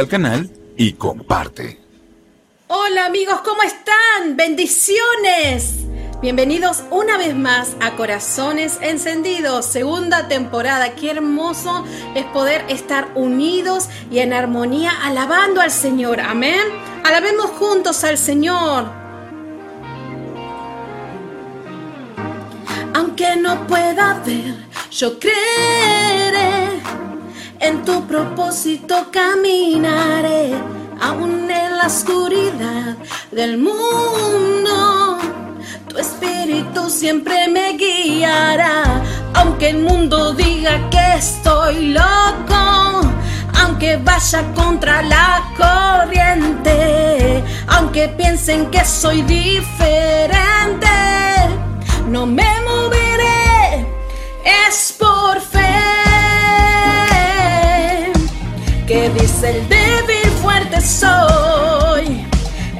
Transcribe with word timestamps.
al 0.00 0.08
canal 0.08 0.50
y 0.76 0.92
comparte. 0.92 1.80
Hola 2.68 3.06
amigos, 3.06 3.40
¿cómo 3.44 3.62
están? 3.62 4.36
Bendiciones. 4.36 5.86
Bienvenidos 6.20 6.82
una 6.90 7.18
vez 7.18 7.34
más 7.36 7.76
a 7.80 7.94
Corazones 7.94 8.78
Encendidos, 8.80 9.66
segunda 9.66 10.28
temporada. 10.28 10.94
Qué 10.94 11.10
hermoso 11.10 11.84
es 12.14 12.24
poder 12.26 12.64
estar 12.68 13.08
unidos 13.14 13.88
y 14.10 14.18
en 14.18 14.32
armonía 14.32 14.92
alabando 15.02 15.60
al 15.60 15.70
Señor. 15.70 16.20
Amén. 16.20 16.62
Alabemos 17.04 17.50
juntos 17.52 18.02
al 18.02 18.18
Señor. 18.18 18.90
Aunque 22.94 23.36
no 23.36 23.66
pueda 23.66 24.22
ver, 24.24 24.54
yo 24.90 25.18
creeré. 25.18 26.65
En 27.60 27.84
tu 27.84 28.06
propósito 28.06 29.06
caminaré, 29.10 30.54
aún 31.00 31.50
en 31.50 31.76
la 31.78 31.86
oscuridad 31.86 32.96
del 33.32 33.58
mundo 33.58 35.18
tu 35.88 36.02
espíritu 36.02 36.90
siempre 36.90 37.48
me 37.48 37.72
guiará, 37.78 39.02
aunque 39.34 39.70
el 39.70 39.78
mundo 39.78 40.34
diga 40.34 40.90
que 40.90 41.14
estoy 41.16 41.94
loco, 41.94 43.00
aunque 43.58 43.96
vaya 43.96 44.42
contra 44.54 45.00
la 45.02 45.42
corriente, 45.56 47.42
aunque 47.68 48.08
piensen 48.08 48.70
que 48.70 48.84
soy 48.84 49.22
diferente, 49.22 50.86
no 52.08 52.26
me 52.26 52.60
moveré, 52.60 53.86
es 54.44 54.94
por 54.98 55.40
fe. 55.40 56.05
Que 58.86 59.10
dice 59.10 59.50
el 59.50 59.68
débil 59.68 60.30
fuerte 60.40 60.80
soy, 60.80 62.24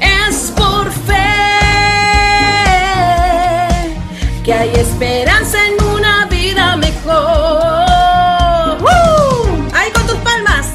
es 0.01 0.53
por 0.57 0.89
fe 0.93 1.13
que 4.45 4.55
hay 4.55 4.71
esperanza 4.77 5.59
en 5.67 5.83
una 5.85 6.27
vida 6.27 6.77
mejor. 6.77 8.79
¡Uh! 8.83 9.69
Ahí 9.75 9.91
con 9.91 10.07
tus 10.07 10.19
palmas. 10.19 10.69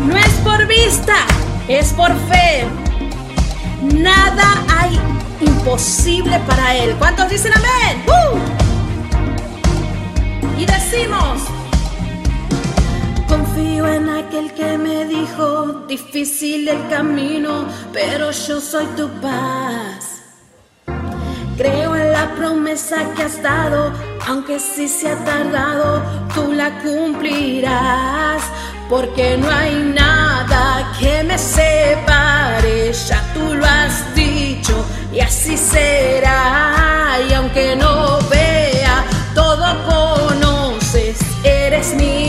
No 0.00 0.16
es 0.16 0.32
por 0.42 0.66
vista, 0.66 1.14
es 1.68 1.92
por 1.92 2.10
fe. 2.28 2.64
Nada 3.82 4.64
hay 4.76 4.98
imposible 5.40 6.40
para 6.48 6.74
Él. 6.74 6.96
¿Cuántos 6.98 7.30
dicen 7.30 7.52
amén? 7.54 8.02
¡Uh! 8.08 8.36
Y 10.60 10.66
decimos, 10.66 11.42
confío 13.52 13.86
en 13.86 14.08
aquel 14.08 14.52
que 14.52 14.78
me 14.78 15.04
dijo, 15.04 15.84
difícil 15.86 16.68
el 16.68 16.88
camino, 16.88 17.66
pero 17.92 18.30
yo 18.30 18.60
soy 18.60 18.86
tu 18.96 19.08
paz. 19.20 20.22
Creo 21.56 21.94
en 21.94 22.12
la 22.12 22.34
promesa 22.34 22.96
que 23.14 23.24
has 23.24 23.42
dado, 23.42 23.92
aunque 24.26 24.58
sí 24.58 24.88
se 24.88 25.10
ha 25.10 25.24
tardado, 25.24 26.02
tú 26.34 26.52
la 26.52 26.78
cumplirás. 26.80 28.42
Porque 28.88 29.36
no 29.38 29.50
hay 29.50 29.74
nada 29.94 30.92
que 30.98 31.22
me 31.22 31.38
separe, 31.38 32.92
ya 32.92 33.22
tú 33.34 33.54
lo 33.54 33.66
has 33.66 34.14
dicho 34.14 34.84
y 35.12 35.20
así 35.20 35.56
será. 35.56 37.18
Y 37.28 37.32
aunque 37.34 37.76
no 37.76 38.18
vea, 38.30 39.04
todo 39.34 39.66
conoces, 39.86 41.18
eres 41.44 41.94
mi 41.94 42.21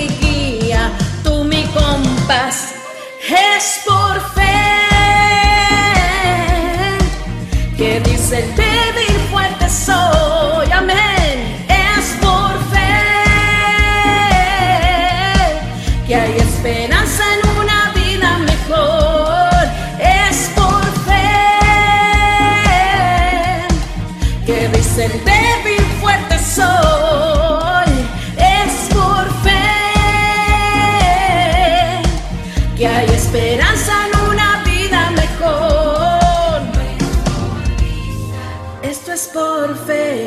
es 3.34 3.82
por 3.86 4.22
fe. 4.34 4.42
Que 7.78 8.00
dice 8.02 8.40
el 8.40 8.63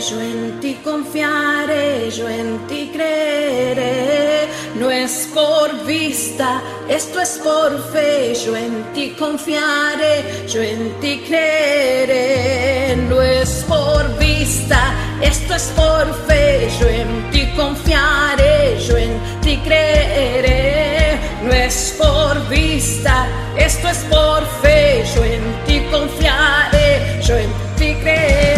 yo 0.08 0.20
en 0.20 0.60
ti 0.60 0.74
confiaré, 0.84 2.10
yo 2.10 2.28
en 2.28 2.66
ti 2.68 2.90
creeré. 2.92 4.48
No 4.76 4.90
es 4.90 5.28
por 5.34 5.84
vista, 5.84 6.62
esto 6.88 7.20
es 7.20 7.40
por 7.42 7.72
fe, 7.92 8.34
yo 8.34 8.56
en 8.56 8.84
ti 8.92 9.16
confiaré, 9.18 10.46
yo 10.46 10.62
en 10.62 11.00
ti 11.00 11.22
creeré. 11.26 12.96
No 13.08 13.20
es 13.20 13.64
por 13.66 14.16
vista, 14.18 14.94
esto 15.20 15.54
es 15.54 15.72
por 15.74 16.14
fe, 16.26 16.68
yo 16.78 16.88
en 16.88 17.30
ti 17.30 17.48
confiaré, 17.56 18.78
yo 18.86 18.96
en 18.96 19.18
ti 19.40 19.56
creeré. 19.64 21.18
No 21.42 21.52
es 21.52 21.96
por 21.98 22.48
vista, 22.48 23.26
esto 23.56 23.88
es 23.88 23.98
por 24.04 24.44
fe, 24.62 25.04
yo 25.14 25.24
en 25.24 25.64
ti 25.66 25.80
confiaré, 25.90 27.20
yo 27.22 27.36
en 27.36 27.50
ti 27.76 27.94
creeré. 28.02 28.55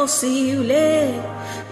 Imposible. 0.00 1.10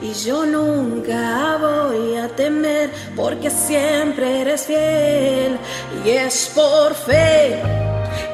Y 0.03 0.13
yo 0.13 0.45
nunca 0.45 1.57
voy 1.59 2.17
a 2.17 2.29
temer 2.29 2.91
porque 3.17 3.51
siempre 3.51 4.43
eres 4.43 4.67
fiel. 4.67 5.59
Y 6.05 6.11
es 6.11 6.53
por 6.55 6.95
fe 6.95 7.59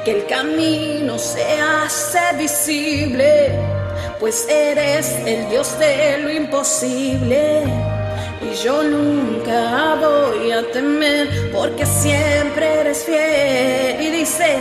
que 0.05 0.11
el 0.11 0.27
camino 0.27 1.17
se 1.17 1.45
hace 1.61 2.37
visible, 2.37 3.53
pues 4.19 4.47
eres 4.49 5.09
el 5.27 5.49
Dios 5.49 5.79
de 5.79 6.19
lo 6.19 6.31
imposible. 6.31 7.63
Y 8.43 8.65
yo 8.65 8.83
nunca 8.83 9.97
voy 10.01 10.51
a 10.51 10.71
temer 10.73 11.53
porque 11.53 11.87
siempre 11.87 12.81
eres 12.81 13.05
fiel. 13.05 14.01
Y 14.01 14.11
dice, 14.11 14.57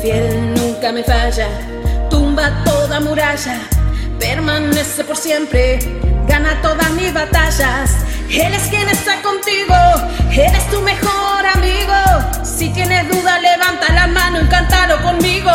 fiel 0.00 0.54
nunca 0.54 0.92
me 0.92 1.02
falla, 1.02 1.48
tumba 2.08 2.62
toda 2.64 3.00
muralla, 3.00 3.60
permanece 4.18 5.04
por 5.04 5.16
siempre, 5.16 5.78
gana 6.28 6.60
todas 6.62 6.90
mis 6.92 7.12
batallas. 7.12 7.90
Él 8.30 8.52
es 8.52 8.62
quien 8.68 8.88
está 8.88 9.22
contigo, 9.22 9.74
Él 10.30 10.52
es 10.54 10.70
tu 10.70 10.80
mejor 10.82 11.46
amigo. 11.54 11.94
Si 12.42 12.68
tienes 12.70 13.08
duda, 13.08 13.38
levanta 13.38 13.92
la 13.92 14.06
mano 14.08 14.40
y 14.42 14.46
cántalo 14.46 15.00
conmigo. 15.02 15.52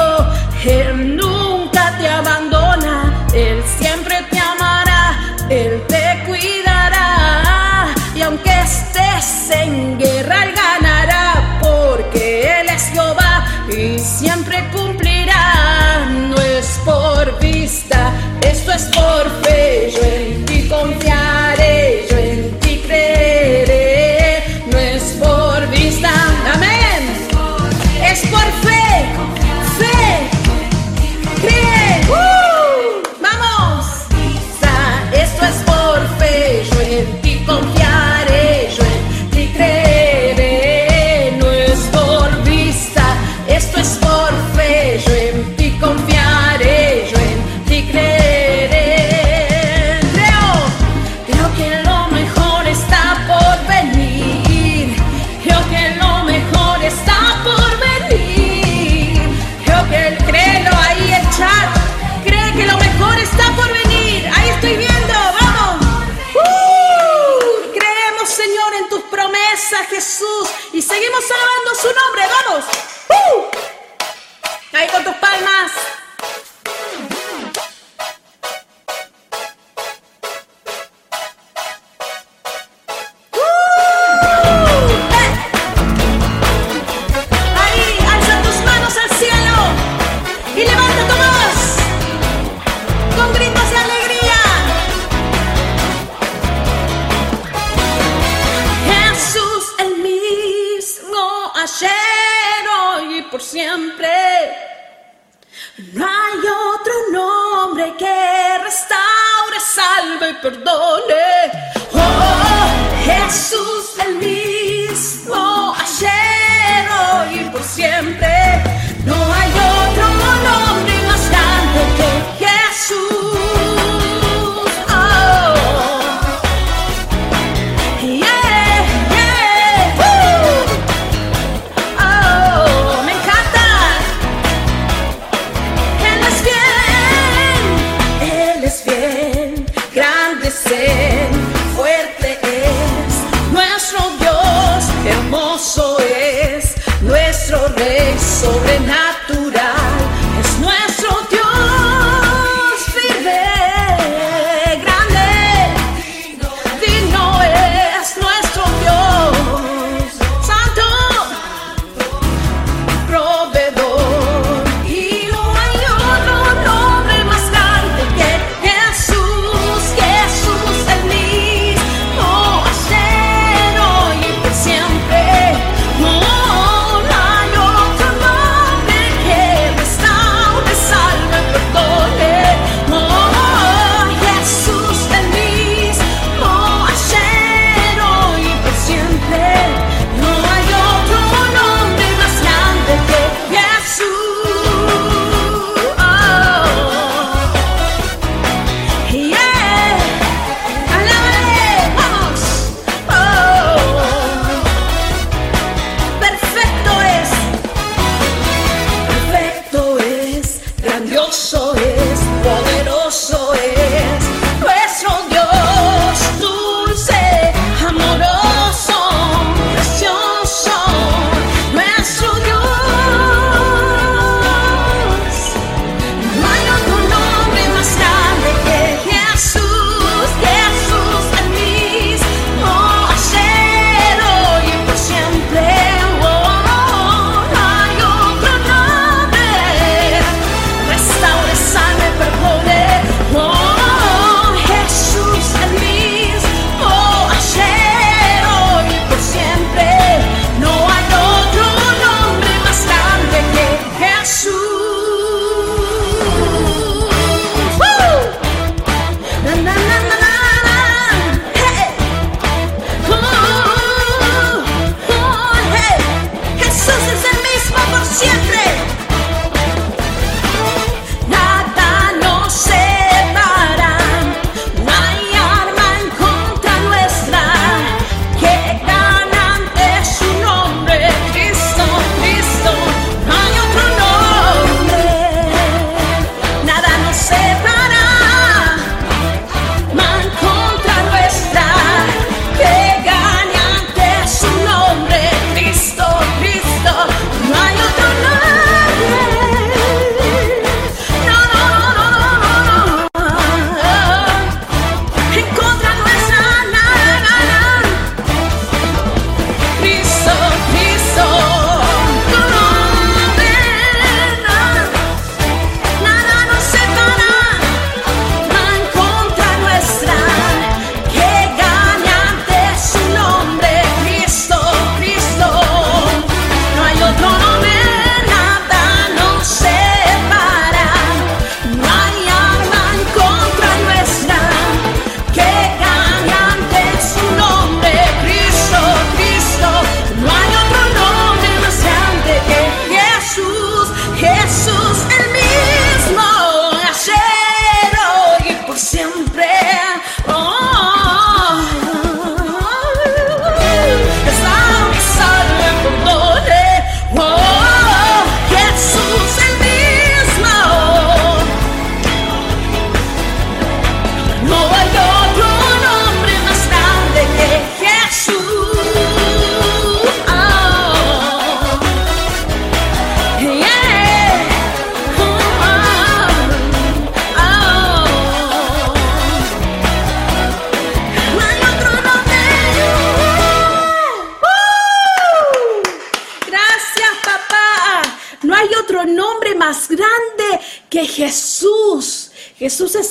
Él 0.64 1.18
nunca 1.18 1.98
te 1.98 2.08
abandona, 2.08 3.28
Él 3.34 3.64
siempre 3.80 4.24
te 4.30 4.40
amará, 4.40 5.36
Él 5.50 5.84
te 5.88 6.24
cuidará. 6.26 7.88
Y 8.16 8.22
aunque 8.22 8.52
estés 8.62 9.50
en 9.52 9.98
guerra, 9.98 10.44
Él 10.44 10.54
ganará, 10.56 11.60
porque 11.62 12.62
Él 12.62 12.70
es 12.70 12.84
Jehová 12.94 13.46
y 13.70 14.00
siempre 14.00 14.70
cumplirá. 14.72 16.06
No 16.30 16.38
es 16.38 16.80
por 16.86 17.40
vista, 17.40 17.91
es 18.74 18.84
por 18.84 19.30
fe. 19.44 19.92
Yo 19.94 20.04
en 20.04 20.46
ti 20.46 20.68
confiaré, 20.68 22.06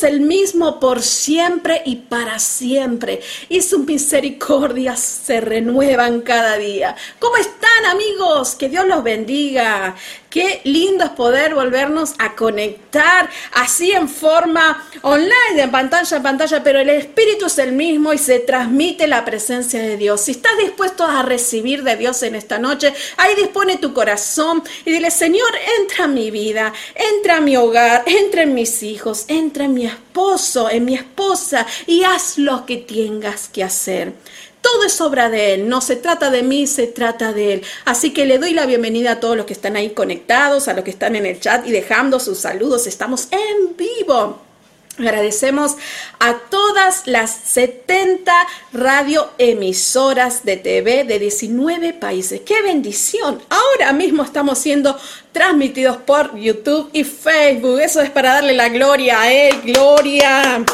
el 0.03 0.21
mismo 0.21 0.81
por 0.81 1.03
siempre 1.03 1.83
y 1.85 1.97
para 1.97 2.39
siempre. 2.39 3.21
Y 3.49 3.61
sus 3.63 3.87
misericordias 3.87 5.01
se 5.01 5.41
renuevan 5.41 6.21
cada 6.23 6.57
día. 6.57 6.97
¿Cómo 7.19 7.37
están 7.37 7.87
amigos? 7.91 8.55
Que 8.55 8.69
Dios 8.69 8.87
los 8.87 9.03
bendiga. 9.03 9.95
Qué 10.31 10.61
lindo 10.63 11.03
es 11.03 11.11
poder 11.11 11.57
volvernos 11.57 12.15
a 12.19 12.37
conectar 12.37 13.29
así 13.53 13.91
en 13.91 14.09
forma 14.09 14.89
online, 15.03 15.57
de 15.57 15.67
pantalla 15.67 16.19
en 16.19 16.23
pantalla, 16.23 16.63
pero 16.63 16.79
el 16.79 16.89
Espíritu 16.89 17.47
es 17.47 17.59
el 17.59 17.73
mismo 17.73 18.13
y 18.13 18.19
se 18.19 18.39
transmite 18.39 19.09
la 19.09 19.25
presencia 19.25 19.83
de 19.83 19.97
Dios. 19.97 20.21
Si 20.21 20.31
estás 20.31 20.57
dispuesto 20.57 21.05
a 21.05 21.25
recibir 21.25 21.83
de 21.83 21.97
Dios 21.97 22.23
en 22.23 22.37
esta 22.37 22.61
noche, 22.61 22.95
ahí 23.17 23.35
dispone 23.35 23.79
tu 23.79 23.93
corazón 23.93 24.63
y 24.85 24.93
dile, 24.93 25.11
Señor, 25.11 25.51
entra 25.81 26.05
en 26.05 26.15
mi 26.15 26.31
vida, 26.31 26.73
entra 26.95 27.39
en 27.39 27.45
mi 27.45 27.57
hogar, 27.57 28.05
entra 28.07 28.43
en 28.43 28.55
mis 28.55 28.85
hijos, 28.85 29.25
entra 29.27 29.65
en 29.65 29.75
mi 29.75 29.87
esposo, 29.87 30.71
en 30.71 30.85
mi 30.85 30.95
esposa 30.95 31.67
y 31.89 32.05
haz 32.05 32.39
lo 32.39 32.67
que 32.67 32.77
tengas 32.77 33.49
que 33.49 33.65
hacer. 33.65 34.13
Todo 34.61 34.85
es 34.85 35.01
obra 35.01 35.31
de 35.31 35.55
Él, 35.55 35.69
no 35.69 35.81
se 35.81 35.97
trata 35.97 36.31
de 36.31 36.43
mí, 36.43 36.67
se 36.67 36.87
trata 36.87 37.33
de 37.33 37.55
Él. 37.55 37.63
Así 37.85 38.13
que 38.13 38.27
le 38.27 38.39
doy 38.39 38.53
la 38.53 38.67
bienvenida 38.67 39.13
a 39.13 39.21
todos 39.21 39.37
los 39.37 39.47
que 39.47 39.53
están 39.53 39.77
ahí 39.77 39.91
conectados, 39.91 40.69
a 40.69 40.75
los 40.75 40.85
que 40.85 40.91
están 40.91 41.17
en 41.17 41.27
el 41.27 41.41
chat 41.41 41.67
y 41.67 41.71
dejando 41.71 42.21
sus 42.21 42.39
saludos. 42.39 42.87
Estamos 42.87 43.29
en 43.31 43.77
vivo. 43.77 44.41
Agradecemos 44.99 45.77
a 46.19 46.35
todas 46.51 47.07
las 47.07 47.31
70 47.31 48.33
radioemisoras 48.73 50.45
de 50.45 50.59
TV 50.59 51.05
de 51.05 51.19
19 51.19 51.95
países. 51.95 52.43
¡Qué 52.45 52.61
bendición! 52.61 53.41
Ahora 53.49 53.93
mismo 53.93 54.23
estamos 54.23 54.59
siendo 54.59 54.99
transmitidos 55.33 55.97
por 55.99 56.37
YouTube 56.37 56.91
y 56.93 57.05
Facebook. 57.05 57.81
Eso 57.81 58.03
es 58.03 58.11
para 58.11 58.35
darle 58.35 58.53
la 58.53 58.69
gloria 58.69 59.23
a 59.23 59.33
Él. 59.33 59.63
¡Gloria! 59.65 60.65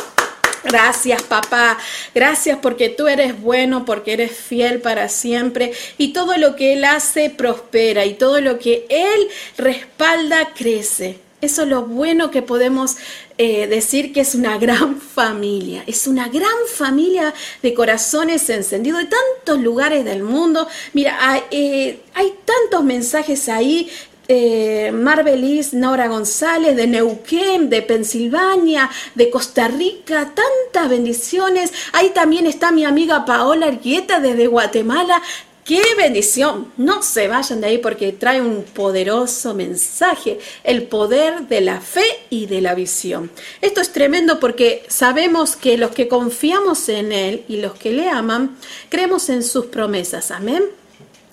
Gracias, 0.67 1.23
papá. 1.23 1.79
Gracias 2.15 2.59
porque 2.61 2.89
tú 2.89 3.07
eres 3.07 3.41
bueno, 3.41 3.85
porque 3.85 4.15
eres 4.15 4.33
fiel 4.37 4.81
para 4.81 5.09
siempre 5.09 5.73
y 5.97 6.13
todo 6.13 6.37
lo 6.37 6.57
que 6.57 6.73
Él 6.73 6.85
hace 6.85 7.31
prospera 7.31 8.05
y 8.05 8.15
todo 8.15 8.41
lo 8.41 8.59
que 8.59 8.87
Él 8.89 9.29
respalda 9.57 10.49
crece. 10.55 11.19
Eso 11.41 11.63
es 11.63 11.69
lo 11.69 11.83
bueno 11.83 12.31
que 12.31 12.41
podemos 12.43 12.97
eh, 13.39 13.67
decir 13.67 14.13
que 14.13 14.21
es 14.21 14.35
una 14.35 14.59
gran 14.59 15.01
familia. 15.15 15.85
Es 15.87 16.07
una 16.07 16.29
gran 16.29 16.67
familia 16.73 17.33
de 17.63 17.75
corazones 17.75 18.49
encendidos 18.51 19.01
de 19.01 19.09
tantos 19.09 19.63
lugares 19.63 20.05
del 20.05 20.23
mundo. 20.23 20.67
Mira, 20.95 21.17
hay, 21.21 21.43
eh, 21.51 22.01
hay 22.15 22.33
tantos 22.45 22.83
mensajes 22.85 23.49
ahí 23.49 23.91
eh, 24.29 24.91
Marbelis 24.93 25.73
Nora 25.73 26.09
González 26.09 26.77
de 26.77 26.87
Neuquén, 26.87 27.71
de 27.71 27.83
Pensilvania, 27.83 28.91
de 29.15 29.31
Costa 29.31 29.69
Rica, 29.69 30.33
tantas 30.35 30.91
bendiciones. 30.91 31.73
Ahí 31.93 32.11
también 32.11 32.47
está 32.47 32.73
mi 32.73 32.85
amiga 32.85 33.25
Paola 33.25 33.67
Arguieta 33.67 34.21
desde 34.21 34.47
Guatemala. 34.47 35.23
¡Qué 35.65 35.83
bendición! 35.97 36.73
No 36.77 37.03
se 37.03 37.27
vayan 37.27 37.61
de 37.61 37.67
ahí 37.67 37.79
porque 37.79 38.13
trae 38.13 38.41
un 38.41 38.63
poderoso 38.63 39.53
mensaje, 39.53 40.39
el 40.63 40.85
poder 40.85 41.49
de 41.49 41.61
la 41.61 41.81
fe 41.81 42.05
y 42.31 42.47
de 42.47 42.61
la 42.61 42.77
visión. 42.77 43.33
Esto 43.61 43.81
es 43.81 43.91
tremendo 43.93 44.39
porque 44.39 44.85
sabemos 44.87 45.57
que 45.57 45.77
los 45.77 45.91
que 45.91 46.07
confiamos 46.07 46.89
en 46.89 47.11
Él 47.11 47.45
y 47.49 47.57
los 47.57 47.75
que 47.75 47.91
le 47.91 48.09
aman, 48.09 48.57
creemos 48.89 49.29
en 49.29 49.43
sus 49.43 49.67
promesas. 49.67 50.31
Amén. 50.31 50.63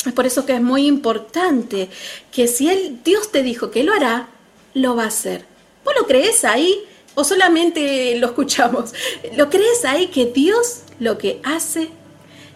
Es 0.06 0.14
por 0.14 0.26
eso 0.26 0.46
que 0.46 0.56
es 0.56 0.62
muy 0.62 0.86
importante 0.86 1.90
que 2.32 2.48
si 2.48 2.70
él, 2.70 3.00
Dios 3.04 3.32
te 3.32 3.42
dijo 3.42 3.72
que 3.72 3.84
lo 3.84 3.94
hará, 3.94 4.28
lo 4.74 4.96
va 4.96 5.04
a 5.04 5.08
hacer. 5.08 5.46
¿Vos 5.86 5.94
lo 5.98 6.08
crees 6.08 6.44
ahí 6.44 6.84
o 7.16 7.24
solamente 7.24 8.18
lo 8.18 8.28
escuchamos? 8.28 8.94
¿Lo 9.36 9.50
crees 9.50 9.86
ahí 9.86 10.08
que 10.08 10.26
Dios 10.26 10.82
lo 11.00 11.18
que 11.18 11.40
hace, 11.44 11.90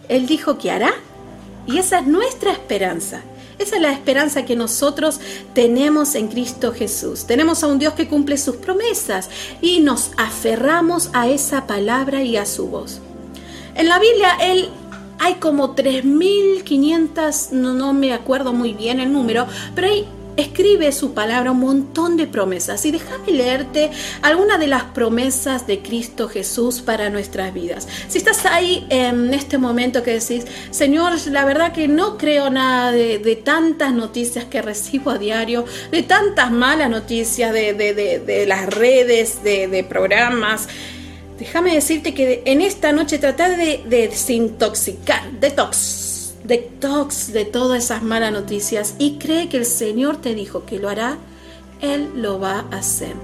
Él 0.08 0.26
dijo 0.26 0.58
que 0.58 0.70
hará? 0.70 0.92
Y 1.66 1.78
esa 1.78 2.00
es 2.00 2.06
nuestra 2.06 2.52
esperanza. 2.52 3.22
Esa 3.58 3.76
es 3.76 3.82
la 3.82 3.92
esperanza 3.92 4.44
que 4.44 4.54
nosotros 4.54 5.20
tenemos 5.52 6.14
en 6.14 6.28
Cristo 6.28 6.72
Jesús. 6.72 7.26
Tenemos 7.26 7.62
a 7.62 7.66
un 7.66 7.78
Dios 7.78 7.94
que 7.94 8.08
cumple 8.08 8.38
sus 8.38 8.56
promesas 8.56 9.28
y 9.60 9.80
nos 9.80 10.12
aferramos 10.16 11.10
a 11.12 11.28
esa 11.28 11.66
palabra 11.66 12.22
y 12.22 12.36
a 12.36 12.46
su 12.46 12.68
voz. 12.68 13.00
En 13.74 13.88
la 13.88 13.98
Biblia, 13.98 14.36
Él 14.40 14.70
hay 15.18 15.34
como 15.34 15.74
3.500, 15.74 17.50
no, 17.52 17.74
no 17.74 17.92
me 17.92 18.12
acuerdo 18.12 18.52
muy 18.52 18.72
bien 18.72 19.00
el 19.00 19.12
número, 19.12 19.46
pero 19.74 19.88
ahí 19.88 20.06
escribe 20.38 20.92
su 20.92 21.14
palabra 21.14 21.50
un 21.50 21.60
montón 21.60 22.16
de 22.16 22.26
promesas. 22.26 22.84
Y 22.86 22.92
déjame 22.92 23.32
leerte 23.32 23.90
algunas 24.22 24.58
de 24.58 24.68
las 24.68 24.84
promesas 24.84 25.66
de 25.66 25.80
Cristo 25.80 26.28
Jesús 26.28 26.80
para 26.80 27.10
nuestras 27.10 27.52
vidas. 27.52 27.88
Si 28.08 28.18
estás 28.18 28.46
ahí 28.46 28.86
en 28.88 29.34
este 29.34 29.58
momento 29.58 30.02
que 30.02 30.12
decís, 30.12 30.44
Señor, 30.70 31.12
la 31.26 31.44
verdad 31.44 31.72
que 31.72 31.88
no 31.88 32.16
creo 32.16 32.50
nada 32.50 32.92
de, 32.92 33.18
de 33.18 33.36
tantas 33.36 33.92
noticias 33.92 34.44
que 34.44 34.62
recibo 34.62 35.10
a 35.10 35.18
diario, 35.18 35.64
de 35.90 36.04
tantas 36.04 36.52
malas 36.52 36.88
noticias 36.88 37.52
de, 37.52 37.74
de, 37.74 37.94
de 38.20 38.46
las 38.46 38.66
redes, 38.66 39.42
de 39.42 39.86
programas. 39.88 40.68
Déjame 41.38 41.74
decirte 41.74 42.14
que 42.14 42.42
en 42.46 42.60
esta 42.60 42.92
noche 42.92 43.18
tratar 43.18 43.56
de, 43.56 43.84
de 43.86 44.08
desintoxicar, 44.08 45.30
detox, 45.38 46.34
detox 46.44 47.32
de 47.32 47.44
todas 47.44 47.84
esas 47.84 48.02
malas 48.02 48.32
noticias 48.32 48.96
y 48.98 49.18
cree 49.18 49.48
que 49.48 49.58
el 49.58 49.66
Señor 49.66 50.16
te 50.20 50.34
dijo 50.34 50.66
que 50.66 50.80
lo 50.80 50.88
hará, 50.88 51.16
Él 51.80 52.10
lo 52.16 52.40
va 52.40 52.66
a 52.70 52.78
hacer. 52.78 53.14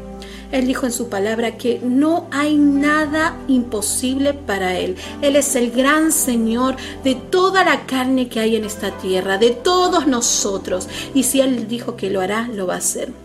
Él 0.53 0.69
dijo 0.69 0.87
en 0.87 0.93
su 0.93 1.09
palabra 1.09 1.57
que 1.57 1.81
no 1.83 2.29
hay 2.31 2.57
nada 2.57 3.37
imposible 3.49 4.35
para 4.35 4.79
Él. 4.79 4.95
Él 5.21 5.35
es 5.35 5.57
el 5.57 5.73
gran 5.73 6.13
Señor 6.13 6.77
de 7.03 7.17
toda 7.17 7.65
la 7.65 7.87
carne 7.87 8.29
que 8.29 8.39
hay 8.39 8.55
en 8.55 8.65
esta 8.65 8.97
tierra, 8.99 9.39
de 9.39 9.51
todos 9.51 10.07
nosotros. 10.07 10.89
Y 11.13 11.25
si 11.25 11.41
Él 11.41 11.67
dijo 11.67 11.97
que 11.97 12.11
lo 12.11 12.21
hará, 12.21 12.47
lo 12.47 12.69
va 12.69 12.75
a 12.75 12.79
hacer. 12.79 13.24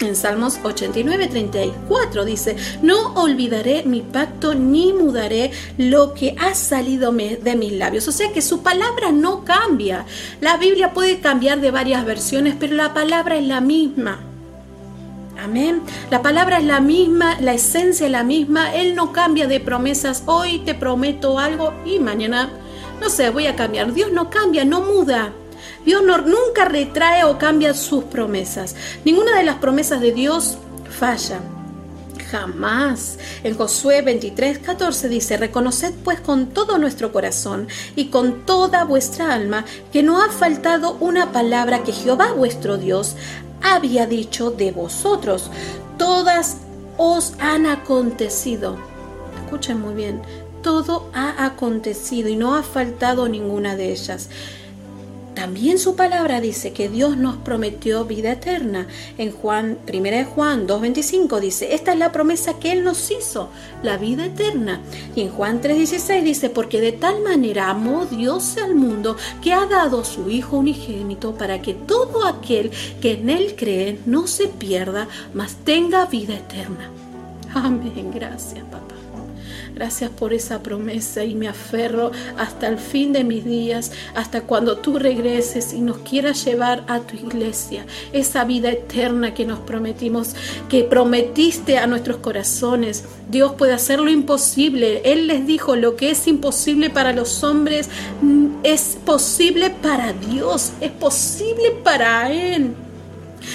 En 0.00 0.16
Salmos 0.16 0.58
89, 0.62 1.28
34 1.28 2.24
dice, 2.24 2.56
no 2.82 3.14
olvidaré 3.14 3.84
mi 3.84 4.00
pacto 4.02 4.52
ni 4.54 4.92
mudaré 4.92 5.52
lo 5.78 6.14
que 6.14 6.34
ha 6.38 6.54
salido 6.54 7.12
de 7.12 7.56
mis 7.56 7.72
labios. 7.72 8.08
O 8.08 8.12
sea 8.12 8.32
que 8.32 8.42
su 8.42 8.62
palabra 8.62 9.12
no 9.12 9.44
cambia. 9.44 10.04
La 10.40 10.56
Biblia 10.56 10.92
puede 10.92 11.20
cambiar 11.20 11.60
de 11.60 11.70
varias 11.70 12.04
versiones, 12.04 12.56
pero 12.58 12.74
la 12.74 12.92
palabra 12.92 13.36
es 13.36 13.46
la 13.46 13.60
misma. 13.60 14.18
Amén. 15.40 15.82
La 16.10 16.22
palabra 16.22 16.58
es 16.58 16.64
la 16.64 16.80
misma, 16.80 17.40
la 17.40 17.54
esencia 17.54 18.06
es 18.06 18.12
la 18.12 18.24
misma. 18.24 18.74
Él 18.74 18.96
no 18.96 19.12
cambia 19.12 19.46
de 19.46 19.60
promesas. 19.60 20.24
Hoy 20.26 20.58
te 20.60 20.74
prometo 20.74 21.38
algo 21.38 21.72
y 21.84 22.00
mañana, 22.00 22.50
no 23.00 23.08
sé, 23.10 23.30
voy 23.30 23.46
a 23.46 23.54
cambiar. 23.54 23.92
Dios 23.92 24.10
no 24.10 24.28
cambia, 24.28 24.64
no 24.64 24.80
muda. 24.80 25.32
Dios 25.84 26.02
nunca 26.02 26.64
retrae 26.64 27.24
o 27.24 27.38
cambia 27.38 27.74
sus 27.74 28.04
promesas. 28.04 28.74
Ninguna 29.04 29.36
de 29.36 29.44
las 29.44 29.56
promesas 29.56 30.00
de 30.00 30.12
Dios 30.12 30.56
falla. 30.88 31.40
Jamás. 32.30 33.18
En 33.44 33.56
Josué 33.56 34.02
23, 34.02 34.58
14 34.58 35.08
dice, 35.08 35.36
Reconoced 35.36 35.92
pues 36.02 36.20
con 36.20 36.48
todo 36.48 36.78
nuestro 36.78 37.12
corazón 37.12 37.68
y 37.96 38.06
con 38.06 38.46
toda 38.46 38.84
vuestra 38.84 39.34
alma 39.34 39.64
que 39.92 40.02
no 40.02 40.22
ha 40.22 40.30
faltado 40.30 40.96
una 41.00 41.32
palabra 41.32 41.82
que 41.82 41.92
Jehová 41.92 42.32
vuestro 42.32 42.76
Dios 42.76 43.14
había 43.62 44.06
dicho 44.06 44.50
de 44.50 44.72
vosotros. 44.72 45.50
Todas 45.98 46.56
os 46.96 47.34
han 47.38 47.66
acontecido. 47.66 48.78
Escuchen 49.44 49.80
muy 49.80 49.94
bien. 49.94 50.22
Todo 50.62 51.10
ha 51.12 51.44
acontecido 51.44 52.28
y 52.30 52.36
no 52.36 52.56
ha 52.56 52.62
faltado 52.62 53.28
ninguna 53.28 53.76
de 53.76 53.92
ellas 53.92 54.30
también 55.34 55.78
su 55.78 55.96
palabra 55.96 56.40
dice 56.40 56.72
que 56.72 56.88
Dios 56.88 57.16
nos 57.16 57.36
prometió 57.36 58.04
vida 58.04 58.32
eterna. 58.32 58.86
En 59.18 59.32
Juan, 59.32 59.78
1 59.92 60.24
Juan 60.26 60.66
2.25 60.66 61.40
dice, 61.40 61.74
esta 61.74 61.92
es 61.92 61.98
la 61.98 62.12
promesa 62.12 62.58
que 62.58 62.72
Él 62.72 62.84
nos 62.84 63.10
hizo, 63.10 63.48
la 63.82 63.96
vida 63.96 64.26
eterna. 64.26 64.80
Y 65.14 65.22
en 65.22 65.30
Juan 65.30 65.60
3.16 65.60 66.22
dice, 66.22 66.50
porque 66.50 66.80
de 66.80 66.92
tal 66.92 67.22
manera 67.22 67.70
amó 67.70 68.06
Dios 68.06 68.56
al 68.58 68.74
mundo 68.74 69.16
que 69.42 69.52
ha 69.52 69.66
dado 69.66 70.00
a 70.00 70.04
su 70.04 70.30
Hijo 70.30 70.58
unigénito 70.58 71.34
para 71.34 71.60
que 71.60 71.74
todo 71.74 72.26
aquel 72.26 72.70
que 73.00 73.12
en 73.12 73.30
Él 73.30 73.54
cree 73.56 73.98
no 74.06 74.26
se 74.26 74.46
pierda, 74.46 75.08
mas 75.32 75.56
tenga 75.64 76.06
vida 76.06 76.34
eterna. 76.34 76.90
Amén, 77.54 78.10
gracias 78.12 78.64
papá. 78.64 78.93
Gracias 79.74 80.08
por 80.10 80.32
esa 80.32 80.62
promesa 80.62 81.24
y 81.24 81.34
me 81.34 81.48
aferro 81.48 82.12
hasta 82.38 82.68
el 82.68 82.78
fin 82.78 83.12
de 83.12 83.24
mis 83.24 83.44
días, 83.44 83.90
hasta 84.14 84.42
cuando 84.42 84.78
tú 84.78 85.00
regreses 85.00 85.72
y 85.72 85.80
nos 85.80 85.98
quieras 85.98 86.44
llevar 86.44 86.84
a 86.86 87.00
tu 87.00 87.16
iglesia, 87.16 87.84
esa 88.12 88.44
vida 88.44 88.70
eterna 88.70 89.34
que 89.34 89.44
nos 89.44 89.58
prometimos, 89.58 90.36
que 90.68 90.84
prometiste 90.84 91.78
a 91.78 91.88
nuestros 91.88 92.18
corazones. 92.18 93.02
Dios 93.28 93.54
puede 93.54 93.72
hacer 93.72 93.98
lo 93.98 94.10
imposible. 94.10 95.02
Él 95.04 95.26
les 95.26 95.44
dijo, 95.44 95.74
lo 95.74 95.96
que 95.96 96.12
es 96.12 96.28
imposible 96.28 96.88
para 96.88 97.12
los 97.12 97.42
hombres 97.42 97.88
mm, 98.22 98.46
es 98.62 98.96
posible 99.04 99.70
para 99.70 100.12
Dios, 100.12 100.72
es 100.80 100.92
posible 100.92 101.72
para 101.82 102.30
Él. 102.30 102.74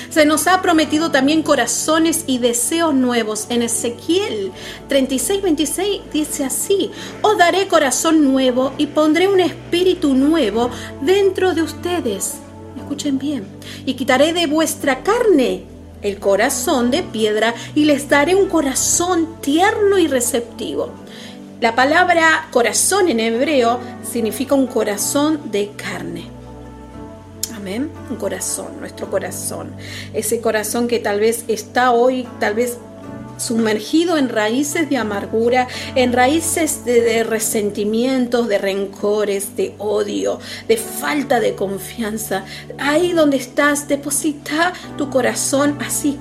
Se 0.10 0.26
nos 0.26 0.48
ha 0.48 0.62
prometido 0.62 1.12
también 1.12 1.44
corazones 1.44 2.24
y 2.28 2.38
deseos 2.38 2.94
nuevos. 2.94 3.48
En 3.50 3.62
Ezequiel 3.62 4.52
36, 4.88 5.42
26 5.42 6.02
dice 6.12 6.44
así, 6.44 6.92
os 7.22 7.38
daré 7.38 7.68
corazón 7.68 8.24
nuevo 8.24 8.74
y 8.78 8.88
pondré 8.88 9.28
un 9.28 9.40
espíritu 9.40 10.14
nuevo 10.14 10.70
dentro 11.02 11.54
de 11.54 11.62
ustedes. 11.62 12.36
Escuchen 12.78 13.20
bien. 13.20 13.46
Y 13.86 13.94
quitaré 13.94 14.34
de 14.34 14.48
vuestra 14.48 15.04
carne 15.04 15.64
el 16.02 16.20
corazón 16.20 16.92
de 16.92 17.04
piedra 17.04 17.54
y 17.76 17.86
les 17.86 18.10
daré 18.10 18.36
un 18.36 18.48
corazón 18.48 19.42
tierno 19.42 19.98
y 19.98 20.08
receptivo. 20.08 20.90
La 21.62 21.76
palabra 21.76 22.48
corazón 22.52 23.10
en 23.10 23.20
hebreo 23.20 23.80
significa 24.10 24.56
un 24.56 24.68
corazón 24.68 25.52
de 25.52 25.72
carne. 25.76 26.39
Un 28.10 28.16
corazón, 28.18 28.80
nuestro 28.80 29.10
corazón. 29.10 29.72
Ese 30.14 30.42
corazón 30.42 30.88
que 30.88 31.00
tal 31.00 31.20
vez 31.20 31.44
está 31.48 31.92
hoy, 31.92 32.28
tal 32.40 32.54
vez 32.54 32.78
sumergido 33.38 34.18
en 34.18 34.30
raíces 34.30 34.90
de 34.90 34.98
amargura, 34.98 35.68
en 35.96 36.14
raíces 36.14 36.86
de, 36.86 37.24
resentimientos, 37.24 38.48
de 38.48 38.58
rencores, 38.58 39.56
de 39.56 39.76
odio, 39.78 40.40
de 40.68 40.78
falta 40.78 41.40
de 41.40 41.56
confianza. 41.56 42.46
Ahí 42.78 43.14
donde 43.14 43.38
estás, 43.38 43.88
deposita 43.88 44.74
tu 44.98 45.10
corazón 45.10 45.78
así, 45.80 46.20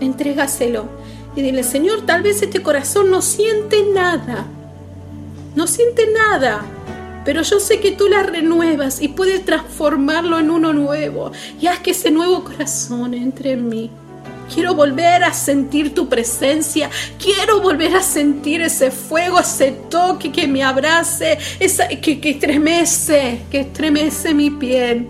entrégaselo 0.00 0.88
y 1.36 1.42
dile, 1.42 1.64
Señor, 1.64 2.06
tal 2.06 2.22
vez 2.22 2.42
este 2.42 2.62
corazón 2.62 3.10
no 3.10 3.20
siente 3.20 3.82
nada, 3.92 4.46
no 5.56 5.66
siente 5.66 6.06
nada, 6.12 6.62
pero 7.24 7.42
yo 7.42 7.60
sé 7.60 7.80
que 7.80 7.92
tú 7.92 8.08
la 8.08 8.22
renuevas 8.22 9.00
y 9.00 9.08
puedes 9.08 9.44
transformarlo 9.44 10.38
en 10.38 10.50
uno 10.50 10.72
nuevo 10.72 11.32
y 11.60 11.66
haz 11.66 11.80
que 11.80 11.92
ese 11.92 12.10
nuevo 12.10 12.44
corazón 12.44 13.14
entre 13.14 13.52
en 13.52 13.68
mí. 13.68 13.90
Quiero 14.52 14.74
volver 14.74 15.24
a 15.24 15.32
sentir 15.32 15.94
tu 15.94 16.08
presencia. 16.08 16.90
Quiero 17.18 17.60
volver 17.60 17.96
a 17.96 18.02
sentir 18.02 18.60
ese 18.60 18.90
fuego, 18.90 19.40
ese 19.40 19.72
toque 19.88 20.30
que 20.30 20.46
me 20.46 20.62
abrace, 20.62 21.38
que, 22.02 22.20
que 22.20 22.30
estremece, 22.30 23.40
que 23.50 23.60
estremece 23.60 24.34
mi 24.34 24.50
piel. 24.50 25.08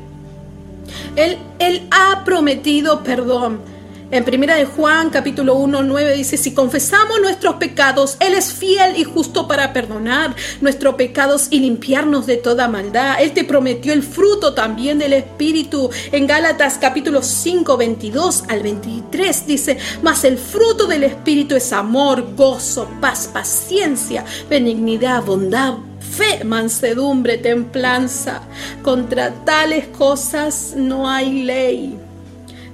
Él, 1.17 1.37
él 1.59 1.89
ha 1.91 2.25
prometido 2.25 3.03
perdón. 3.03 3.74
En 4.15 4.25
primera 4.25 4.55
de 4.55 4.65
Juan 4.65 5.11
capítulo 5.11 5.57
1, 5.57 5.83
9 5.83 6.17
dice, 6.17 6.37
si 6.37 6.55
confesamos 6.55 7.21
nuestros 7.21 7.57
pecados, 7.57 8.17
Él 8.21 8.35
es 8.35 8.53
fiel 8.53 8.97
y 8.97 9.03
justo 9.03 9.49
para 9.49 9.73
perdonar 9.73 10.37
nuestros 10.61 10.95
pecados 10.95 11.49
y 11.51 11.59
limpiarnos 11.59 12.25
de 12.25 12.37
toda 12.37 12.69
maldad. 12.69 13.17
Él 13.21 13.33
te 13.33 13.43
prometió 13.43 13.93
el 13.93 14.05
fruto 14.05 14.55
también 14.55 15.01
del 15.01 15.15
Espíritu. 15.15 15.91
En 16.13 16.29
Gálatas 16.29 16.79
capítulo 16.81 17.25
5, 17.25 17.77
22 17.77 18.45
al 18.47 18.63
23 18.63 19.47
dice, 19.49 19.79
mas 20.01 20.23
el 20.23 20.39
fruto 20.39 20.87
del 20.87 21.03
Espíritu 21.03 21.57
es 21.57 21.73
amor, 21.73 22.37
gozo, 22.37 22.89
paz, 23.01 23.29
paciencia, 23.33 24.25
benignidad, 24.49 25.25
bondad 25.25 25.75
fe, 25.99 26.45
mansedumbre, 26.45 27.39
templanza. 27.39 28.43
Contra 28.85 29.33
tales 29.45 29.89
cosas 29.89 30.75
no 30.77 31.11
hay 31.11 31.43
ley 31.43 32.04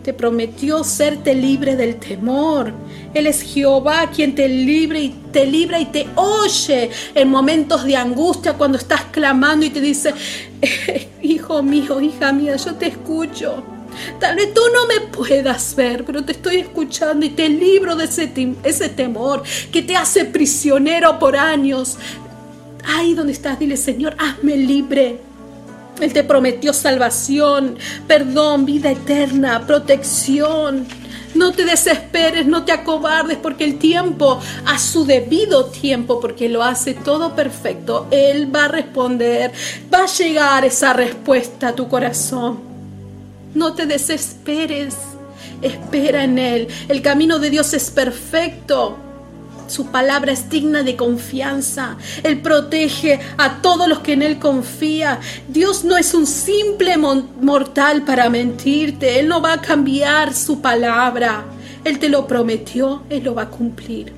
te 0.02 0.12
prometió 0.12 0.82
serte 0.82 1.34
libre 1.34 1.76
del 1.76 1.96
temor. 1.96 2.72
Él 3.12 3.26
es 3.26 3.42
Jehová 3.42 4.10
quien 4.14 4.34
te 4.34 4.48
libre 4.48 5.00
y 5.00 5.08
te 5.32 5.46
libra 5.46 5.80
y 5.80 5.86
te 5.86 6.06
oye 6.14 6.90
en 7.14 7.28
momentos 7.28 7.84
de 7.84 7.96
angustia 7.96 8.54
cuando 8.54 8.78
estás 8.78 9.04
clamando 9.10 9.66
y 9.66 9.70
te 9.70 9.80
dice, 9.80 10.14
hijo 11.22 11.62
mío, 11.62 12.00
hija 12.00 12.32
mía, 12.32 12.56
yo 12.56 12.74
te 12.74 12.86
escucho. 12.86 13.62
Tal 14.18 14.36
vez 14.36 14.54
tú 14.54 14.60
no 14.72 14.86
me 14.86 15.00
puedas 15.08 15.74
ver, 15.74 16.04
pero 16.04 16.24
te 16.24 16.32
estoy 16.32 16.56
escuchando 16.56 17.26
y 17.26 17.30
te 17.30 17.48
libro 17.48 17.96
de 17.96 18.04
ese, 18.04 18.32
ese 18.62 18.88
temor 18.88 19.42
que 19.72 19.82
te 19.82 19.96
hace 19.96 20.24
prisionero 20.24 21.18
por 21.18 21.36
años. 21.36 21.98
Ahí 22.86 23.14
donde 23.14 23.32
estás, 23.32 23.58
dile, 23.58 23.76
Señor, 23.76 24.14
hazme 24.18 24.56
libre. 24.56 25.29
Él 26.00 26.12
te 26.12 26.24
prometió 26.24 26.72
salvación, 26.72 27.76
perdón, 28.06 28.64
vida 28.64 28.90
eterna, 28.90 29.66
protección. 29.66 30.86
No 31.34 31.52
te 31.52 31.64
desesperes, 31.64 32.46
no 32.46 32.64
te 32.64 32.72
acobardes, 32.72 33.38
porque 33.38 33.64
el 33.64 33.78
tiempo, 33.78 34.40
a 34.66 34.78
su 34.78 35.04
debido 35.04 35.66
tiempo, 35.66 36.20
porque 36.20 36.48
lo 36.48 36.62
hace 36.62 36.94
todo 36.94 37.36
perfecto, 37.36 38.08
Él 38.10 38.54
va 38.54 38.64
a 38.64 38.68
responder, 38.68 39.52
va 39.92 40.04
a 40.04 40.06
llegar 40.06 40.64
esa 40.64 40.92
respuesta 40.92 41.68
a 41.68 41.74
tu 41.74 41.88
corazón. 41.88 42.58
No 43.54 43.74
te 43.74 43.86
desesperes, 43.86 44.94
espera 45.62 46.24
en 46.24 46.38
Él. 46.38 46.68
El 46.88 47.02
camino 47.02 47.38
de 47.38 47.50
Dios 47.50 47.74
es 47.74 47.90
perfecto. 47.90 48.96
Su 49.70 49.86
palabra 49.86 50.32
es 50.32 50.50
digna 50.50 50.82
de 50.82 50.96
confianza. 50.96 51.96
Él 52.24 52.40
protege 52.40 53.20
a 53.38 53.62
todos 53.62 53.86
los 53.86 54.00
que 54.00 54.14
en 54.14 54.22
Él 54.22 54.40
confía. 54.40 55.20
Dios 55.46 55.84
no 55.84 55.96
es 55.96 56.12
un 56.12 56.26
simple 56.26 56.96
mortal 56.96 58.02
para 58.02 58.28
mentirte. 58.28 59.20
Él 59.20 59.28
no 59.28 59.40
va 59.40 59.52
a 59.52 59.60
cambiar 59.60 60.34
su 60.34 60.60
palabra. 60.60 61.44
Él 61.84 62.00
te 62.00 62.08
lo 62.08 62.26
prometió, 62.26 63.04
Él 63.10 63.22
lo 63.22 63.36
va 63.36 63.42
a 63.42 63.48
cumplir. 63.50 64.12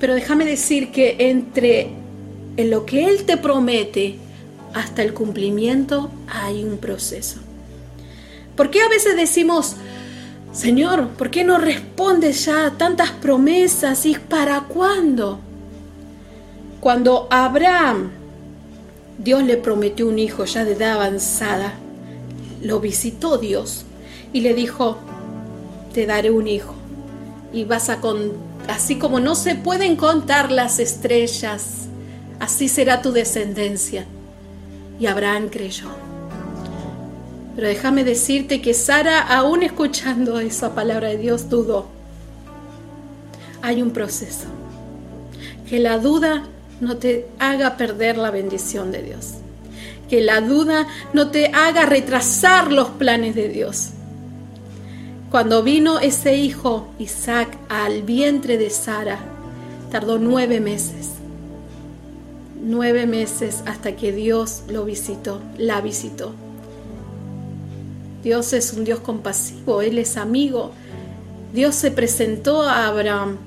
Pero 0.00 0.14
déjame 0.14 0.44
decir 0.44 0.90
que 0.90 1.14
entre 1.20 1.90
en 2.56 2.70
lo 2.70 2.84
que 2.84 3.06
Él 3.06 3.22
te 3.26 3.36
promete 3.36 4.16
hasta 4.74 5.04
el 5.04 5.14
cumplimiento 5.14 6.10
hay 6.26 6.64
un 6.64 6.78
proceso. 6.78 7.38
¿Por 8.56 8.70
qué 8.70 8.80
a 8.80 8.88
veces 8.88 9.14
decimos, 9.14 9.76
Señor, 10.52 11.08
¿por 11.10 11.30
qué 11.30 11.44
no 11.44 11.58
respondes 11.58 12.46
ya 12.46 12.66
a 12.66 12.70
tantas 12.72 13.10
promesas? 13.10 14.04
¿Y 14.04 14.14
para 14.16 14.62
cuándo? 14.62 15.38
Cuando 16.80 17.28
Abraham, 17.30 18.10
Dios 19.18 19.44
le 19.44 19.56
prometió 19.56 20.08
un 20.08 20.18
hijo 20.18 20.44
ya 20.46 20.64
de 20.64 20.72
edad 20.72 20.92
avanzada, 20.94 21.74
lo 22.62 22.80
visitó 22.80 23.38
Dios 23.38 23.84
y 24.32 24.40
le 24.40 24.54
dijo, 24.54 24.98
te 25.94 26.06
daré 26.06 26.30
un 26.30 26.48
hijo 26.48 26.74
y 27.52 27.64
vas 27.64 27.88
a 27.88 28.00
con 28.00 28.32
así 28.68 28.96
como 28.96 29.20
no 29.20 29.34
se 29.34 29.54
pueden 29.54 29.96
contar 29.96 30.50
las 30.50 30.78
estrellas, 30.78 31.88
así 32.38 32.68
será 32.68 33.02
tu 33.02 33.12
descendencia. 33.12 34.06
Y 34.98 35.06
Abraham 35.06 35.48
creyó. 35.48 36.09
Pero 37.60 37.68
déjame 37.68 38.04
decirte 38.04 38.62
que 38.62 38.72
Sara, 38.72 39.20
aún 39.20 39.62
escuchando 39.62 40.40
esa 40.40 40.74
palabra 40.74 41.08
de 41.08 41.18
Dios, 41.18 41.50
dudó. 41.50 41.88
Hay 43.60 43.82
un 43.82 43.90
proceso. 43.90 44.46
Que 45.68 45.78
la 45.78 45.98
duda 45.98 46.44
no 46.80 46.96
te 46.96 47.26
haga 47.38 47.76
perder 47.76 48.16
la 48.16 48.30
bendición 48.30 48.92
de 48.92 49.02
Dios. 49.02 49.34
Que 50.08 50.22
la 50.22 50.40
duda 50.40 50.86
no 51.12 51.30
te 51.30 51.48
haga 51.48 51.84
retrasar 51.84 52.72
los 52.72 52.88
planes 52.88 53.34
de 53.34 53.50
Dios. 53.50 53.90
Cuando 55.30 55.62
vino 55.62 55.98
ese 55.98 56.36
hijo, 56.36 56.88
Isaac, 56.98 57.58
al 57.68 58.04
vientre 58.04 58.56
de 58.56 58.70
Sara, 58.70 59.18
tardó 59.90 60.18
nueve 60.18 60.60
meses. 60.60 61.10
Nueve 62.58 63.06
meses 63.06 63.62
hasta 63.66 63.96
que 63.96 64.12
Dios 64.12 64.62
lo 64.66 64.86
visitó, 64.86 65.42
la 65.58 65.82
visitó. 65.82 66.32
Dios 68.22 68.52
es 68.52 68.72
un 68.72 68.84
Dios 68.84 69.00
compasivo, 69.00 69.82
Él 69.82 69.98
es 69.98 70.16
amigo. 70.16 70.72
Dios 71.52 71.74
se 71.74 71.90
presentó 71.90 72.62
a 72.62 72.86
Abraham. 72.86 73.38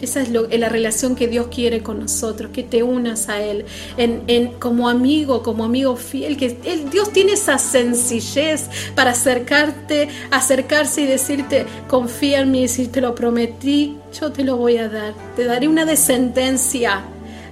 Esa 0.00 0.20
es 0.20 0.30
la 0.30 0.68
relación 0.68 1.14
que 1.14 1.28
Dios 1.28 1.46
quiere 1.46 1.84
con 1.84 2.00
nosotros, 2.00 2.50
que 2.52 2.64
te 2.64 2.82
unas 2.82 3.28
a 3.28 3.40
Él 3.40 3.64
en, 3.96 4.48
como 4.54 4.88
amigo, 4.88 5.44
como 5.44 5.62
amigo 5.62 5.94
fiel, 5.94 6.36
que 6.36 6.58
Dios 6.90 7.12
tiene 7.12 7.34
esa 7.34 7.56
sencillez 7.56 8.68
para 8.96 9.12
acercarte, 9.12 10.08
acercarse 10.32 11.02
y 11.02 11.06
decirte, 11.06 11.66
confía 11.86 12.40
en 12.40 12.50
mí, 12.50 12.66
si 12.66 12.88
te 12.88 13.00
lo 13.00 13.14
prometí, 13.14 13.96
yo 14.20 14.32
te 14.32 14.42
lo 14.42 14.56
voy 14.56 14.78
a 14.78 14.88
dar, 14.88 15.14
te 15.36 15.44
daré 15.44 15.68
una 15.68 15.84
descendencia, 15.84 17.02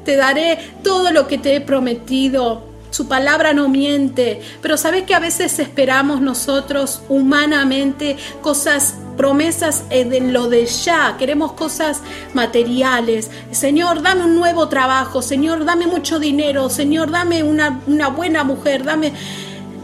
te 0.05 0.17
daré 0.17 0.59
todo 0.83 1.13
lo 1.13 1.29
que 1.29 1.39
te 1.39 1.55
he 1.55 1.61
prometido, 1.61 2.70
su 2.91 3.09
palabra 3.09 3.53
no 3.53 3.69
miente, 3.69 4.41
pero 4.61 4.77
sabes 4.77 5.05
que 5.05 5.15
a 5.15 5.21
veces 5.21 5.59
esperamos 5.59 6.21
nosotros 6.21 7.03
humanamente 7.09 8.17
cosas, 8.43 8.97
promesas 9.17 9.85
en 9.91 10.33
lo 10.33 10.49
de 10.49 10.67
ya, 10.67 11.17
queremos 11.19 11.53
cosas 11.53 12.03
materiales. 12.35 13.31
Señor, 13.53 14.03
dame 14.03 14.25
un 14.25 14.35
nuevo 14.35 14.69
trabajo, 14.69 15.23
Señor, 15.23 15.65
dame 15.65 15.87
mucho 15.87 16.19
dinero, 16.19 16.71
Señor, 16.71 17.11
dame 17.11 17.43
una, 17.43 17.81
una 17.87 18.09
buena 18.09 18.45
mujer, 18.45 18.85
dame... 18.85 19.13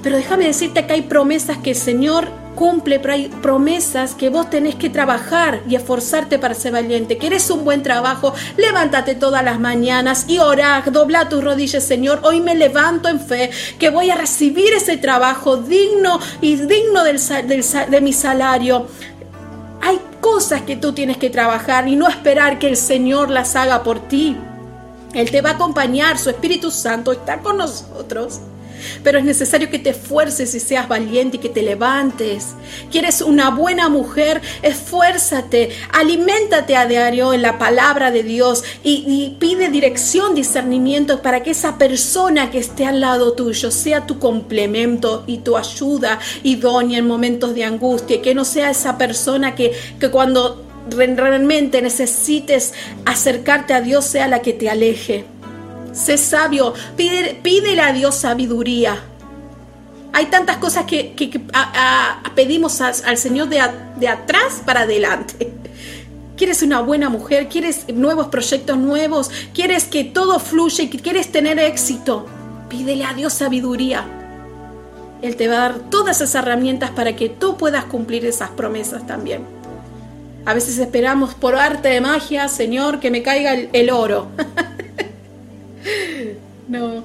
Pero 0.03 0.17
déjame 0.17 0.47
decirte 0.47 0.87
que 0.87 0.93
hay 0.93 1.03
promesas 1.03 1.59
que 1.59 1.71
el 1.71 1.77
Señor 1.77 2.46
cumple, 2.57 2.99
promesas 2.99 4.17
que 4.17 4.31
vos 4.31 4.51
tenés 4.51 4.75
que 4.75 4.91
trabajar 4.91 5.63
y 5.69 5.77
esforzarte 5.77 6.41
para 6.41 6.55
ser 6.55 6.73
valiente. 6.73 7.19
¿Querés 7.19 7.49
un 7.51 7.65
buen 7.65 7.85
trabajo? 7.85 8.35
Levántate 8.57 9.15
todas 9.15 9.45
las 9.45 9.61
mañanas 9.61 10.25
y 10.27 10.39
orá, 10.39 10.83
dobla 10.91 11.29
tus 11.29 11.45
rodillas, 11.45 11.85
Señor. 11.85 12.21
Hoy 12.25 12.41
me 12.41 12.57
levanto 12.57 13.09
en 13.09 13.21
fe 13.21 13.51
que 13.79 13.91
voy 13.91 14.11
a 14.11 14.17
recibir 14.17 14.73
ese 14.73 14.97
trabajo 14.97 15.59
digno 15.59 16.19
y 16.41 16.57
digno 16.57 17.05
del, 17.05 17.21
de 17.91 18.01
mi 18.01 18.13
salario. 18.13 18.89
Hay 19.83 20.01
cosas 20.21 20.63
que 20.63 20.75
tú 20.75 20.93
tienes 20.93 21.19
que 21.19 21.31
trabajar 21.31 21.87
y 21.87 21.95
no 21.95 22.09
esperar 22.09 22.59
que 22.59 22.69
el 22.69 22.77
Señor 22.77 23.31
las 23.31 23.55
haga 23.55 23.85
por 23.85 24.01
ti. 24.09 24.37
Él 25.13 25.31
te 25.31 25.43
va 25.43 25.51
a 25.51 25.53
acompañar, 25.53 26.19
su 26.19 26.31
Espíritu 26.31 26.71
Santo 26.71 27.13
está 27.13 27.39
con 27.39 27.59
nosotros. 27.59 28.41
Pero 29.03 29.19
es 29.19 29.25
necesario 29.25 29.71
que 29.71 29.79
te 29.79 29.91
esfuerces 29.91 30.55
y 30.55 30.61
seas 30.61 30.89
valiente 30.89 31.37
y 31.37 31.41
que 31.41 31.49
te 31.49 31.63
levantes. 31.63 32.55
¿Quieres 32.91 33.21
una 33.21 33.51
buena 33.51 33.89
mujer? 33.89 34.41
Esfuérzate, 34.63 35.71
aliméntate 35.93 36.77
a 36.77 36.87
diario 36.87 37.33
en 37.33 37.43
la 37.43 37.59
palabra 37.59 38.11
de 38.11 38.23
Dios 38.23 38.65
y, 38.83 39.37
pide 39.39 39.69
dirección, 39.69 40.35
discernimiento 40.35 41.23
para 41.23 41.43
que 41.43 41.51
esa 41.51 41.79
persona 41.79 42.51
que 42.51 42.59
esté 42.59 42.87
al 42.87 43.01
lado 43.01 43.33
tuyo 43.33 43.71
sea 43.71 44.07
tu 44.07 44.19
complemento 44.19 45.25
y 45.27 45.39
tu 45.39 45.57
ayuda 45.57 46.19
idónea 46.43 46.99
en 46.99 47.07
momentos 47.07 47.55
de 47.55 47.65
angustia. 47.65 48.23
Que 48.23 48.35
no 48.35 48.45
sea 48.45 48.71
esa 48.71 48.99
persona 48.99 49.55
que, 49.55 49.73
que 50.01 50.11
cuando 50.11 50.65
realmente 50.91 51.83
necesites 51.83 52.73
acercarte 53.05 53.75
a 53.75 53.81
Dios 53.81 54.05
sea 54.05 54.29
la 54.29 54.43
que 54.43 54.53
te 54.53 54.71
aleje. 54.71 55.25
Sé 55.97 56.19
sabio, 56.19 56.75
pide, 56.95 57.41
pídele 57.43 57.81
a 57.81 57.93
Dios 57.93 58.17
sabiduría. 58.17 59.03
Hay 60.13 60.27
tantas 60.27 60.59
cosas 60.59 60.85
que, 60.85 61.15
pedimos 62.35 62.81
al 62.83 63.17
Señor 63.17 63.49
de, 63.49 63.63
de 63.97 64.09
atrás 64.09 64.63
para 64.65 64.83
adelante. 64.83 65.53
¿Quieres 66.37 66.63
una 66.63 66.81
buena 66.81 67.09
mujer? 67.09 67.49
¿Quieres 67.49 67.89
nuevos 67.89 68.27
proyectos 68.29 68.77
nuevos? 68.77 69.31
¿Quieres 69.55 69.85
que 69.85 70.05
todo 70.05 70.39
fluya 70.39 70.85
y 70.85 70.89
quieres 70.89 71.33
tener 71.33 71.59
éxito? 71.59 72.27
Pídele 72.69 73.07
a 73.07 73.15
Dios 73.15 73.33
sabiduría. 73.33 74.05
Él 75.23 75.37
te 75.37 75.49
va 75.49 75.55
a 75.55 75.61
dar 75.61 75.79
todas 75.91 76.21
esas 76.21 76.35
herramientas 76.35 76.91
para 76.91 77.17
que 77.17 77.31
tú 77.31 77.57
puedas 77.57 77.87
cumplir 77.87 78.27
esas 78.27 78.51
promesas 78.51 79.07
también. 79.07 79.47
A 80.45 80.53
veces 80.53 80.77
esperamos 80.77 81.35
por 81.35 81.57
arte 81.57 81.89
de 81.89 82.03
magia, 82.03 82.49
Señor, 82.49 83.01
que 83.01 83.11
me 83.11 83.23
caiga 83.23 83.55
el 83.55 83.91
oro. 83.91 84.29
No, 86.69 87.05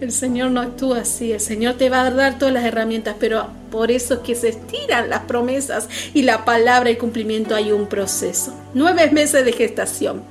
el 0.00 0.12
Señor 0.12 0.50
no 0.50 0.60
actúa 0.60 1.00
así. 1.00 1.32
El 1.32 1.40
Señor 1.40 1.74
te 1.74 1.90
va 1.90 2.02
a 2.02 2.10
dar 2.10 2.38
todas 2.38 2.54
las 2.54 2.64
herramientas, 2.64 3.16
pero 3.18 3.48
por 3.70 3.90
eso 3.90 4.14
es 4.14 4.20
que 4.20 4.34
se 4.34 4.48
estiran 4.48 5.10
las 5.10 5.22
promesas 5.22 5.88
y 6.14 6.22
la 6.22 6.44
palabra 6.44 6.90
y 6.90 6.96
cumplimiento 6.96 7.54
hay 7.54 7.72
un 7.72 7.86
proceso. 7.86 8.54
Nueve 8.74 9.10
meses 9.10 9.44
de 9.44 9.52
gestación. 9.52 10.22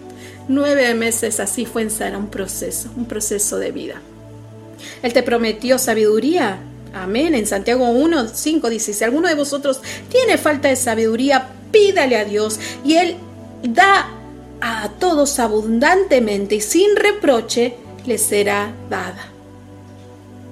Nueve 0.47 0.93
meses 0.95 1.39
así 1.39 1.65
fue 1.65 1.83
en 1.83 1.91
Sara 1.91 2.17
un 2.17 2.29
proceso, 2.29 2.89
un 2.97 3.05
proceso 3.05 3.57
de 3.57 3.71
vida. 3.71 4.01
Él 5.03 5.13
te 5.13 5.21
prometió 5.21 5.77
sabiduría. 5.77 6.57
Amén. 6.93 7.35
En 7.35 7.45
Santiago 7.45 7.87
1, 7.89 8.29
5 8.29 8.69
dice, 8.69 8.93
si 8.93 9.03
alguno 9.03 9.27
de 9.27 9.35
vosotros 9.35 9.81
tiene 10.09 10.39
falta 10.39 10.67
de 10.69 10.75
sabiduría, 10.75 11.49
pídale 11.71 12.17
a 12.17 12.25
Dios 12.25 12.59
y 12.83 12.95
Él 12.95 13.15
da 13.61 14.18
a 14.61 14.89
todos 14.89 15.39
abundantemente 15.39 16.55
y 16.55 16.61
sin 16.61 16.95
reproche 16.95 17.75
le 18.05 18.17
será 18.17 18.73
dada. 18.89 19.29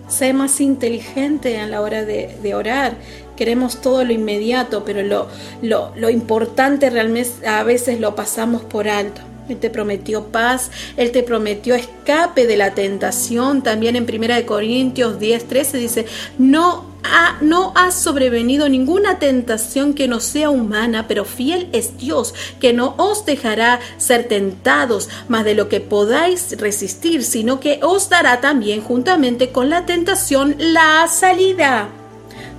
Sé 0.08 0.34
más 0.34 0.62
inteligente 0.62 1.60
a 1.60 1.68
la 1.68 1.82
hora 1.82 2.06
de, 2.06 2.56
orar. 2.56 2.96
Queremos 3.36 3.82
todo 3.82 4.04
lo 4.04 4.14
inmediato, 4.14 4.84
pero 4.86 5.04
lo, 5.04 5.28
lo, 5.62 5.92
lo 5.96 6.10
importante 6.10 6.90
realmente 6.90 7.46
a 7.48 7.64
veces 7.64 8.00
lo 8.00 8.16
pasamos 8.16 8.64
por 8.64 8.88
alto. 8.88 9.22
Él 9.50 9.58
te 9.58 9.70
prometió 9.70 10.26
paz, 10.26 10.72
Él 10.98 11.12
te 11.12 11.24
prometió 11.24 11.76
escape 11.76 12.48
de 12.48 12.58
la 12.58 12.74
tentación. 12.74 13.64
También 13.64 13.96
en 13.96 14.04
1 14.04 14.46
Corintios 14.46 15.20
10, 15.20 15.48
13 15.48 15.78
dice, 15.78 16.06
no 16.38 16.86
ha, 17.04 17.38
no 17.42 17.72
ha 17.76 17.92
sobrevenido 17.92 18.68
ninguna 18.68 19.20
tentación 19.20 19.94
que 19.94 20.08
no 20.08 20.20
sea 20.20 20.50
humana, 20.50 21.08
pero 21.08 21.24
fiel 21.26 21.70
es 21.72 21.98
Dios, 21.98 22.34
que 22.60 22.74
no 22.74 22.96
os 22.98 23.26
dejará 23.26 23.80
ser 23.98 24.28
tentados 24.28 25.10
más 25.28 25.46
de 25.46 25.54
lo 25.54 25.70
que 25.70 25.80
podáis 25.80 26.58
resistir, 26.60 27.24
sino 27.24 27.60
que 27.60 27.80
os 27.82 28.10
dará 28.10 28.42
también 28.42 28.82
juntamente 28.82 29.52
con 29.52 29.70
la 29.70 29.86
tentación 29.86 30.56
la 30.58 31.08
salida 31.08 31.90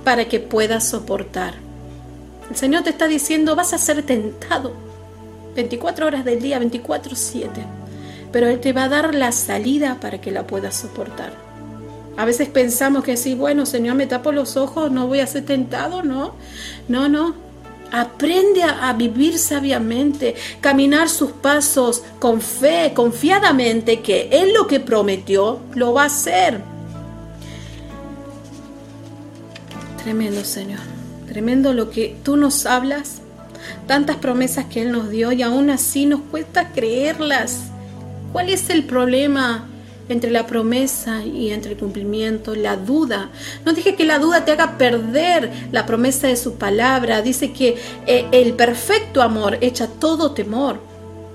para 0.03 0.27
que 0.27 0.39
puedas 0.39 0.87
soportar. 0.87 1.53
El 2.49 2.55
Señor 2.55 2.83
te 2.83 2.89
está 2.89 3.07
diciendo, 3.07 3.55
vas 3.55 3.73
a 3.73 3.77
ser 3.77 4.01
tentado 4.01 4.88
24 5.55 6.07
horas 6.07 6.25
del 6.25 6.41
día, 6.41 6.59
24/7. 6.59 7.65
Pero 8.31 8.47
Él 8.47 8.59
te 8.59 8.73
va 8.73 8.83
a 8.83 8.89
dar 8.89 9.15
la 9.15 9.31
salida 9.31 9.97
para 9.99 10.21
que 10.21 10.31
la 10.31 10.45
puedas 10.45 10.75
soportar. 10.75 11.33
A 12.17 12.25
veces 12.25 12.49
pensamos 12.49 13.03
que 13.03 13.17
sí, 13.17 13.33
bueno, 13.33 13.65
Señor, 13.65 13.95
me 13.95 14.05
tapo 14.05 14.31
los 14.31 14.57
ojos, 14.57 14.91
no 14.91 15.07
voy 15.07 15.21
a 15.21 15.27
ser 15.27 15.45
tentado, 15.45 16.03
¿no? 16.03 16.33
No, 16.87 17.07
no. 17.07 17.33
Aprende 17.91 18.61
a, 18.61 18.89
a 18.89 18.93
vivir 18.93 19.39
sabiamente, 19.39 20.35
caminar 20.61 21.09
sus 21.09 21.31
pasos 21.31 22.03
con 22.19 22.41
fe, 22.41 22.91
confiadamente, 22.93 24.01
que 24.01 24.29
Él 24.31 24.53
lo 24.53 24.67
que 24.67 24.79
prometió 24.79 25.59
lo 25.73 25.93
va 25.93 26.03
a 26.03 26.05
hacer. 26.07 26.61
Tremendo, 30.03 30.43
Señor. 30.43 30.79
Tremendo 31.27 31.73
lo 31.73 31.89
que 31.89 32.17
tú 32.23 32.35
nos 32.35 32.65
hablas 32.65 33.21
tantas 33.87 34.17
promesas 34.17 34.65
que 34.65 34.81
Él 34.81 34.91
nos 34.91 35.09
dio 35.09 35.31
y 35.31 35.41
aún 35.41 35.69
así 35.69 36.05
nos 36.05 36.21
cuesta 36.21 36.69
creerlas. 36.69 37.63
¿Cuál 38.31 38.49
es 38.49 38.69
el 38.69 38.83
problema 38.83 39.67
entre 40.07 40.31
la 40.31 40.45
promesa 40.45 41.23
y 41.23 41.51
entre 41.51 41.71
el 41.71 41.77
cumplimiento? 41.77 42.55
La 42.55 42.75
duda. 42.75 43.29
No 43.65 43.73
dije 43.73 43.95
que 43.95 44.05
la 44.05 44.19
duda 44.19 44.45
te 44.45 44.51
haga 44.51 44.77
perder 44.77 45.51
la 45.71 45.85
promesa 45.85 46.27
de 46.27 46.35
su 46.35 46.55
palabra. 46.55 47.21
Dice 47.21 47.51
que 47.51 47.77
eh, 48.05 48.27
el 48.31 48.53
perfecto 48.53 49.21
amor 49.21 49.57
echa 49.61 49.87
todo 49.87 50.31
temor. 50.31 50.79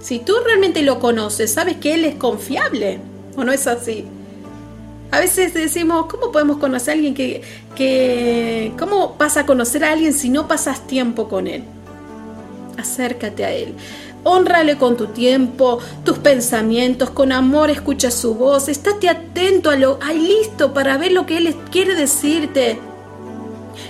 Si 0.00 0.18
tú 0.18 0.34
realmente 0.44 0.82
lo 0.82 1.00
conoces, 1.00 1.52
sabes 1.52 1.76
que 1.76 1.94
Él 1.94 2.04
es 2.04 2.14
confiable. 2.16 2.98
¿O 3.36 3.42
no 3.42 3.52
es 3.52 3.66
así? 3.66 4.04
A 5.10 5.20
veces 5.20 5.54
decimos, 5.54 6.06
¿cómo 6.06 6.32
podemos 6.32 6.58
conocer 6.58 6.90
a 6.90 6.94
alguien 6.94 7.14
que, 7.14 7.42
que... 7.76 8.72
¿Cómo 8.78 9.14
vas 9.16 9.36
a 9.36 9.46
conocer 9.46 9.84
a 9.84 9.92
alguien 9.92 10.12
si 10.12 10.28
no 10.28 10.48
pasas 10.48 10.86
tiempo 10.88 11.28
con 11.28 11.46
él? 11.46 11.62
Acércate 12.78 13.44
a 13.44 13.52
Él. 13.52 13.74
Honrale 14.22 14.78
con 14.78 14.96
tu 14.96 15.08
tiempo, 15.08 15.78
tus 16.04 16.18
pensamientos, 16.18 17.10
con 17.10 17.30
amor 17.30 17.70
escucha 17.70 18.10
su 18.10 18.34
voz, 18.34 18.68
estate 18.68 19.08
atento 19.08 19.70
a 19.70 19.76
lo, 19.76 19.98
ahí 20.02 20.18
listo 20.18 20.72
para 20.72 20.96
ver 20.96 21.12
lo 21.12 21.26
que 21.26 21.36
Él 21.36 21.54
quiere 21.70 21.94
decirte. 21.94 22.78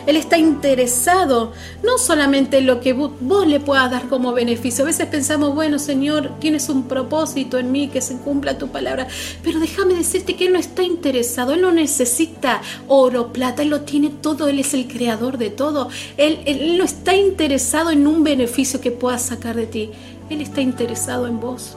Él 0.06 0.16
está 0.16 0.38
interesado 0.38 1.52
no 1.82 1.98
solamente 1.98 2.58
en 2.58 2.66
lo 2.66 2.80
que 2.80 2.92
vos 2.92 3.46
le 3.46 3.60
puedas 3.60 3.90
dar 3.90 4.08
como 4.08 4.32
beneficio. 4.32 4.84
A 4.84 4.86
veces 4.86 5.06
pensamos, 5.06 5.54
bueno, 5.54 5.78
Señor, 5.78 6.32
tienes 6.40 6.68
un 6.68 6.84
propósito 6.84 7.58
en 7.58 7.72
mí, 7.72 7.88
que 7.88 8.00
se 8.00 8.16
cumpla 8.18 8.58
tu 8.58 8.68
palabra. 8.68 9.06
Pero 9.42 9.60
déjame 9.60 9.94
decirte 9.94 10.36
que 10.36 10.46
Él 10.46 10.52
no 10.52 10.58
está 10.58 10.82
interesado. 10.82 11.54
Él 11.54 11.62
no 11.62 11.72
necesita 11.72 12.60
oro, 12.88 13.32
plata. 13.32 13.62
Él 13.62 13.70
lo 13.70 13.82
tiene 13.82 14.10
todo. 14.10 14.48
Él 14.48 14.58
es 14.58 14.74
el 14.74 14.88
creador 14.88 15.38
de 15.38 15.50
todo. 15.50 15.88
Él, 16.16 16.40
él 16.46 16.78
no 16.78 16.84
está 16.84 17.14
interesado 17.14 17.90
en 17.90 18.06
un 18.06 18.24
beneficio 18.24 18.80
que 18.80 18.90
puedas 18.90 19.22
sacar 19.22 19.56
de 19.56 19.66
ti. 19.66 19.90
Él 20.30 20.40
está 20.40 20.60
interesado 20.60 21.26
en 21.26 21.40
vos. 21.40 21.76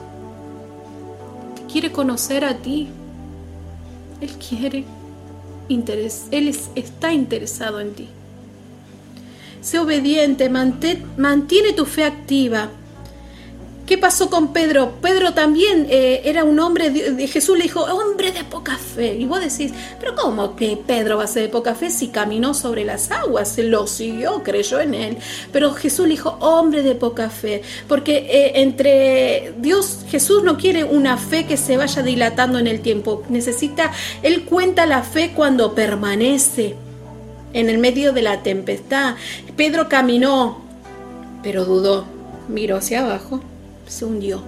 Quiere 1.71 1.91
conocer 1.91 2.45
a 2.45 2.57
ti. 2.57 2.87
Él 4.21 4.31
quiere 4.37 4.85
él 5.69 6.55
está 6.75 7.13
interesado 7.13 7.79
en 7.79 7.93
ti. 7.93 8.07
Sé 9.61 9.79
obediente, 9.79 10.49
mantiene 10.49 11.73
tu 11.73 11.85
fe 11.85 12.03
activa. 12.03 12.69
¿Qué 13.87 13.97
pasó 13.97 14.29
con 14.29 14.51
Pedro? 14.51 14.95
Pedro 15.01 15.33
también 15.33 15.87
eh, 15.89 16.19
era 16.25 16.43
un 16.43 16.59
hombre, 16.59 16.91
Jesús 17.29 17.57
le 17.57 17.63
dijo, 17.63 17.85
hombre 17.85 18.33
de 18.33 18.43
poca 18.43 18.77
fe. 18.77 19.15
Y 19.15 19.23
vos 19.23 19.39
decís, 19.39 19.71
pero 19.97 20.13
¿cómo 20.13 20.57
que 20.57 20.75
Pedro 20.75 21.19
va 21.19 21.23
a 21.23 21.27
ser 21.27 21.43
de 21.43 21.47
poca 21.47 21.73
fe 21.73 21.89
si 21.89 22.09
caminó 22.09 22.53
sobre 22.53 22.83
las 22.83 23.11
aguas? 23.11 23.57
Lo 23.59 23.87
siguió, 23.87 24.43
creyó 24.43 24.81
en 24.81 24.93
él. 24.93 25.17
Pero 25.53 25.71
Jesús 25.71 26.05
le 26.05 26.15
dijo, 26.15 26.31
hombre 26.41 26.83
de 26.83 26.95
poca 26.95 27.29
fe. 27.29 27.61
Porque 27.87 28.27
eh, 28.29 28.51
entre 28.61 29.53
Dios, 29.57 29.99
Jesús 30.09 30.43
no 30.43 30.57
quiere 30.57 30.83
una 30.83 31.15
fe 31.15 31.45
que 31.45 31.55
se 31.55 31.77
vaya 31.77 32.03
dilatando 32.03 32.59
en 32.59 32.67
el 32.67 32.81
tiempo. 32.81 33.23
Necesita, 33.29 33.93
Él 34.21 34.43
cuenta 34.43 34.85
la 34.85 35.01
fe 35.01 35.31
cuando 35.33 35.75
permanece 35.75 36.75
en 37.53 37.69
el 37.69 37.77
medio 37.77 38.11
de 38.11 38.21
la 38.21 38.43
tempestad. 38.43 39.15
Pedro 39.55 39.87
caminó, 39.87 40.61
pero 41.41 41.63
dudó, 41.63 42.05
miró 42.49 42.75
hacia 42.75 43.05
abajo 43.05 43.39
se 43.87 44.05
hundió. 44.05 44.41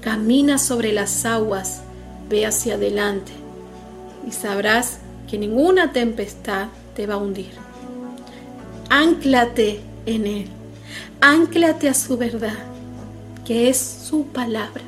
Camina 0.00 0.58
sobre 0.58 0.92
las 0.92 1.24
aguas, 1.24 1.82
ve 2.28 2.46
hacia 2.46 2.74
adelante 2.74 3.32
y 4.26 4.32
sabrás 4.32 4.98
que 5.28 5.38
ninguna 5.38 5.92
tempestad 5.92 6.68
te 6.94 7.06
va 7.06 7.14
a 7.14 7.18
hundir. 7.18 7.50
Ánclate 8.88 9.80
en 10.06 10.26
Él, 10.26 10.46
ánclate 11.20 11.88
a 11.88 11.94
su 11.94 12.16
verdad, 12.16 12.58
que 13.44 13.68
es 13.68 13.78
su 13.78 14.26
palabra, 14.26 14.82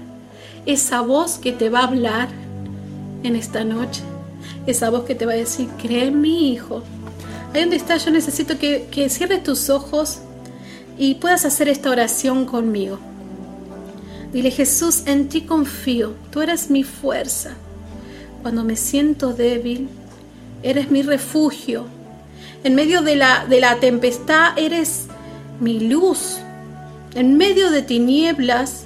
esa 0.67 1.01
voz 1.01 1.39
que 1.39 1.53
te 1.53 1.69
va 1.69 1.81
a 1.81 1.89
hablar 1.89 2.29
en 3.23 3.35
esta 3.35 3.65
noche, 3.65 4.03
esa 4.67 4.91
voz 4.91 5.05
que 5.05 5.15
te 5.15 5.27
va 5.27 5.33
a 5.33 5.37
decir, 5.37 5.69
cree 5.83 6.11
mi 6.11 6.53
hijo. 6.53 6.83
Ahí 7.53 7.63
donde 7.63 7.77
está, 7.77 7.97
yo 7.97 8.11
necesito 8.11 8.59
que, 8.59 8.87
que 8.91 9.09
cierres 9.09 9.43
tus 9.43 9.71
ojos 9.71 10.21
y 10.99 11.15
puedas 11.15 11.45
hacer 11.45 11.69
esta 11.69 11.91
oración 11.91 12.45
conmigo. 12.45 12.99
Dile 14.33 14.51
Jesús, 14.51 15.05
en 15.07 15.29
ti 15.29 15.43
confío, 15.43 16.15
tú 16.31 16.43
eres 16.43 16.71
mi 16.71 16.85
fuerza. 16.85 17.53
Cuando 18.43 18.65
me 18.65 18.77
siento 18.77 19.33
débil, 19.33 19.89
eres 20.63 20.91
mi 20.91 21.03
refugio. 21.03 21.87
En 22.65 22.75
medio 22.75 23.03
de 23.03 23.17
la, 23.17 23.47
de 23.47 23.61
la 23.61 23.77
tempestad, 23.77 24.59
eres 24.59 25.07
mi 25.61 25.81
luz. 25.81 26.39
En 27.15 27.37
medio 27.37 27.71
de 27.71 27.83
tinieblas, 27.83 28.85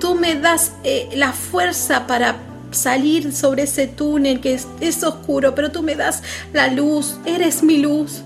tú 0.00 0.14
me 0.14 0.34
das 0.34 0.72
eh, 0.82 1.08
la 1.14 1.32
fuerza 1.32 2.06
para 2.06 2.36
salir 2.72 3.32
sobre 3.32 3.62
ese 3.62 3.86
túnel 3.86 4.40
que 4.40 4.54
es, 4.54 4.66
es 4.80 5.02
oscuro, 5.04 5.54
pero 5.54 5.70
tú 5.70 5.82
me 5.82 5.94
das 5.94 6.22
la 6.52 6.68
luz, 6.68 7.16
eres 7.24 7.62
mi 7.62 7.78
luz. 7.78 8.22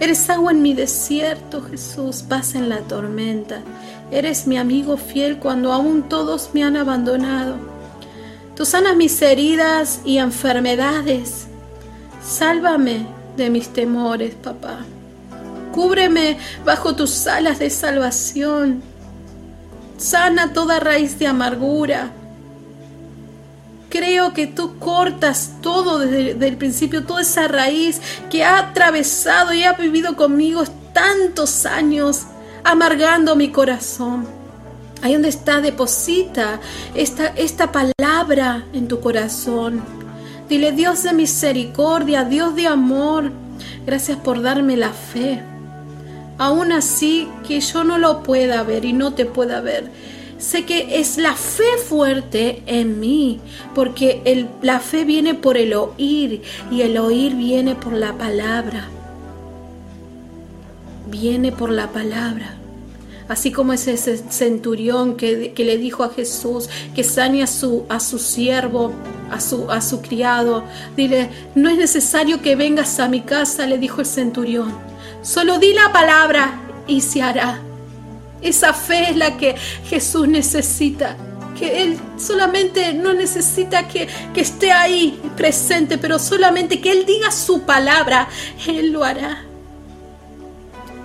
Eres 0.00 0.28
agua 0.28 0.52
en 0.52 0.62
mi 0.62 0.74
desierto, 0.74 1.62
Jesús, 1.62 2.22
paz 2.22 2.54
en 2.54 2.68
la 2.68 2.78
tormenta. 2.80 3.60
Eres 4.10 4.46
mi 4.46 4.56
amigo 4.56 4.96
fiel 4.96 5.38
cuando 5.38 5.72
aún 5.72 6.08
todos 6.08 6.50
me 6.52 6.64
han 6.64 6.76
abandonado. 6.76 7.56
Tú 8.56 8.64
sanas 8.64 8.96
mis 8.96 9.20
heridas 9.22 10.00
y 10.04 10.18
enfermedades. 10.18 11.46
Sálvame 12.24 13.06
de 13.36 13.50
mis 13.50 13.68
temores, 13.68 14.34
papá. 14.34 14.78
Cúbreme 15.72 16.38
bajo 16.64 16.94
tus 16.94 17.26
alas 17.26 17.58
de 17.58 17.70
salvación. 17.70 18.82
Sana 19.96 20.52
toda 20.52 20.80
raíz 20.80 21.18
de 21.18 21.26
amargura 21.26 22.10
creo 23.94 24.34
que 24.34 24.48
tú 24.48 24.76
cortas 24.80 25.52
todo 25.62 26.00
desde, 26.00 26.48
el 26.48 26.56
principio, 26.56 27.04
toda 27.04 27.22
esa 27.22 27.46
raíz 27.46 28.00
que 28.28 28.42
ha 28.42 28.58
atravesado 28.58 29.54
y 29.54 29.62
ha 29.62 29.74
vivido 29.74 30.16
conmigo 30.16 30.64
tantos 30.92 31.64
años, 31.64 32.22
amargando 32.64 33.36
mi 33.36 33.52
corazón. 33.52 34.26
Ahí 35.00 35.12
donde 35.12 35.28
está, 35.28 35.60
deposita 35.60 36.58
esta, 36.96 37.28
esta 37.36 37.70
palabra 37.70 38.64
en 38.72 38.88
tu 38.88 38.98
corazón. 38.98 39.84
Dile, 40.48 40.72
Dios 40.72 41.04
de 41.04 41.12
misericordia, 41.12 42.24
Dios 42.24 42.56
de 42.56 42.66
amor, 42.66 43.30
gracias 43.86 44.18
por 44.18 44.42
darme 44.42 44.76
la 44.76 44.90
fe. 44.90 45.40
Aún 46.36 46.72
así 46.72 47.28
que 47.46 47.60
yo 47.60 47.84
no 47.84 47.98
lo 47.98 48.24
pueda 48.24 48.64
ver 48.64 48.84
y 48.84 48.92
no 48.92 49.14
te 49.14 49.24
pueda 49.24 49.60
ver 49.60 49.88
sé 50.44 50.64
que 50.64 51.00
es 51.00 51.16
la 51.16 51.34
fe 51.34 51.78
fuerte 51.88 52.62
en 52.66 53.00
mí, 53.00 53.40
porque 53.74 54.46
la 54.62 54.78
fe 54.78 55.04
viene 55.04 55.34
por 55.34 55.56
el 55.56 55.72
oír 55.74 56.42
y 56.70 56.82
el 56.82 56.98
oír 56.98 57.34
viene 57.34 57.74
por 57.74 57.94
la 57.94 58.16
palabra. 58.18 58.88
Viene 61.08 61.50
por 61.50 61.70
la 61.70 61.88
palabra. 61.88 62.56
Así 63.26 63.52
como 63.52 63.72
ese 63.72 63.96
centurión 63.96 65.16
que, 65.16 65.54
le 65.56 65.78
dijo 65.78 66.04
a 66.04 66.10
Jesús 66.10 66.68
que 66.94 67.04
sane 67.04 67.42
a 67.42 67.46
su, 67.46 67.86
su 67.98 68.18
siervo, 68.18 68.92
a 69.30 69.40
su, 69.40 69.70
a 69.70 69.80
su 69.80 70.02
criado. 70.02 70.62
Dile, 70.94 71.30
no 71.54 71.70
es 71.70 71.78
necesario 71.78 72.42
que 72.42 72.54
vengas 72.54 73.00
a 73.00 73.08
mi 73.08 73.22
casa, 73.22 73.66
le 73.66 73.78
dijo 73.78 74.02
el 74.02 74.06
centurión. 74.06 74.74
Solo 75.22 75.58
di 75.58 75.72
la 75.72 75.90
palabra 75.90 76.60
y 76.86 77.00
se 77.00 77.22
hará. 77.22 77.62
Esa 78.44 78.74
fe 78.74 79.10
es 79.10 79.16
la 79.16 79.36
que 79.36 79.56
Jesús 79.88 80.28
necesita. 80.28 81.16
Que 81.58 81.82
Él 81.82 81.98
solamente 82.18 82.92
no 82.92 83.14
necesita 83.14 83.88
que, 83.88 84.06
que 84.34 84.40
esté 84.40 84.70
ahí 84.70 85.20
presente, 85.36 85.98
pero 85.98 86.18
solamente 86.18 86.80
que 86.80 86.92
Él 86.92 87.06
diga 87.06 87.32
su 87.32 87.62
palabra, 87.62 88.28
Él 88.66 88.92
lo 88.92 89.02
hará. 89.02 89.44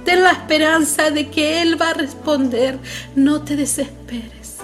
Ten 0.03 0.21
la 0.21 0.31
esperanza 0.31 1.11
de 1.11 1.29
que 1.29 1.61
Él 1.61 1.81
va 1.81 1.91
a 1.91 1.93
responder. 1.93 2.77
No 3.15 3.41
te 3.41 3.55
desesperes. 3.55 4.57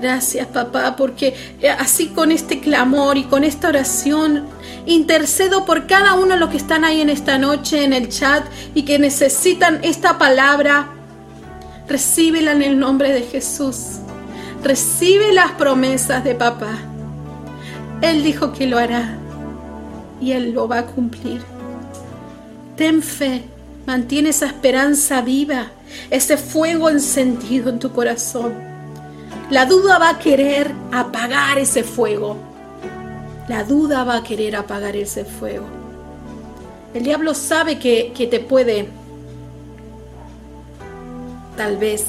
Gracias, 0.00 0.46
papá, 0.48 0.96
porque 0.96 1.34
eh, 1.60 1.70
así 1.70 2.08
con 2.08 2.30
este 2.32 2.60
clamor 2.60 3.16
y 3.18 3.24
con 3.24 3.44
esta 3.44 3.68
oración 3.68 4.46
intercedo 4.86 5.64
por 5.64 5.86
cada 5.86 6.14
uno 6.14 6.34
de 6.34 6.40
los 6.40 6.50
que 6.50 6.56
están 6.56 6.84
ahí 6.84 7.00
en 7.00 7.10
esta 7.10 7.38
noche 7.38 7.84
en 7.84 7.92
el 7.92 8.08
chat 8.08 8.44
y 8.74 8.82
que 8.82 8.98
necesitan 8.98 9.80
esta 9.82 10.18
palabra 10.18 10.93
Recíbela 11.88 12.52
en 12.52 12.62
el 12.62 12.78
nombre 12.78 13.12
de 13.12 13.22
Jesús. 13.22 13.98
Recibe 14.62 15.32
las 15.32 15.52
promesas 15.52 16.24
de 16.24 16.34
papá. 16.34 16.78
Él 18.00 18.22
dijo 18.22 18.52
que 18.52 18.66
lo 18.66 18.78
hará 18.78 19.18
y 20.20 20.32
Él 20.32 20.52
lo 20.52 20.66
va 20.66 20.80
a 20.80 20.86
cumplir. 20.86 21.42
Ten 22.76 23.02
fe, 23.02 23.44
mantiene 23.86 24.30
esa 24.30 24.46
esperanza 24.46 25.20
viva, 25.20 25.72
ese 26.10 26.38
fuego 26.38 26.88
encendido 26.88 27.68
en 27.68 27.78
tu 27.78 27.92
corazón. 27.92 28.54
La 29.50 29.66
duda 29.66 29.98
va 29.98 30.08
a 30.08 30.18
querer 30.18 30.72
apagar 30.90 31.58
ese 31.58 31.84
fuego. 31.84 32.38
La 33.46 33.62
duda 33.64 34.04
va 34.04 34.16
a 34.16 34.22
querer 34.22 34.56
apagar 34.56 34.96
ese 34.96 35.26
fuego. 35.26 35.66
El 36.94 37.04
diablo 37.04 37.34
sabe 37.34 37.78
que, 37.78 38.12
que 38.16 38.26
te 38.26 38.40
puede 38.40 38.88
tal 41.56 41.76
vez 41.76 42.04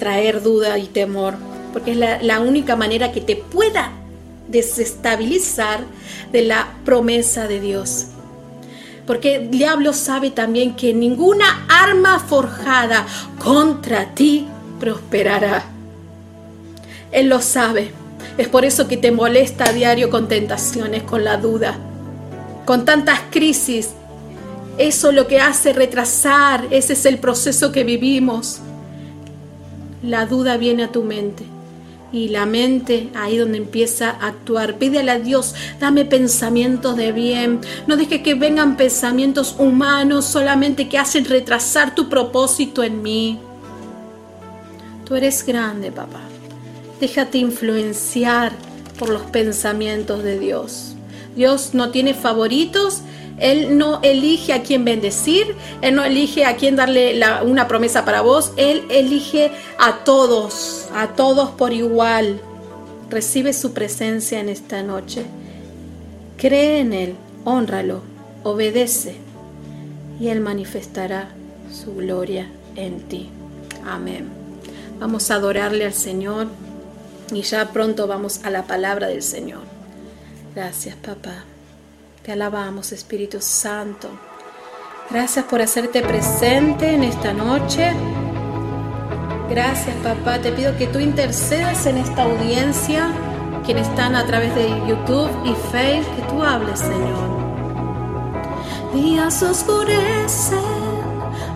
traer 0.00 0.42
duda 0.42 0.78
y 0.78 0.86
temor, 0.86 1.34
porque 1.72 1.92
es 1.92 1.96
la, 1.96 2.40
única 2.40 2.74
manera 2.74 3.12
que 3.12 3.20
te 3.20 3.36
pueda 3.36 3.92
desestabilizar 4.48 5.84
de 6.32 6.42
la 6.42 6.72
promesa 6.84 7.46
de 7.46 7.60
Dios. 7.60 8.06
Porque 9.06 9.36
el 9.36 9.50
diablo 9.50 9.92
sabe 9.92 10.30
también 10.30 10.74
que 10.74 10.92
ninguna 10.94 11.66
arma 11.68 12.18
forjada 12.18 13.06
contra 13.38 14.14
ti 14.14 14.48
prosperará. 14.80 15.64
Él 17.12 17.28
lo 17.28 17.40
sabe. 17.40 17.92
Es 18.38 18.48
por 18.48 18.64
eso 18.64 18.88
que 18.88 18.96
te 18.96 19.10
molesta 19.10 19.64
a 19.64 19.72
diario 19.72 20.10
con 20.10 20.28
tentaciones, 20.28 21.02
con 21.02 21.24
la 21.24 21.36
duda, 21.36 21.76
con 22.64 22.84
tantas 22.84 23.20
crisis. 23.30 23.90
Eso 24.78 25.12
lo 25.12 25.26
que 25.26 25.40
hace 25.40 25.72
retrasar, 25.72 26.66
ese 26.70 26.94
es 26.94 27.04
el 27.04 27.18
proceso 27.18 27.70
que 27.72 27.84
vivimos 27.84 28.60
la 30.02 30.26
duda 30.26 30.56
viene 30.56 30.84
a 30.84 30.92
tu 30.92 31.02
mente. 31.02 31.44
Y 32.12 32.28
la 32.28 32.44
mente 32.44 33.08
ahí 33.14 33.36
donde 33.36 33.58
empieza 33.58 34.10
a 34.10 34.28
actuar. 34.28 34.78
Pídele 34.78 35.12
a 35.12 35.20
Dios, 35.20 35.54
dame 35.78 36.04
pensamientos 36.04 36.96
de 36.96 37.12
bien. 37.12 37.60
No 37.86 37.96
dejes 37.96 38.22
que 38.22 38.34
vengan 38.34 38.76
pensamientos 38.76 39.54
humanos 39.58 40.24
solamente 40.24 40.88
que 40.88 40.98
hacen 40.98 41.24
retrasar 41.24 41.94
tu 41.94 42.08
propósito 42.08 42.82
en 42.82 43.02
mí. 43.02 43.38
Tú 45.04 45.14
eres 45.14 45.46
grande, 45.46 45.92
papá. 45.92 46.20
Déjate 47.00 47.38
influenciar 47.38 48.52
por 48.98 49.08
los 49.08 49.22
pensamientos 49.22 50.22
de 50.24 50.38
Dios. 50.38 50.94
Dios 51.36 51.70
no 51.74 51.90
tiene 51.90 52.12
favoritos 52.14 53.02
él 53.40 53.78
no 53.78 54.00
elige 54.02 54.52
a 54.52 54.62
quién 54.62 54.84
bendecir, 54.84 55.56
Él 55.80 55.94
no 55.94 56.04
elige 56.04 56.44
a 56.44 56.56
quién 56.56 56.76
darle 56.76 57.18
una 57.44 57.66
promesa 57.66 58.04
para 58.04 58.20
vos, 58.20 58.52
Él 58.56 58.84
elige 58.90 59.50
a 59.78 60.04
todos, 60.04 60.88
a 60.94 61.08
todos 61.08 61.50
por 61.50 61.72
igual. 61.72 62.40
Recibe 63.08 63.54
su 63.54 63.72
presencia 63.72 64.40
en 64.40 64.50
esta 64.50 64.82
noche. 64.82 65.24
Cree 66.36 66.80
en 66.80 66.92
Él, 66.92 67.14
honralo, 67.44 68.02
obedece 68.44 69.16
y 70.20 70.28
Él 70.28 70.40
manifestará 70.40 71.30
su 71.72 71.94
gloria 71.94 72.50
en 72.76 73.00
ti. 73.00 73.30
Amén. 73.86 74.28
Vamos 74.98 75.30
a 75.30 75.36
adorarle 75.36 75.86
al 75.86 75.94
Señor 75.94 76.48
y 77.32 77.40
ya 77.40 77.72
pronto 77.72 78.06
vamos 78.06 78.44
a 78.44 78.50
la 78.50 78.64
palabra 78.64 79.08
del 79.08 79.22
Señor. 79.22 79.62
Gracias, 80.54 80.94
papá. 80.96 81.44
Te 82.22 82.32
alabamos, 82.32 82.92
Espíritu 82.92 83.38
Santo. 83.40 84.10
Gracias 85.10 85.42
por 85.46 85.62
hacerte 85.62 86.02
presente 86.02 86.94
en 86.94 87.02
esta 87.02 87.32
noche. 87.32 87.92
Gracias, 89.48 89.96
papá. 90.02 90.38
Te 90.38 90.52
pido 90.52 90.76
que 90.76 90.86
tú 90.86 90.98
intercedas 90.98 91.86
en 91.86 91.96
esta 91.96 92.24
audiencia, 92.24 93.08
quienes 93.64 93.88
están 93.88 94.14
a 94.16 94.26
través 94.26 94.54
de 94.54 94.68
YouTube 94.86 95.30
y 95.46 95.54
Facebook, 95.72 96.14
que 96.16 96.22
tú 96.30 96.42
hables, 96.42 96.78
Señor. 96.78 97.40
Días 98.92 99.42
oscurecen, 99.42 100.58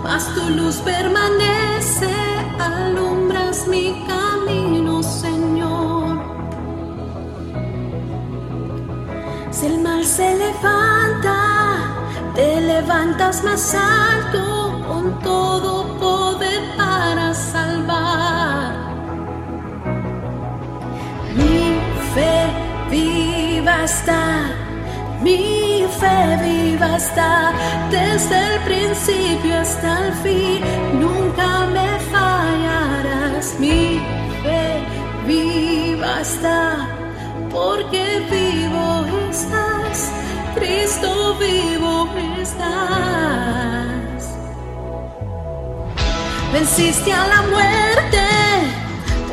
mas 0.03 0.35
tu 0.35 0.49
luz 0.49 0.77
permanece, 0.77 1.84
levantas 12.95 13.43
más 13.43 13.75
alto 13.75 14.81
con 14.87 15.19
todo 15.21 15.99
poder 15.99 16.63
para 16.77 17.35
salvar. 17.35 18.73
Mi 21.35 21.81
fe 22.15 22.37
viva 22.91 23.83
está, 23.83 24.25
mi 25.23 25.85
fe 26.01 26.19
viva 26.45 26.97
está, 26.97 27.53
desde 27.91 28.55
el 28.55 28.61
principio 28.61 29.59
hasta 29.59 30.07
el 30.07 30.13
fin, 30.23 30.61
nunca 31.01 31.67
me 31.77 31.89
fallarás. 32.13 33.57
Mi 33.59 34.01
fe 34.43 34.85
viva 35.27 36.21
está, 36.21 36.89
porque 37.51 38.05
vivo 38.31 38.87
estás, 39.31 40.13
Cristo 40.55 41.37
vivo 41.39 42.09
estás. 42.41 44.23
Venciste 46.53 47.13
a 47.13 47.27
la 47.27 47.43
muerte, 47.43 48.27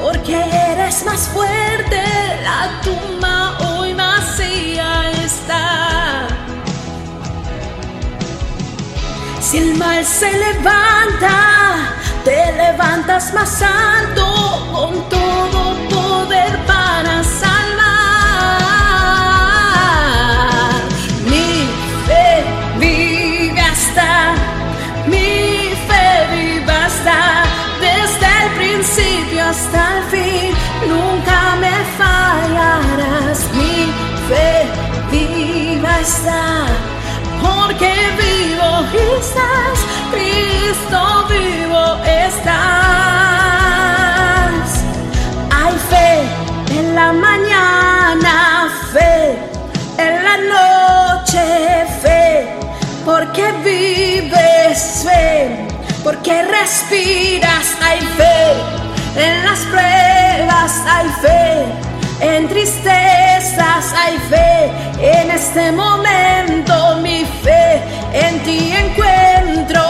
porque 0.02 0.36
eres 0.72 1.06
más 1.06 1.28
fuerte, 1.30 2.02
la 2.44 2.82
tumba 2.82 3.58
hoy 3.60 3.94
vacía 3.94 5.12
está. 5.24 6.28
Si 9.40 9.58
el 9.58 9.76
mal 9.76 10.04
se 10.04 10.32
levanta, 10.32 11.96
te 12.24 12.52
levantas 12.54 13.34
más 13.34 13.62
alto 13.62 14.68
con 14.72 15.10
todo 15.10 15.76
poder 15.90 16.58
para 16.66 17.24
salvar. 17.24 17.61
Está, 36.02 36.66
porque 37.42 37.94
vivo 38.18 38.72
estás, 39.18 39.78
Cristo 40.12 41.00
vivo 41.30 41.86
estás. 42.04 42.52
Hay 45.52 45.76
fe 45.92 46.10
en 46.80 46.96
la 46.96 47.14
mañana, 47.14 48.70
fe 48.92 49.38
en 50.00 50.14
la 50.24 50.38
noche, 50.56 51.46
fe, 52.02 52.26
porque 53.06 53.52
vives, 53.64 55.04
fe, 55.06 55.68
porque 56.04 56.42
respiras, 56.44 57.68
hay 57.84 58.00
fe. 58.18 58.40
En 59.16 59.44
las 59.44 59.60
pruebas 59.72 60.72
hay 60.88 61.10
fe, 61.22 61.66
en 62.22 62.48
hay 63.60 64.18
fe. 64.30 64.72
En 65.00 65.32
este 65.32 65.72
momento 65.72 66.98
mi 67.02 67.26
fe, 67.44 67.82
en 68.14 68.40
ti 68.44 68.74
encuentro, 68.74 69.82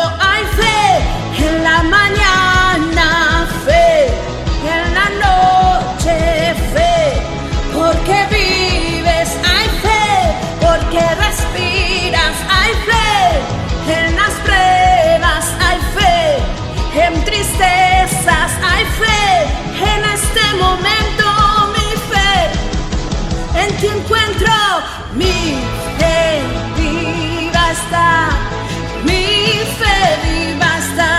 mi 25.21 25.55
fe 25.99 26.41
viva 26.77 27.63
está, 27.77 28.09
mi 29.03 29.25
fe 29.79 29.97
viva 30.25 30.69
está, 30.83 31.11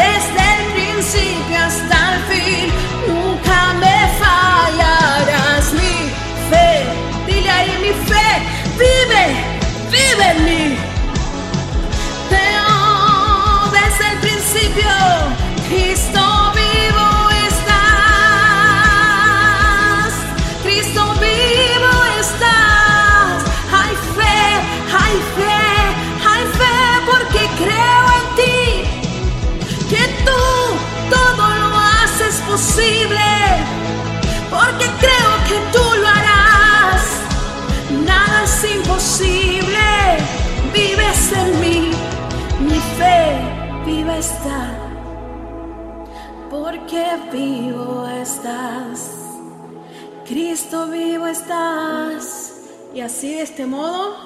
desde 0.00 0.42
el 0.56 0.62
principio 0.76 1.56
hasta 1.66 1.96
el 2.14 2.20
fin, 2.30 2.66
nunca 3.08 3.58
me 3.82 3.96
fallarás, 4.22 5.64
mi 5.80 5.96
fe, 6.50 6.70
dile 7.26 7.50
ahí 7.50 7.72
mi 7.84 7.92
fe, 8.10 8.28
vive, 8.82 9.24
vive 9.94 10.26
en 10.34 10.44
mí. 10.48 10.76
Pero 12.30 12.64
desde 13.78 14.04
el 14.12 14.18
principio, 14.26 14.90
imposible. 39.04 40.16
Vives 40.72 41.32
en 41.32 41.60
mí. 41.60 41.90
Mi 42.60 42.80
fe 42.98 43.84
viva 43.84 44.16
está. 44.16 44.70
Porque 46.50 47.04
vivo 47.30 48.08
estás. 48.22 49.10
Cristo 50.26 50.86
vivo 50.88 51.26
estás. 51.26 52.52
Y 52.94 53.00
así 53.00 53.34
de 53.34 53.42
este 53.42 53.66
modo, 53.66 54.16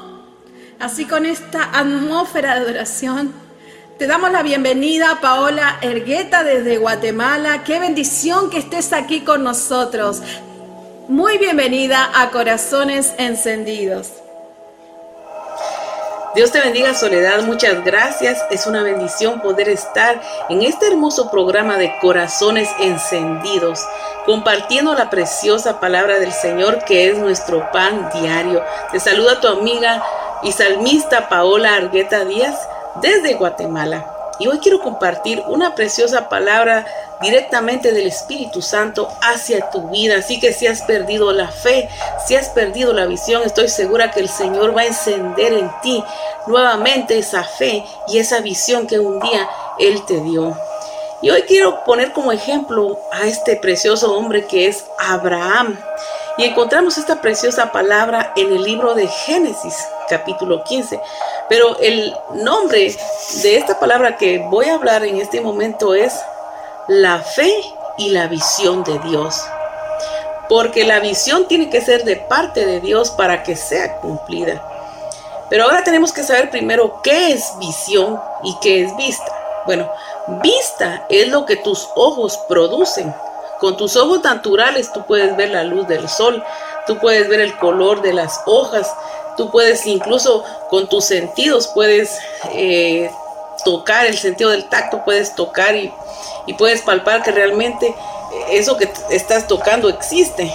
así 0.79 1.07
con 1.07 1.27
esta 1.27 1.71
atmósfera 1.73 2.55
de 2.55 2.61
adoración, 2.61 3.33
te 3.99 4.07
damos 4.07 4.31
la 4.31 4.43
bienvenida, 4.43 5.19
Paola 5.21 5.79
Ergueta 5.81 6.45
desde 6.45 6.79
Guatemala. 6.79 7.65
Qué 7.65 7.81
bendición 7.81 8.49
que 8.49 8.59
estés 8.59 8.93
aquí 8.93 9.23
con 9.23 9.43
nosotros. 9.43 10.23
Muy 11.09 11.39
bienvenida 11.39 12.13
a 12.15 12.31
Corazones 12.31 13.15
Encendidos. 13.19 14.28
Dios 16.39 16.53
te 16.53 16.61
bendiga, 16.61 16.95
Soledad. 16.95 17.43
Muchas 17.43 17.85
gracias. 17.85 18.39
Es 18.49 18.69
una 18.69 18.85
bendición 18.85 19.41
poder 19.41 19.69
estar 19.69 20.23
en 20.49 20.63
este 20.63 20.87
hermoso 20.87 21.33
programa 21.33 21.79
de 21.79 21.93
Corazones 22.01 22.69
Encendidos, 22.79 23.85
compartiendo 24.25 24.95
la 24.95 25.11
preciosa 25.11 25.81
palabra 25.81 26.21
del 26.21 26.31
Señor 26.31 26.85
que 26.85 27.11
es 27.11 27.19
nuestro 27.19 27.69
pan 27.73 28.09
diario. 28.15 28.63
Te 28.93 29.01
saluda 29.01 29.41
tu 29.41 29.49
amiga 29.49 30.01
y 30.45 30.53
salmista 30.53 31.29
Paola 31.29 31.75
Argueta 31.75 32.25
Díaz 32.25 32.69
desde 33.03 33.35
Guatemala. 33.35 34.07
Y 34.39 34.47
hoy 34.47 34.61
quiero 34.61 34.79
compartir 34.79 35.43
una 35.49 35.75
preciosa 35.75 36.29
palabra 36.29 36.87
directamente 37.21 37.93
del 37.93 38.07
Espíritu 38.07 38.63
Santo 38.63 39.09
hacia 39.21 39.71
tu 39.71 39.89
vida. 39.89 40.19
Así 40.19 40.41
que 40.41 40.53
si 40.53 40.67
has 40.67 40.83
perdido 40.83 41.33
la 41.33 41.49
fe, 41.49 41.89
si 42.27 42.37
has 42.37 42.49
perdido 42.51 42.93
la 42.93 43.07
visión, 43.07 43.43
estoy 43.45 43.69
segura 43.69 44.11
que 44.11 44.21
el 44.21 44.29
Señor 44.29 44.77
va 44.77 44.83
a 44.83 44.87
encender 44.87 45.53
en 45.53 45.71
ti 45.83 46.03
nuevamente 46.47 47.19
esa 47.19 47.45
fe 47.45 47.85
y 48.09 48.19
esa 48.19 48.41
visión 48.41 48.87
que 48.87 48.99
un 48.99 49.21
día 49.21 49.49
Él 49.79 50.05
te 50.07 50.21
dio. 50.21 50.57
Y 51.21 51.31
hoy 51.31 51.43
quiero 51.43 51.83
poner 51.85 52.13
como 52.13 52.31
ejemplo 52.31 53.01
a 53.11 53.27
este 53.27 53.57
precioso 53.57 54.15
hombre 54.17 54.47
que 54.47 54.69
es 54.69 54.85
Abraham. 54.99 55.79
Y 56.37 56.45
encontramos 56.45 56.97
esta 56.97 57.21
preciosa 57.21 57.73
palabra 57.73 58.33
en 58.37 58.53
el 58.53 58.63
libro 58.63 58.95
de 58.95 59.09
Génesis, 59.09 59.75
capítulo 60.09 60.63
15. 60.63 61.01
Pero 61.49 61.77
el 61.81 62.15
nombre 62.35 62.95
de 63.43 63.57
esta 63.57 63.81
palabra 63.81 64.17
que 64.17 64.39
voy 64.39 64.67
a 64.67 64.75
hablar 64.75 65.05
en 65.05 65.17
este 65.17 65.41
momento 65.41 65.97
es 65.97 66.15
la 66.89 67.19
fe 67.21 67.53
y 67.99 68.11
la 68.11 68.27
visión 68.27 68.83
de 68.83 68.99
Dios. 69.01 69.41
Porque 70.49 70.85
la 70.85 71.01
visión 71.01 71.47
tiene 71.47 71.69
que 71.69 71.83
ser 71.83 72.05
de 72.05 72.17
parte 72.17 72.65
de 72.65 72.81
Dios 72.81 73.11
para 73.11 73.43
que 73.43 73.55
sea 73.55 73.99
cumplida. 73.99 74.63
Pero 75.51 75.65
ahora 75.65 75.85
tenemos 75.85 76.13
que 76.13 76.23
saber 76.23 76.51
primero 76.51 77.01
qué 77.03 77.33
es 77.33 77.53
visión 77.59 78.19
y 78.43 78.57
qué 78.61 78.85
es 78.85 78.97
vista. 78.97 79.31
Bueno, 79.67 79.91
vista 80.43 81.05
es 81.11 81.29
lo 81.29 81.45
que 81.45 81.57
tus 81.57 81.89
ojos 81.95 82.39
producen. 82.49 83.15
Con 83.61 83.77
tus 83.77 83.97
ojos 83.97 84.23
naturales 84.23 84.91
tú 84.93 85.05
puedes 85.05 85.37
ver 85.37 85.51
la 85.51 85.65
luz 85.65 85.87
del 85.89 86.09
sol, 86.09 86.43
tú 86.87 86.99
puedes 86.99 87.29
ver 87.29 87.41
el 87.41 87.57
color 87.59 88.01
de 88.01 88.15
las 88.15 88.41
hojas, 88.47 88.95
tú 89.37 89.51
puedes 89.51 89.87
incluso 89.87 90.45
con 90.71 90.89
tus 90.89 91.05
sentidos 91.05 91.69
puedes 91.69 92.19
eh, 92.53 93.11
tocar 93.65 94.07
el 94.07 94.17
sentido 94.17 94.51
del 94.51 94.69
tacto, 94.69 95.05
puedes 95.05 95.35
tocar 95.35 95.75
y, 95.77 95.93
y 96.47 96.55
puedes 96.55 96.83
palpar 96.83 97.23
que 97.23 97.31
realmente 97.31 97.95
eso 98.51 98.77
que 98.77 98.91
estás 99.11 99.47
tocando 99.47 99.89
existe. 99.89 100.53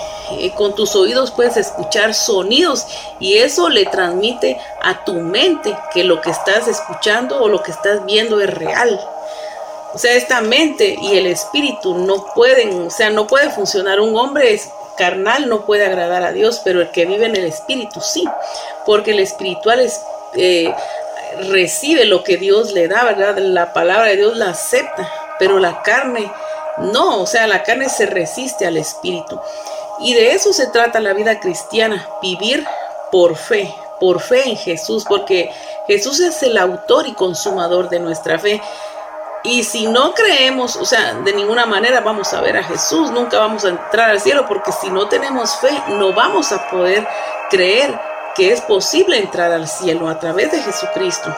con 0.56 0.74
tus 0.74 0.96
oídos 0.96 1.32
puedes 1.32 1.58
escuchar 1.58 2.14
sonidos 2.14 2.88
y 3.20 3.38
eso 3.38 3.70
le 3.70 3.86
transmite 3.86 4.60
a 4.82 5.04
tu 5.04 5.14
mente 5.14 5.76
que 5.94 6.04
lo 6.04 6.22
que 6.22 6.32
estás 6.32 6.68
escuchando 6.68 7.42
o 7.42 7.48
lo 7.48 7.62
que 7.62 7.72
estás 7.72 8.06
viendo 8.06 8.40
es 8.42 8.54
real. 8.54 9.00
O 9.94 9.98
sea, 9.98 10.14
esta 10.14 10.42
mente 10.42 10.96
y 11.00 11.18
el 11.18 11.28
espíritu 11.28 11.96
no 11.96 12.26
pueden, 12.34 12.88
o 12.88 12.90
sea, 12.90 13.12
no 13.12 13.28
puede 13.28 13.52
funcionar. 13.52 14.00
Un 14.00 14.16
hombre 14.16 14.60
carnal 14.98 15.48
no 15.48 15.66
puede 15.66 15.86
agradar 15.86 16.24
a 16.24 16.32
Dios, 16.32 16.62
pero 16.64 16.82
el 16.82 16.90
que 16.90 17.06
vive 17.06 17.26
en 17.26 17.36
el 17.36 17.46
espíritu 17.46 18.02
sí, 18.02 18.24
porque 18.86 19.12
el 19.12 19.20
espiritual 19.20 19.80
es, 19.80 20.02
eh, 20.34 20.74
recibe 21.50 22.06
lo 22.06 22.24
que 22.24 22.38
Dios 22.38 22.74
le 22.74 22.88
da, 22.88 23.04
¿verdad? 23.04 23.38
La 23.38 23.74
palabra 23.74 24.08
de 24.08 24.18
Dios 24.18 24.38
la 24.38 24.50
acepta, 24.50 25.10
pero 25.40 25.60
la 25.60 25.82
carne 25.82 26.32
no, 26.78 27.22
o 27.22 27.28
sea, 27.28 27.48
la 27.48 27.64
carne 27.64 27.90
se 27.90 28.06
resiste 28.06 28.66
al 28.66 28.78
espíritu. 28.78 29.40
Y 30.00 30.14
de 30.14 30.34
eso 30.34 30.54
se 30.54 30.68
trata 30.68 31.00
la 31.00 31.14
vida 31.14 31.40
cristiana, 31.40 32.08
vivir 32.22 32.66
por 33.12 33.36
fe, 33.36 33.74
por 34.00 34.22
fe 34.22 34.50
en 34.50 34.58
Jesús, 34.58 35.06
porque 35.08 35.52
Jesús 35.88 36.20
es 36.20 36.42
el 36.44 36.58
autor 36.58 37.08
y 37.08 37.14
consumador 37.14 37.90
de 37.90 38.00
nuestra 38.00 38.40
fe. 38.40 38.62
Y 39.44 39.64
si 39.64 39.88
no 39.88 40.14
creemos, 40.14 40.76
o 40.78 40.86
sea, 40.86 41.14
de 41.14 41.34
ninguna 41.34 41.66
manera 41.66 42.00
vamos 42.00 42.34
a 42.34 42.42
ver 42.42 42.58
a 42.58 42.64
Jesús, 42.64 43.12
nunca 43.12 43.40
vamos 43.40 43.66
a 43.66 43.70
entrar 43.70 44.10
al 44.10 44.20
cielo, 44.20 44.46
porque 44.48 44.72
si 44.72 44.90
no 44.90 45.08
tenemos 45.10 45.58
fe, 45.58 45.70
no 45.90 46.14
vamos 46.14 46.52
a 46.52 46.70
poder 46.70 47.06
creer 47.50 47.94
que 48.36 48.52
es 48.52 48.62
posible 48.62 49.18
entrar 49.18 49.52
al 49.52 49.68
cielo 49.68 50.10
a 50.10 50.20
través 50.20 50.52
de 50.52 50.62
Jesucristo. 50.62 51.34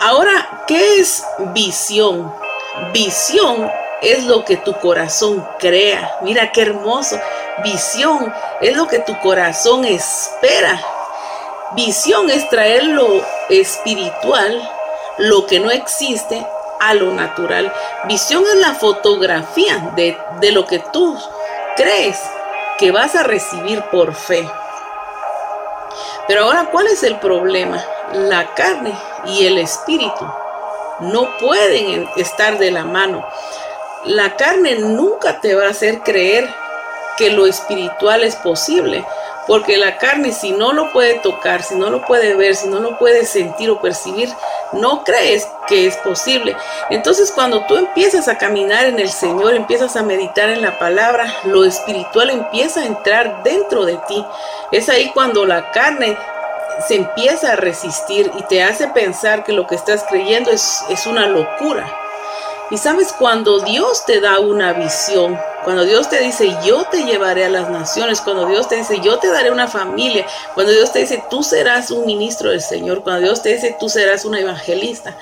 Ahora, 0.00 0.64
¿qué 0.66 0.98
es 0.98 1.24
visión? 1.52 2.32
Visión 2.92 3.70
es 4.00 4.24
lo 4.24 4.44
que 4.44 4.56
tu 4.56 4.72
corazón 4.74 5.46
crea. 5.58 6.18
Mira 6.22 6.52
qué 6.52 6.62
hermoso. 6.62 7.20
Visión 7.62 8.32
es 8.60 8.76
lo 8.76 8.86
que 8.86 9.00
tu 9.00 9.18
corazón 9.20 9.84
espera. 9.84 10.80
Visión 11.72 12.30
es 12.30 12.48
traer 12.48 12.84
lo 12.84 13.06
espiritual, 13.48 14.68
lo 15.18 15.46
que 15.46 15.60
no 15.60 15.70
existe, 15.70 16.44
a 16.80 16.94
lo 16.94 17.12
natural. 17.12 17.72
Visión 18.04 18.42
es 18.46 18.56
la 18.56 18.74
fotografía 18.74 19.92
de, 19.94 20.18
de 20.40 20.50
lo 20.50 20.66
que 20.66 20.78
tú 20.78 21.16
crees 21.76 22.18
que 22.78 22.90
vas 22.90 23.14
a 23.14 23.22
recibir 23.22 23.82
por 23.90 24.14
fe. 24.14 24.48
Pero 26.30 26.44
ahora, 26.44 26.68
¿cuál 26.70 26.86
es 26.86 27.02
el 27.02 27.18
problema? 27.18 27.84
La 28.14 28.54
carne 28.54 28.96
y 29.26 29.46
el 29.46 29.58
espíritu 29.58 30.24
no 31.00 31.36
pueden 31.38 32.08
estar 32.16 32.56
de 32.56 32.70
la 32.70 32.84
mano. 32.84 33.26
La 34.04 34.36
carne 34.36 34.76
nunca 34.76 35.40
te 35.40 35.56
va 35.56 35.64
a 35.66 35.70
hacer 35.70 36.02
creer 36.04 36.48
que 37.18 37.30
lo 37.30 37.46
espiritual 37.46 38.22
es 38.22 38.36
posible, 38.36 39.04
porque 39.50 39.78
la 39.78 39.98
carne 39.98 40.30
si 40.30 40.52
no 40.52 40.72
lo 40.72 40.92
puede 40.92 41.14
tocar, 41.14 41.64
si 41.64 41.74
no 41.74 41.90
lo 41.90 42.02
puede 42.02 42.36
ver, 42.36 42.54
si 42.54 42.68
no 42.68 42.78
lo 42.78 42.96
puede 42.98 43.26
sentir 43.26 43.68
o 43.68 43.80
percibir, 43.80 44.28
no 44.70 45.02
crees 45.02 45.48
que 45.66 45.88
es 45.88 45.96
posible. 45.96 46.56
Entonces 46.88 47.32
cuando 47.32 47.66
tú 47.66 47.76
empiezas 47.76 48.28
a 48.28 48.38
caminar 48.38 48.86
en 48.86 49.00
el 49.00 49.10
Señor, 49.10 49.56
empiezas 49.56 49.96
a 49.96 50.04
meditar 50.04 50.50
en 50.50 50.62
la 50.62 50.78
palabra, 50.78 51.26
lo 51.46 51.64
espiritual 51.64 52.30
empieza 52.30 52.82
a 52.82 52.86
entrar 52.86 53.42
dentro 53.42 53.84
de 53.84 53.96
ti. 54.06 54.24
Es 54.70 54.88
ahí 54.88 55.10
cuando 55.12 55.44
la 55.44 55.72
carne 55.72 56.16
se 56.86 56.94
empieza 56.94 57.54
a 57.54 57.56
resistir 57.56 58.30
y 58.38 58.44
te 58.44 58.62
hace 58.62 58.86
pensar 58.86 59.42
que 59.42 59.52
lo 59.52 59.66
que 59.66 59.74
estás 59.74 60.04
creyendo 60.08 60.52
es, 60.52 60.84
una 61.06 61.26
locura. 61.26 61.92
Y 62.70 62.78
sabes, 62.78 63.12
cuando 63.12 63.58
Dios 63.58 64.04
te 64.06 64.20
da 64.20 64.38
una 64.38 64.74
visión, 64.74 65.36
cuando 65.64 65.84
Dios 65.84 66.08
te 66.08 66.20
dice, 66.20 66.54
yo 66.64 66.84
te 66.84 67.04
llevaré 67.04 67.44
a 67.44 67.50
las 67.50 67.70
naciones, 67.70 68.20
cuando 68.20 68.46
Dios 68.46 68.68
te 68.68 68.76
dice, 68.76 69.00
yo 69.00 69.18
te 69.18 69.28
daré 69.28 69.50
una 69.50 69.68
familia, 69.68 70.26
cuando 70.54 70.72
Dios 70.72 70.92
te 70.92 71.00
dice, 71.00 71.22
tú 71.30 71.42
serás 71.42 71.90
un 71.90 72.06
ministro 72.06 72.50
del 72.50 72.62
Señor, 72.62 73.02
cuando 73.02 73.22
Dios 73.22 73.42
te 73.42 73.54
dice, 73.54 73.76
tú 73.78 73.88
serás 73.88 74.24
una 74.24 74.40
evangelista, 74.40 75.16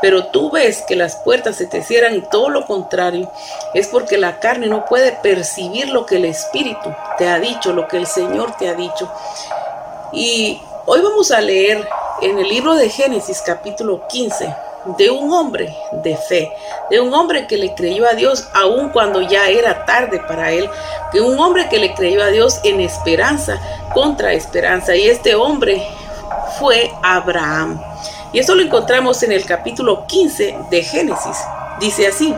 pero 0.00 0.26
tú 0.26 0.50
ves 0.50 0.82
que 0.86 0.96
las 0.96 1.16
puertas 1.16 1.56
se 1.56 1.66
te 1.66 1.82
cierran 1.82 2.14
y 2.14 2.20
todo 2.20 2.48
lo 2.50 2.66
contrario, 2.66 3.30
es 3.74 3.88
porque 3.88 4.18
la 4.18 4.38
carne 4.40 4.66
no 4.66 4.84
puede 4.84 5.12
percibir 5.12 5.88
lo 5.88 6.06
que 6.06 6.16
el 6.16 6.24
Espíritu 6.24 6.94
te 7.16 7.28
ha 7.28 7.38
dicho, 7.38 7.72
lo 7.72 7.88
que 7.88 7.96
el 7.96 8.06
Señor 8.06 8.56
te 8.56 8.68
ha 8.68 8.74
dicho. 8.74 9.10
Y 10.12 10.60
Hoy 10.90 11.02
vamos 11.02 11.30
a 11.32 11.42
leer 11.42 11.86
en 12.22 12.38
el 12.38 12.48
libro 12.48 12.74
de 12.74 12.88
Génesis 12.88 13.42
capítulo 13.44 14.08
15 14.08 14.67
de 14.96 15.10
un 15.10 15.32
hombre 15.32 15.74
de 16.04 16.16
fe, 16.16 16.52
de 16.90 17.00
un 17.00 17.12
hombre 17.12 17.46
que 17.46 17.56
le 17.56 17.74
creyó 17.74 18.06
a 18.06 18.14
Dios 18.14 18.48
aun 18.54 18.90
cuando 18.90 19.20
ya 19.20 19.48
era 19.48 19.84
tarde 19.84 20.20
para 20.26 20.52
él, 20.52 20.68
de 21.12 21.20
un 21.20 21.38
hombre 21.38 21.68
que 21.68 21.78
le 21.78 21.94
creyó 21.94 22.22
a 22.22 22.28
Dios 22.28 22.60
en 22.64 22.80
esperanza 22.80 23.60
contra 23.92 24.32
esperanza. 24.32 24.94
Y 24.94 25.08
este 25.08 25.34
hombre 25.34 25.86
fue 26.58 26.90
Abraham. 27.02 27.80
Y 28.32 28.38
eso 28.38 28.54
lo 28.54 28.62
encontramos 28.62 29.22
en 29.22 29.32
el 29.32 29.44
capítulo 29.44 30.06
15 30.06 30.58
de 30.70 30.82
Génesis. 30.82 31.38
Dice 31.80 32.06
así, 32.06 32.34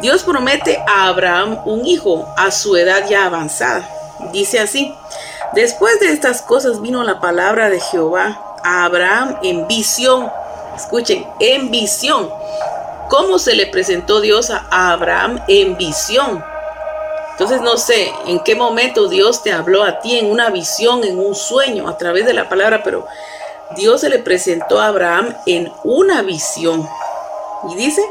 Dios 0.00 0.22
promete 0.22 0.82
a 0.86 1.08
Abraham 1.08 1.60
un 1.64 1.86
hijo 1.86 2.26
a 2.36 2.50
su 2.50 2.76
edad 2.76 3.08
ya 3.08 3.26
avanzada. 3.26 3.88
Dice 4.32 4.58
así, 4.58 4.94
Después 5.54 5.98
de 6.00 6.12
estas 6.12 6.42
cosas 6.42 6.82
vino 6.82 7.02
la 7.04 7.20
palabra 7.20 7.70
de 7.70 7.80
Jehová 7.80 8.56
a 8.62 8.84
Abraham 8.84 9.38
en 9.42 9.66
visión. 9.66 10.30
Escuchen, 10.78 11.26
en 11.40 11.70
visión. 11.70 12.30
¿Cómo 13.10 13.38
se 13.38 13.54
le 13.54 13.66
presentó 13.66 14.20
Dios 14.20 14.50
a 14.50 14.92
Abraham 14.92 15.42
en 15.48 15.76
visión? 15.76 16.44
Entonces 17.32 17.60
no 17.60 17.76
sé 17.76 18.12
en 18.26 18.40
qué 18.40 18.54
momento 18.54 19.08
Dios 19.08 19.42
te 19.42 19.52
habló 19.52 19.82
a 19.82 19.98
ti 20.00 20.18
en 20.18 20.30
una 20.30 20.50
visión, 20.50 21.04
en 21.04 21.18
un 21.18 21.34
sueño, 21.34 21.88
a 21.88 21.96
través 21.98 22.26
de 22.26 22.32
la 22.32 22.48
palabra, 22.48 22.82
pero 22.84 23.06
Dios 23.76 24.02
se 24.02 24.08
le 24.08 24.18
presentó 24.20 24.80
a 24.80 24.86
Abraham 24.86 25.34
en 25.46 25.72
una 25.84 26.22
visión. 26.22 26.88
Y 27.70 27.74
dice, 27.74 28.02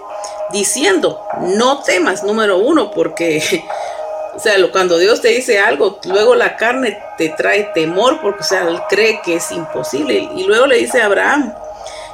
diciendo, 0.52 1.22
no 1.40 1.84
temas, 1.84 2.24
número 2.24 2.58
uno, 2.58 2.92
porque 2.92 3.64
o 4.36 4.40
sea, 4.40 4.56
cuando 4.72 4.98
Dios 4.98 5.22
te 5.22 5.30
dice 5.30 5.60
algo, 5.60 6.00
luego 6.06 6.36
la 6.36 6.58
carne 6.58 7.02
te 7.18 7.30
trae 7.30 7.72
temor 7.74 8.20
porque, 8.22 8.42
o 8.42 8.46
sea, 8.46 8.68
él 8.68 8.80
cree 8.90 9.22
que 9.24 9.36
es 9.36 9.52
imposible. 9.52 10.30
Y 10.36 10.44
luego 10.44 10.68
le 10.68 10.78
dice 10.78 11.02
a 11.02 11.06
Abraham, 11.06 11.54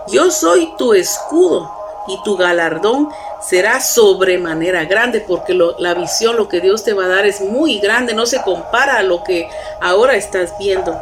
yo 0.08 0.32
soy 0.32 0.74
tu 0.78 0.94
escudo 0.94 1.72
y 2.08 2.22
tu 2.24 2.36
galardón 2.36 3.10
será 3.42 3.80
sobremanera 3.80 4.86
grande 4.86 5.22
porque 5.22 5.58
la 5.78 5.94
visión, 5.94 6.36
lo 6.36 6.48
que 6.50 6.62
Dios 6.62 6.84
te 6.84 6.94
va 6.94 7.06
a 7.06 7.10
dar 7.10 7.26
es 7.26 7.42
muy 7.42 7.80
grande, 7.80 8.14
no 8.14 8.26
se 8.26 8.42
compara 8.42 8.98
a 8.98 9.04
lo 9.04 9.24
que 9.24 9.50
ahora 9.82 10.16
estás 10.16 10.58
viendo. 10.58 10.96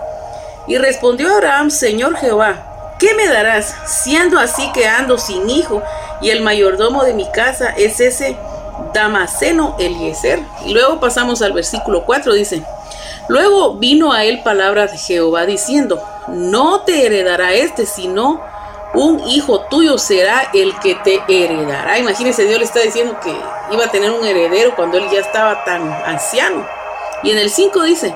Y 0.68 0.78
respondió 0.78 1.34
Abraham, 1.34 1.72
Señor 1.72 2.16
Jehová, 2.18 2.96
¿qué 3.00 3.14
me 3.16 3.28
darás 3.28 3.74
siendo 3.86 4.40
así 4.40 4.72
que 4.74 4.88
ando 4.88 5.18
sin 5.18 5.50
hijo 5.50 5.82
y 6.22 6.30
el 6.30 6.42
mayordomo 6.42 7.04
de 7.04 7.14
mi 7.14 7.30
casa 7.32 7.70
es 7.70 8.00
ese 8.00 8.38
Damaseno 8.94 9.76
Eliezer. 9.80 10.40
Y 10.66 10.74
luego 10.74 11.00
pasamos 11.00 11.42
al 11.42 11.54
versículo 11.54 12.04
4, 12.06 12.34
dice, 12.34 12.64
luego 13.28 13.76
vino 13.76 14.12
a 14.12 14.24
él 14.24 14.42
palabra 14.44 14.88
de 14.88 14.98
Jehová 14.98 15.46
diciendo, 15.46 16.02
no 16.28 16.82
te 16.82 17.06
heredará 17.06 17.54
este, 17.54 17.86
sino 17.86 18.42
un 18.94 19.22
hijo 19.28 19.62
tuyo 19.70 19.98
será 19.98 20.50
el 20.54 20.78
que 20.80 20.96
te 20.96 21.22
heredará. 21.28 21.98
Imagínese, 21.98 22.46
Dios 22.46 22.60
le 22.60 22.66
está 22.66 22.80
diciendo 22.82 23.18
que 23.24 23.34
iba 23.74 23.86
a 23.86 23.92
tener 23.92 24.12
un 24.12 24.26
heredero 24.26 24.76
cuando 24.76 24.98
él 24.98 25.06
ya 25.12 25.20
estaba 25.20 25.64
tan 25.64 25.92
anciano. 26.06 26.68
Y 27.24 27.32
en 27.32 27.38
el 27.38 27.50
5 27.50 27.84
dice, 27.84 28.16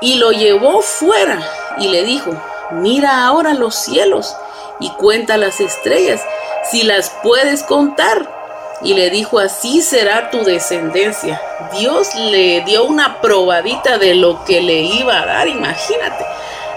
y 0.00 0.14
lo 0.14 0.32
llevó 0.32 0.80
fuera 0.80 1.40
y 1.78 1.88
le 1.88 2.04
dijo, 2.04 2.30
mira 2.70 3.26
ahora 3.26 3.54
los 3.54 3.74
cielos 3.74 4.36
y 4.80 4.90
cuenta 4.90 5.36
las 5.36 5.60
estrellas, 5.60 6.22
si 6.70 6.84
las 6.84 7.10
puedes 7.22 7.62
contar 7.62 8.38
y 8.82 8.94
le 8.94 9.10
dijo, 9.10 9.38
así 9.38 9.82
será 9.82 10.30
tu 10.30 10.44
descendencia. 10.44 11.40
Dios 11.72 12.14
le 12.14 12.60
dio 12.62 12.84
una 12.84 13.20
probadita 13.20 13.98
de 13.98 14.14
lo 14.14 14.44
que 14.44 14.60
le 14.60 14.80
iba 14.80 15.20
a 15.20 15.26
dar, 15.26 15.48
imagínate. 15.48 16.24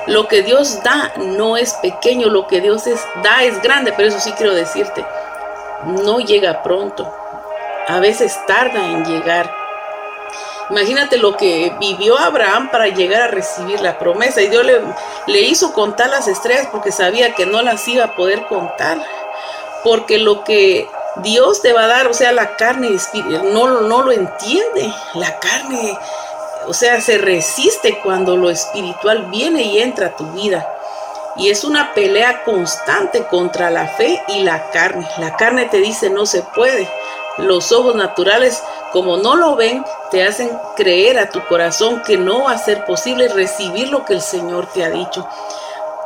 Lo 0.07 0.27
que 0.27 0.41
Dios 0.41 0.81
da 0.83 1.13
no 1.17 1.57
es 1.57 1.73
pequeño, 1.75 2.29
lo 2.29 2.47
que 2.47 2.59
Dios 2.59 2.87
es, 2.87 2.99
da 3.23 3.43
es 3.43 3.61
grande, 3.61 3.93
pero 3.95 4.09
eso 4.09 4.19
sí 4.19 4.31
quiero 4.31 4.53
decirte, 4.53 5.05
no 5.85 6.19
llega 6.19 6.63
pronto. 6.63 7.11
a 7.87 7.99
veces 7.99 8.39
tarda 8.47 8.79
en 8.79 9.05
llegar. 9.05 9.61
Imagínate 10.69 11.17
lo 11.17 11.35
que 11.35 11.73
vivió 11.79 12.17
Abraham 12.17 12.69
para 12.71 12.87
llegar 12.87 13.21
a 13.23 13.27
recibir 13.27 13.81
la 13.81 13.99
promesa. 13.99 14.41
Y 14.41 14.47
Dios 14.47 14.65
le, 15.27 15.41
hizo 15.41 15.73
contar 15.73 16.09
las 16.09 16.29
estrellas 16.29 16.69
porque 16.71 16.93
sabía 16.93 17.35
que 17.35 17.45
no 17.45 17.61
las 17.61 17.85
iba 17.89 18.05
a 18.05 18.15
poder 18.15 18.45
contar. 18.45 18.97
Porque 19.83 20.17
lo 20.17 20.45
que 20.45 20.87
Dios 21.17 21.61
te 21.61 21.73
va 21.73 21.83
a 21.83 21.87
dar, 21.87 22.07
o 22.07 22.13
sea, 22.13 22.31
la 22.31 22.55
carne 22.55 22.89
no, 23.51 23.81
no 23.81 24.01
lo 24.03 24.11
entiende. 24.13 24.93
La 25.15 25.37
carne, 25.39 25.97
o 26.67 26.73
sea, 26.73 27.01
se 27.01 27.17
resiste 27.17 27.99
cuando 28.03 28.37
lo 28.37 28.49
espiritual 28.49 29.27
viene 29.31 29.63
y 29.63 29.79
entra 29.79 30.07
a 30.07 30.15
tu 30.15 30.25
vida. 30.31 30.67
Y 31.37 31.49
es 31.49 31.63
una 31.63 31.93
pelea 31.93 32.43
constante 32.43 33.25
contra 33.25 33.69
la 33.69 33.87
fe 33.87 34.21
y 34.27 34.43
la 34.43 34.69
carne. 34.71 35.07
La 35.17 35.35
carne 35.37 35.65
te 35.65 35.77
dice 35.77 36.09
no 36.09 36.25
se 36.25 36.41
puede. 36.41 36.89
Los 37.37 37.71
ojos 37.71 37.95
naturales, 37.95 38.61
como 38.91 39.17
no 39.17 39.35
lo 39.35 39.55
ven, 39.55 39.85
te 40.11 40.23
hacen 40.23 40.51
creer 40.75 41.17
a 41.17 41.29
tu 41.29 41.43
corazón 41.47 42.03
que 42.05 42.17
no 42.17 42.43
va 42.43 42.51
a 42.51 42.57
ser 42.57 42.83
posible 42.85 43.29
recibir 43.29 43.89
lo 43.89 44.03
que 44.03 44.13
el 44.13 44.21
Señor 44.21 44.67
te 44.73 44.83
ha 44.83 44.89
dicho. 44.89 45.25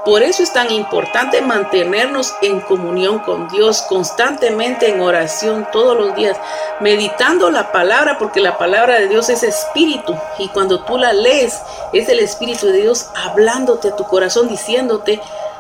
Por 0.06 0.22
eso 0.22 0.44
es 0.44 0.54
tan 0.54 0.72
importante 0.72 1.42
mantenernos 1.42 2.36
en 2.44 2.62
comunión 2.62 3.20
con 3.20 3.48
Dios, 3.48 3.82
constantemente 3.82 4.88
en 4.88 5.02
oración 5.02 5.68
todos 5.72 5.98
los 5.98 6.16
días, 6.16 6.38
meditando 6.80 7.50
la 7.50 7.72
palabra, 7.72 8.20
porque 8.20 8.40
la 8.40 8.58
palabra 8.60 9.00
de 9.00 9.08
Dios 9.08 9.30
es 9.30 9.42
espíritu. 9.42 10.16
Y 10.38 10.50
cuando 10.50 10.84
tú 10.84 11.00
la 11.00 11.12
lees, 11.12 11.60
es 11.92 12.08
el 12.08 12.20
espíritu 12.20 12.68
de 12.68 12.84
Dios 12.84 13.08
hablándote 13.16 13.88
a 13.88 13.96
tu 13.96 14.04
corazón, 14.04 14.48
diciéndote, 14.48 15.20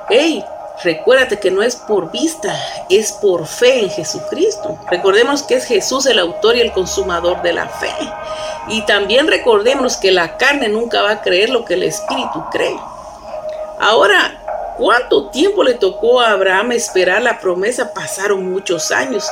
hey, 0.09 0.45
Recuérdate 0.83 1.39
que 1.39 1.51
no 1.51 1.61
es 1.63 1.77
por 1.77 2.11
vista, 2.11 2.53
es 2.89 3.13
por 3.13 3.47
fe 3.47 3.79
en 3.79 3.89
Jesucristo. 3.89 4.77
Recordemos 4.89 5.41
que 5.41 5.55
es 5.55 5.65
Jesús 5.65 6.05
el 6.05 6.19
autor 6.19 6.57
y 6.57 6.61
el 6.61 6.73
consumador 6.73 7.41
de 7.41 7.53
la 7.53 7.69
fe. 7.69 7.93
Y 8.67 8.81
también 8.81 9.27
recordemos 9.27 9.95
que 9.95 10.11
la 10.11 10.37
carne 10.37 10.67
nunca 10.67 11.01
va 11.01 11.11
a 11.11 11.21
creer 11.21 11.49
lo 11.49 11.63
que 11.63 11.75
el 11.75 11.83
Espíritu 11.83 12.43
cree. 12.51 12.77
Ahora, 13.79 14.75
¿cuánto 14.77 15.29
tiempo 15.29 15.63
le 15.63 15.73
tocó 15.73 16.21
a 16.21 16.31
Abraham 16.31 16.71
esperar 16.73 17.21
la 17.21 17.39
promesa? 17.39 17.93
Pasaron 17.93 18.49
muchos 18.51 18.91
años. 18.91 19.27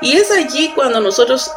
Y 0.00 0.16
es 0.16 0.30
allí 0.30 0.72
cuando 0.74 1.00
nosotros 1.00 1.50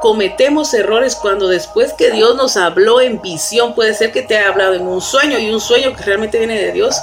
cometemos 0.00 0.74
errores 0.74 1.16
cuando 1.16 1.48
después 1.48 1.92
que 1.92 2.10
Dios 2.10 2.36
nos 2.36 2.56
habló 2.56 3.00
en 3.00 3.20
visión, 3.20 3.74
puede 3.74 3.94
ser 3.94 4.12
que 4.12 4.22
te 4.22 4.36
haya 4.36 4.48
hablado 4.48 4.74
en 4.74 4.86
un 4.86 5.00
sueño 5.00 5.38
y 5.38 5.50
un 5.50 5.60
sueño 5.60 5.94
que 5.94 6.04
realmente 6.04 6.38
viene 6.38 6.60
de 6.60 6.72
Dios, 6.72 6.96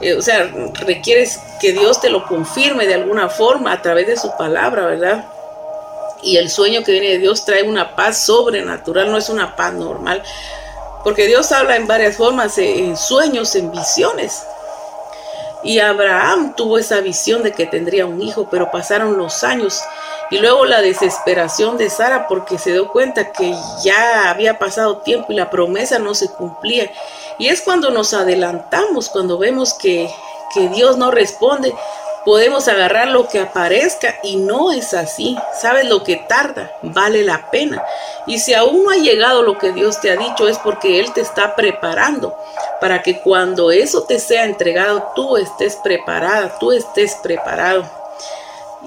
eh, 0.00 0.14
o 0.14 0.22
sea, 0.22 0.50
requieres 0.74 1.40
que 1.60 1.72
Dios 1.72 2.00
te 2.00 2.10
lo 2.10 2.26
confirme 2.26 2.86
de 2.86 2.94
alguna 2.94 3.28
forma 3.28 3.72
a 3.72 3.80
través 3.80 4.06
de 4.06 4.16
su 4.16 4.36
palabra, 4.36 4.86
¿verdad? 4.86 5.24
Y 6.22 6.36
el 6.36 6.50
sueño 6.50 6.82
que 6.82 6.92
viene 6.92 7.08
de 7.10 7.18
Dios 7.18 7.44
trae 7.44 7.62
una 7.62 7.96
paz 7.96 8.18
sobrenatural, 8.18 9.10
no 9.10 9.18
es 9.18 9.28
una 9.28 9.56
paz 9.56 9.72
normal. 9.74 10.22
Porque 11.04 11.26
Dios 11.26 11.52
habla 11.52 11.76
en 11.76 11.86
varias 11.86 12.16
formas, 12.16 12.56
en 12.58 12.96
sueños, 12.96 13.54
en 13.54 13.70
visiones. 13.70 14.42
Y 15.62 15.78
Abraham 15.78 16.54
tuvo 16.56 16.78
esa 16.78 17.00
visión 17.00 17.42
de 17.42 17.52
que 17.52 17.66
tendría 17.66 18.06
un 18.06 18.20
hijo, 18.20 18.48
pero 18.50 18.70
pasaron 18.70 19.16
los 19.16 19.44
años. 19.44 19.82
Y 20.30 20.38
luego 20.38 20.64
la 20.64 20.80
desesperación 20.80 21.76
de 21.76 21.90
Sara 21.90 22.26
porque 22.26 22.58
se 22.58 22.72
dio 22.72 22.88
cuenta 22.88 23.32
que 23.32 23.54
ya 23.82 24.30
había 24.30 24.58
pasado 24.58 24.98
tiempo 24.98 25.32
y 25.32 25.36
la 25.36 25.50
promesa 25.50 25.98
no 25.98 26.14
se 26.14 26.28
cumplía. 26.28 26.90
Y 27.38 27.48
es 27.48 27.62
cuando 27.62 27.90
nos 27.90 28.14
adelantamos, 28.14 29.08
cuando 29.08 29.38
vemos 29.38 29.74
que, 29.74 30.10
que 30.54 30.68
Dios 30.68 30.96
no 30.96 31.10
responde, 31.10 31.74
podemos 32.24 32.68
agarrar 32.68 33.08
lo 33.08 33.28
que 33.28 33.38
aparezca 33.38 34.16
y 34.22 34.36
no 34.36 34.72
es 34.72 34.94
así. 34.94 35.36
¿Sabes 35.60 35.86
lo 35.86 36.02
que 36.02 36.16
tarda? 36.16 36.70
Vale 36.82 37.22
la 37.22 37.50
pena. 37.50 37.82
Y 38.26 38.38
si 38.38 38.54
aún 38.54 38.84
no 38.84 38.90
ha 38.90 38.96
llegado 38.96 39.42
lo 39.42 39.58
que 39.58 39.72
Dios 39.72 40.00
te 40.00 40.10
ha 40.10 40.16
dicho 40.16 40.48
es 40.48 40.58
porque 40.58 41.00
Él 41.00 41.12
te 41.12 41.20
está 41.20 41.54
preparando 41.54 42.36
para 42.80 43.02
que 43.02 43.20
cuando 43.20 43.70
eso 43.70 44.04
te 44.04 44.18
sea 44.18 44.44
entregado 44.44 45.12
tú 45.14 45.36
estés 45.36 45.76
preparada, 45.76 46.58
tú 46.58 46.72
estés 46.72 47.14
preparado. 47.22 47.84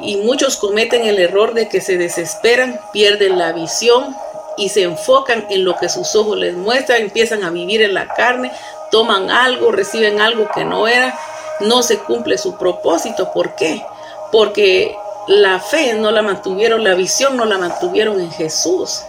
Y 0.02 0.18
muchos 0.18 0.58
cometen 0.58 1.06
el 1.06 1.20
error 1.20 1.54
de 1.54 1.70
que 1.70 1.82
se 1.82 1.98
desesperan, 1.98 2.80
pierden 2.92 3.38
la 3.38 3.52
visión 3.52 4.16
y 4.58 4.70
se 4.70 4.84
enfocan 4.84 5.46
en 5.50 5.64
lo 5.64 5.78
que 5.78 5.90
sus 5.90 6.16
ojos 6.16 6.38
les 6.38 6.56
muestran, 6.56 7.02
empiezan 7.02 7.44
a 7.44 7.50
vivir 7.50 7.82
en 7.82 7.94
la 7.94 8.08
carne, 8.08 8.52
toman 8.92 9.30
algo, 9.30 9.72
reciben 9.72 10.20
algo 10.22 10.50
que 10.54 10.66
no 10.66 10.88
era 10.88 11.18
no 11.60 11.84
se 11.84 12.00
cumple 12.00 12.38
su 12.38 12.58
propósito. 12.58 13.32
¿Por 13.32 13.56
qué? 13.56 13.86
Porque 14.32 14.96
la 15.28 15.60
fe 15.60 15.94
no 15.94 16.12
la 16.12 16.22
mantuvieron, 16.22 16.84
la 16.84 16.96
visión 16.96 17.38
no 17.38 17.46
la 17.46 17.58
mantuvieron 17.58 18.20
en 18.20 18.32
Jesús. 18.32 19.04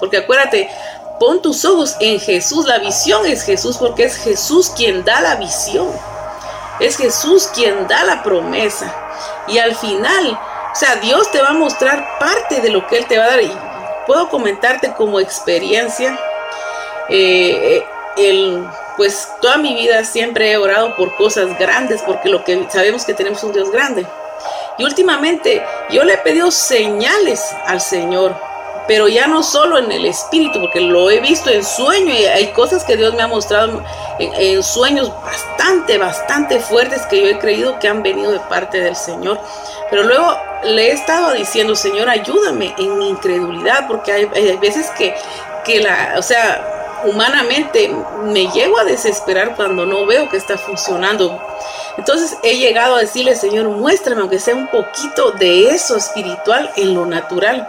Porque 0.00 0.18
acuérdate, 0.18 0.68
pon 1.20 1.40
tus 1.40 1.64
ojos 1.64 1.96
en 2.00 2.18
Jesús, 2.18 2.66
la 2.66 2.78
visión 2.78 3.24
es 3.26 3.44
Jesús 3.44 3.76
porque 3.78 4.04
es 4.04 4.16
Jesús 4.16 4.70
quien 4.70 5.04
da 5.04 5.20
la 5.20 5.36
visión. 5.36 5.88
Es 6.80 6.96
Jesús 6.96 7.48
quien 7.54 7.86
da 7.86 8.02
la 8.04 8.22
promesa. 8.22 8.92
Y 9.46 9.58
al 9.58 9.76
final, 9.76 10.38
o 10.72 10.74
sea, 10.74 10.96
Dios 10.96 11.30
te 11.30 11.40
va 11.40 11.50
a 11.50 11.54
mostrar 11.54 12.18
parte 12.18 12.60
de 12.60 12.70
lo 12.70 12.86
que 12.86 12.98
Él 12.98 13.06
te 13.06 13.18
va 13.18 13.24
a 13.24 13.28
dar. 13.28 13.42
Y 13.42 13.52
puedo 14.06 14.28
comentarte 14.28 14.92
como 14.94 15.20
experiencia. 15.20 16.18
Eh, 17.08 17.84
el 18.16 18.66
pues 18.96 19.28
toda 19.40 19.56
mi 19.58 19.74
vida 19.74 20.04
siempre 20.04 20.52
he 20.52 20.56
orado 20.56 20.94
por 20.96 21.14
cosas 21.16 21.58
grandes, 21.58 22.02
porque 22.02 22.28
lo 22.28 22.44
que 22.44 22.66
sabemos 22.70 23.04
que 23.04 23.14
tenemos 23.14 23.42
un 23.44 23.52
Dios 23.52 23.70
grande. 23.70 24.06
Y 24.78 24.84
últimamente 24.84 25.62
yo 25.90 26.04
le 26.04 26.14
he 26.14 26.18
pedido 26.18 26.50
señales 26.50 27.54
al 27.66 27.80
Señor, 27.80 28.34
pero 28.88 29.06
ya 29.08 29.26
no 29.26 29.42
solo 29.42 29.78
en 29.78 29.92
el 29.92 30.04
espíritu, 30.06 30.60
porque 30.60 30.80
lo 30.80 31.10
he 31.10 31.20
visto 31.20 31.50
en 31.50 31.64
sueño 31.64 32.12
y 32.12 32.24
hay 32.24 32.52
cosas 32.52 32.84
que 32.84 32.96
Dios 32.96 33.14
me 33.14 33.22
ha 33.22 33.28
mostrado 33.28 33.82
en, 34.18 34.62
sueños 34.62 35.12
bastante, 35.22 35.98
bastante 35.98 36.58
fuertes 36.60 37.02
que 37.06 37.20
yo 37.20 37.28
he 37.28 37.38
creído 37.38 37.78
que 37.78 37.88
han 37.88 38.02
venido 38.02 38.32
de 38.32 38.40
parte 38.40 38.80
del 38.80 38.96
Señor. 38.96 39.38
Pero 39.90 40.02
luego 40.04 40.36
le 40.64 40.88
he 40.88 40.92
estado 40.92 41.32
diciendo, 41.32 41.76
Señor, 41.76 42.08
ayúdame 42.08 42.74
en 42.78 42.98
mi 42.98 43.10
incredulidad, 43.10 43.86
porque 43.86 44.12
hay, 44.12 44.28
hay 44.34 44.56
veces 44.56 44.90
que, 44.90 45.14
que 45.64 45.80
la, 45.80 46.14
o 46.16 46.22
sea, 46.22 46.81
humanamente 47.04 47.94
me 48.24 48.48
llego 48.48 48.78
a 48.78 48.84
desesperar 48.84 49.56
cuando 49.56 49.86
no 49.86 50.06
veo 50.06 50.28
que 50.28 50.36
está 50.36 50.58
funcionando. 50.58 51.40
Entonces 51.96 52.36
he 52.42 52.56
llegado 52.56 52.96
a 52.96 53.00
decirle, 53.00 53.36
Señor, 53.36 53.68
muéstrame 53.68 54.20
aunque 54.20 54.38
sea 54.38 54.54
un 54.54 54.68
poquito 54.68 55.32
de 55.32 55.70
eso 55.70 55.96
espiritual 55.96 56.70
en 56.76 56.94
lo 56.94 57.06
natural. 57.06 57.68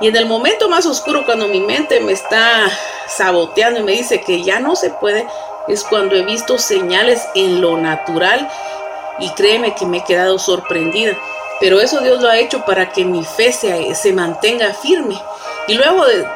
Y 0.00 0.08
en 0.08 0.16
el 0.16 0.26
momento 0.26 0.68
más 0.68 0.84
oscuro, 0.86 1.24
cuando 1.24 1.48
mi 1.48 1.60
mente 1.60 2.00
me 2.00 2.12
está 2.12 2.70
saboteando 3.08 3.80
y 3.80 3.84
me 3.84 3.92
dice 3.92 4.20
que 4.20 4.42
ya 4.42 4.58
no 4.58 4.74
se 4.74 4.90
puede, 4.90 5.26
es 5.68 5.84
cuando 5.84 6.16
he 6.16 6.24
visto 6.24 6.58
señales 6.58 7.28
en 7.34 7.60
lo 7.60 7.76
natural 7.76 8.50
y 9.18 9.30
créeme 9.30 9.74
que 9.74 9.86
me 9.86 9.98
he 9.98 10.04
quedado 10.04 10.38
sorprendida. 10.38 11.16
Pero 11.60 11.80
eso 11.80 12.00
Dios 12.00 12.20
lo 12.20 12.28
ha 12.28 12.38
hecho 12.38 12.64
para 12.64 12.90
que 12.90 13.04
mi 13.04 13.24
fe 13.24 13.52
se, 13.52 13.94
se 13.94 14.12
mantenga 14.12 14.74
firme. 14.74 15.16
Y 15.68 15.74
luego 15.74 16.04
de, 16.04 16.26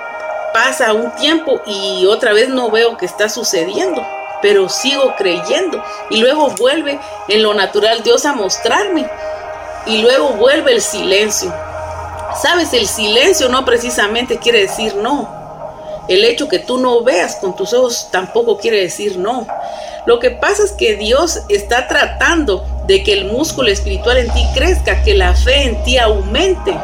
pasa 0.57 0.95
un 0.95 1.15
tiempo 1.17 1.61
y 1.67 2.07
otra 2.07 2.33
vez 2.33 2.49
no 2.49 2.71
veo 2.71 2.97
que 2.97 3.05
está 3.05 3.29
sucediendo, 3.29 4.03
pero 4.41 4.71
sigo 4.71 5.15
creyendo. 5.19 5.85
Y 6.09 6.17
luego 6.17 6.49
vuelve 6.59 6.99
en 7.29 7.43
lo 7.43 7.53
natural 7.53 8.03
Dios 8.03 8.25
a 8.25 8.33
mostrarme. 8.33 9.07
Y 9.85 9.99
luego 10.01 10.31
vuelve 10.31 10.73
el 10.73 10.81
silencio. 10.81 11.53
Sabes, 12.41 12.73
el 12.73 12.87
silencio 12.87 13.51
no 13.51 13.67
precisamente 13.67 14.39
quiere 14.39 14.61
decir 14.61 14.95
no. 14.97 15.29
El 16.09 16.25
hecho 16.25 16.49
que 16.49 16.59
tú 16.59 16.79
no 16.79 17.03
veas 17.03 17.37
con 17.37 17.55
tus 17.55 17.75
ojos 17.75 18.09
tampoco 18.11 18.57
quiere 18.57 18.81
decir 18.81 19.19
no. 19.19 19.47
Lo 20.07 20.21
que 20.21 20.31
pasa 20.31 20.65
es 20.65 20.73
que 20.73 20.97
Dios 20.97 21.43
está 21.51 21.87
tratando 21.87 22.65
de 22.87 23.03
que 23.03 23.13
el 23.13 23.27
músculo 23.27 23.69
espiritual 23.69 24.17
en 24.17 24.33
ti 24.33 24.43
crezca, 24.55 25.03
que 25.03 25.13
la 25.13 25.35
fe 25.35 25.65
en 25.65 25.85
ti 25.85 25.99
aumente. 25.99 26.75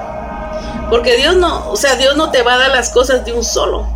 Porque 0.92 1.16
Dios 1.16 1.36
no, 1.36 1.70
o 1.70 1.76
sea, 1.76 1.96
Dios 1.96 2.16
no 2.18 2.30
te 2.30 2.42
va 2.42 2.52
a 2.52 2.58
dar 2.58 2.70
las 2.70 2.90
cosas 2.90 3.24
de 3.24 3.32
un 3.32 3.42
solo. 3.42 3.86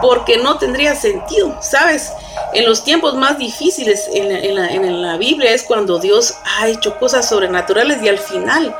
Porque 0.00 0.38
no 0.38 0.56
tendría 0.56 0.94
sentido, 0.94 1.54
¿sabes? 1.60 2.14
En 2.54 2.64
los 2.64 2.82
tiempos 2.82 3.14
más 3.14 3.36
difíciles 3.36 4.08
en 4.10 5.02
la, 5.02 5.18
Biblia 5.18 5.52
es 5.52 5.64
cuando 5.64 5.98
Dios 5.98 6.32
ha 6.56 6.68
hecho 6.68 6.98
cosas 6.98 7.28
sobrenaturales 7.28 8.02
y 8.02 8.08
al 8.08 8.16
final, 8.16 8.74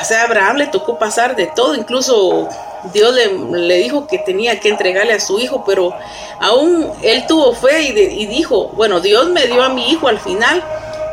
o 0.00 0.04
sea, 0.04 0.24
Abraham 0.24 0.56
le 0.56 0.66
tocó 0.66 0.98
pasar 0.98 1.36
de 1.36 1.46
todo, 1.46 1.76
incluso 1.76 2.48
Dios 2.92 3.14
le, 3.14 3.76
dijo 3.76 4.08
que 4.08 4.18
tenía 4.18 4.58
que 4.58 4.70
entregarle 4.70 5.12
a 5.12 5.20
su 5.20 5.38
hijo, 5.38 5.62
pero 5.64 5.94
aún 6.40 6.90
él 7.02 7.24
tuvo 7.28 7.52
fe 7.52 7.82
y, 7.82 8.26
dijo, 8.26 8.72
bueno, 8.74 8.98
Dios 8.98 9.28
me 9.28 9.46
dio 9.46 9.62
a 9.62 9.68
mi 9.68 9.90
hijo 9.92 10.08
al 10.08 10.18
final, 10.18 10.64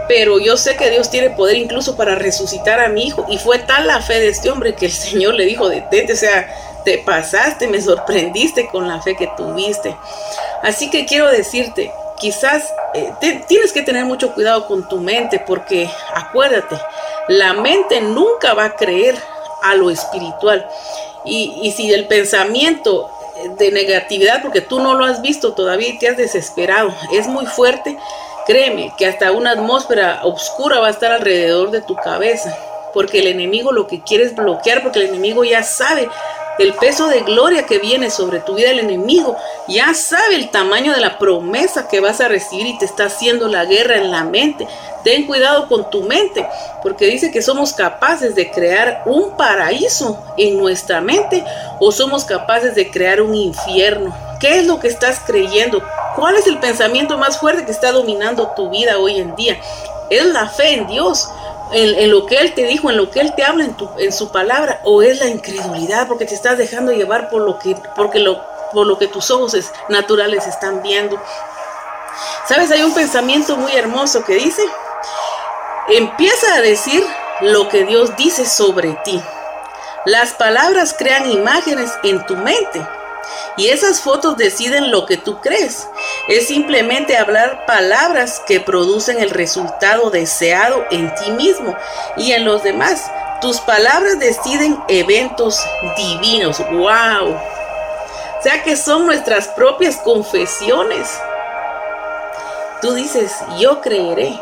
pero 0.08 0.39
yo 0.39 0.58
sé 0.58 0.76
que 0.76 0.89
Dios 0.89 1.10
tiene 1.10 1.32
poder 1.32 1.58
incluso 1.58 1.95
para 1.95 2.16
resucitar 2.16 2.80
a 2.80 2.89
mi 2.89 3.08
hijo. 3.08 3.26
Y 3.30 3.38
fue 3.38 3.60
tal 3.60 3.88
la 3.88 4.01
fe 4.01 4.20
de 4.20 4.30
este 4.30 4.49
hombre 4.49 4.76
que 4.76 4.86
el 4.86 4.91
Señor 4.91 5.36
le 5.36 5.45
dijo, 5.45 5.70
detente, 5.70 6.14
o 6.14 6.18
sea, 6.18 6.53
te 6.84 6.99
pasaste, 6.99 7.68
me 7.68 7.82
sorprendiste 7.82 8.68
con 8.68 8.88
la 8.88 9.01
fe 9.01 9.16
que 9.16 9.30
tuviste. 9.36 9.95
Así 10.62 10.89
que 10.89 11.06
quiero 11.06 11.28
decirte, 11.28 11.91
quizás 12.20 12.72
eh, 12.93 13.12
tienes 13.47 13.74
que 13.74 13.82
tener 13.82 14.06
mucho 14.06 14.34
cuidado 14.34 14.68
con 14.68 14.88
tu 14.88 14.97
mente 14.97 15.39
porque 15.39 15.89
acuérdate, 16.14 16.76
la 17.28 17.53
mente 17.53 18.01
nunca 18.01 18.53
va 18.53 18.66
a 18.66 18.76
creer 18.76 19.16
a 19.64 19.76
lo 19.76 19.89
espiritual. 19.89 20.68
Y, 21.26 21.60
y 21.64 21.72
si 21.72 21.91
el 21.91 22.08
pensamiento 22.08 23.10
de 23.58 23.72
negatividad, 23.72 24.41
porque 24.41 24.62
tú 24.62 24.80
no 24.80 24.93
lo 24.93 25.06
has 25.06 25.22
visto 25.22 25.53
todavía 25.53 25.89
y 25.89 25.97
te 25.97 26.08
has 26.08 26.18
desesperado, 26.18 26.93
es 27.12 27.28
muy 27.28 27.45
fuerte, 27.45 27.97
créeme 28.46 28.93
que 28.98 29.08
hasta 29.08 29.32
una 29.32 29.52
atmósfera 29.52 30.22
oscura 30.24 30.80
va 30.80 30.88
a 30.88 30.91
estar 30.91 31.12
alrededor 31.12 31.72
de 31.72 31.82
tu 31.82 31.96
cabeza, 31.96 32.56
porque 32.93 33.20
el 33.20 33.28
enemigo 33.28 33.72
lo 33.72 33.88
que 33.88 34.02
quiere 34.02 34.24
es 34.24 34.36
bloquear, 34.36 34.82
porque 34.84 35.00
el 35.00 35.10
enemigo 35.10 35.43
ya 35.43 35.64
sabe 35.64 36.10
el 36.58 36.74
peso 36.74 37.08
de 37.08 37.22
gloria 37.22 37.66
que 37.66 37.80
viene 37.80 38.10
sobre 38.10 38.39
tu 38.39 38.56
vida 38.56 38.72
el 38.72 38.80
enemigo, 38.80 39.36
ya 39.68 39.93
sabe 39.93 40.36
el 40.36 40.50
tamaño 40.50 40.93
de 40.93 41.02
la 41.02 41.18
promesa 41.18 41.88
que 41.88 42.00
vas 42.00 42.22
a 42.22 42.28
recibir 42.28 42.68
y 42.68 42.78
te 42.78 42.86
está 42.86 43.06
haciendo 43.06 43.48
la 43.48 43.66
guerra 43.66 43.98
en 43.98 44.12
la 44.12 44.24
mente. 44.24 44.68
Ten 45.04 45.26
cuidado 45.26 45.68
con 45.68 45.89
tu 45.89 46.04
mente, 46.04 46.48
porque 46.82 47.08
dice 47.08 47.32
que 47.32 47.41
somos 47.41 47.74
capaces 47.74 48.36
de 48.36 48.50
crear 48.52 49.04
un 49.06 49.36
paraíso 49.36 50.24
en 50.38 50.58
nuestra 50.58 51.02
mente 51.02 51.43
o 51.80 51.91
somos 51.91 52.24
capaces 52.24 52.74
de 52.76 52.89
crear 52.89 53.22
un 53.22 53.36
infierno. 53.36 54.16
¿Qué 54.40 54.60
es 54.60 54.68
lo 54.68 54.80
que 54.80 54.88
estás 54.88 55.22
creyendo? 55.26 55.82
¿Cuál 56.16 56.36
es 56.36 56.48
el 56.48 56.60
pensamiento 56.60 57.18
más 57.18 57.40
fuerte 57.40 57.66
que 57.66 57.72
está 57.72 57.92
dominando 57.92 58.52
tu 58.56 58.70
vida 58.70 58.98
hoy 58.98 59.20
en 59.20 59.36
día? 59.36 59.60
Es 60.10 60.26
la 60.26 60.48
fe 60.48 60.76
en 60.76 60.88
Dios 60.88 61.30
en, 61.72 62.12
lo 62.12 62.26
que 62.26 62.38
Él 62.38 62.54
te 62.54 62.64
dijo, 62.66 62.90
en 62.90 62.98
lo 62.98 63.10
que 63.10 63.20
Él 63.22 63.34
te 63.36 63.44
habla 63.44 63.66
en, 63.66 63.76
tu, 63.76 63.90
su 64.12 64.32
palabra, 64.32 64.82
o 64.84 65.02
es 65.02 65.20
la 65.20 65.28
incredulidad 65.28 66.08
porque 66.08 66.26
te 66.26 66.36
estás 66.36 66.58
dejando 66.58 66.92
llevar 66.92 67.30
por 67.30 67.42
lo 67.42 67.58
que, 67.60 67.76
por 67.96 68.86
lo 68.86 68.98
que 68.98 69.08
tus 69.08 69.32
ojos 69.32 69.56
naturales 69.90 70.46
están 70.48 70.82
viendo. 70.82 71.20
Sabes, 72.48 72.72
hay 72.72 72.84
un 72.84 72.94
pensamiento 72.94 73.58
muy 73.58 73.76
hermoso 73.76 74.24
que 74.24 74.36
dice, 74.36 74.64
empieza 75.90 76.56
a 76.56 76.62
decir 76.62 77.04
lo 77.42 77.68
que 77.68 77.84
Dios 77.86 78.16
dice 78.16 78.46
sobre 78.46 78.94
ti. 79.04 79.22
Las 80.06 80.34
palabras 80.34 80.96
crean 80.98 81.30
imágenes 81.32 81.92
en 82.04 82.24
tu 82.26 82.36
mente 82.36 82.86
y 83.58 83.70
esas 83.70 84.01
fotos 84.01 84.38
deciden 84.38 84.91
lo 84.91 85.06
que 85.06 85.18
tú 85.18 85.39
crees. 85.39 85.88
Es 86.28 86.47
simplemente 86.47 87.18
hablar 87.18 87.66
palabras 87.66 88.41
que 88.45 88.60
producen 88.60 89.20
el 89.20 89.30
resultado 89.30 90.10
deseado 90.10 90.86
en 90.91 91.14
ti 91.16 91.32
mismo 91.32 91.76
y 92.18 92.34
en 92.34 92.45
los 92.45 92.64
demás. 92.64 93.10
Tus 93.41 93.60
palabras 93.62 94.20
deciden 94.20 94.78
eventos 94.88 95.60
divinos. 95.95 96.60
¡Wow! 96.72 97.34
O 97.34 98.41
sea 98.43 98.64
que 98.64 98.76
son 98.76 99.06
nuestras 99.06 99.47
propias 99.49 99.97
confesiones. 99.97 101.20
Tú 102.82 102.93
dices, 102.93 103.32
yo 103.58 103.82
creeré, 103.82 104.39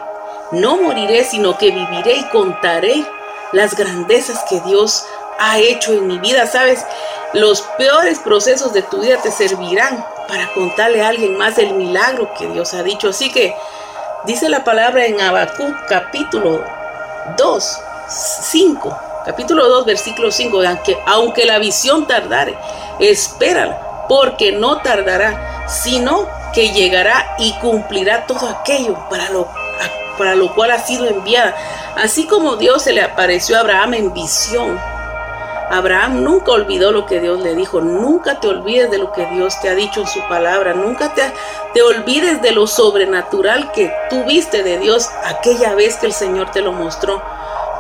no 0.51 0.78
moriré, 0.78 1.24
sino 1.24 1.57
que 1.57 1.72
viviré 1.72 2.18
y 2.18 2.30
contaré 2.30 3.05
las 3.53 3.76
grandezas 3.76 4.43
que 4.49 4.59
Dios 4.61 5.05
ha 5.44 5.60
hecho 5.60 5.94
en 5.94 6.08
mi 6.08 6.20
vida. 6.20 6.48
¿Sabes? 6.48 6.86
Los 7.34 7.62
peores 7.78 8.20
procesos 8.20 8.74
de 8.74 8.84
tu 8.84 9.02
vida 9.02 9.18
te 9.18 9.32
servirán 9.32 10.06
para 10.28 10.54
contarle 10.54 11.02
a 11.02 11.10
alguien 11.10 11.38
más 11.38 11.58
el 11.58 11.74
milagro 11.74 12.32
que 12.38 12.48
Dios 12.48 12.74
ha 12.74 12.84
dicho. 12.84 13.10
Así 13.10 13.32
que 13.32 13.56
dice 14.26 14.50
la 14.50 14.64
palabra 14.64 15.06
en 15.06 15.20
Habacuc 15.20 15.88
capítulo 15.88 16.64
2, 17.38 17.82
5, 18.08 18.98
capítulo 19.26 19.68
2, 19.68 19.86
versículo 19.86 20.32
5, 20.32 20.62
aunque, 20.62 20.98
aunque 21.08 21.46
la 21.46 21.58
visión 21.58 22.06
tardare, 22.06 22.56
espérala, 23.00 24.06
porque 24.08 24.52
no 24.52 24.82
tardará, 24.82 25.66
sino 25.68 26.28
que 26.54 26.72
llegará 26.72 27.36
y 27.39 27.54
cumplirá 27.54 28.28
todo 28.28 28.48
aquello 28.48 28.96
para 29.10 29.30
lo, 29.30 29.48
para 30.18 30.36
lo 30.36 30.54
cual 30.54 30.72
ha 30.72 30.80
sido 30.80 31.08
enviada. 31.08 31.56
Así 31.96 32.28
como 32.28 32.58
Dios 32.58 32.84
se 32.84 32.94
le 32.94 33.02
apareció 33.02 33.58
a 33.58 33.62
Abraham 33.62 33.96
en 33.96 34.14
visión 34.14 34.93
Abraham 35.74 36.24
nunca 36.24 36.51
olvidó 36.51 36.91
lo 36.91 37.07
que 37.07 37.19
Dios 37.19 37.41
le 37.41 37.55
dijo. 37.55 37.82
Nunca 37.82 38.39
te 38.39 38.47
olvides 38.47 38.91
de 38.91 38.99
lo 38.99 39.11
que 39.11 39.26
Dios 39.26 39.59
te 39.59 39.69
ha 39.69 39.76
dicho 39.76 40.01
en 40.01 40.07
su 40.07 40.19
palabra. 40.28 40.74
Nunca 40.76 41.13
te, 41.15 41.24
te 41.74 41.82
olvides 41.82 42.41
de 42.43 42.51
lo 42.51 42.67
sobrenatural 42.67 43.71
que 43.71 43.91
tuviste 44.09 44.61
de 44.61 44.78
Dios 44.78 45.09
aquella 45.26 45.74
vez 45.74 45.97
que 45.97 46.05
el 46.05 46.13
Señor 46.13 46.51
te 46.51 46.61
lo 46.61 46.74
mostró. 46.74 47.21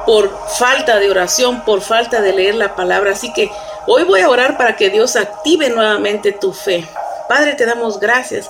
Por 0.07 0.35
falta 0.57 0.97
de 0.97 1.11
oración, 1.11 1.63
por 1.63 1.81
falta 1.81 2.21
de 2.21 2.33
leer 2.33 2.55
la 2.55 2.75
palabra. 2.75 3.11
Así 3.11 3.31
que 3.31 3.51
hoy 3.85 4.03
voy 4.03 4.21
a 4.21 4.29
orar 4.29 4.57
para 4.57 4.75
que 4.75 4.89
Dios 4.89 5.15
active 5.15 5.69
nuevamente 5.69 6.31
tu 6.31 6.51
fe. 6.51 6.87
Padre, 7.29 7.53
te 7.53 7.65
damos 7.65 7.99
gracias 7.99 8.49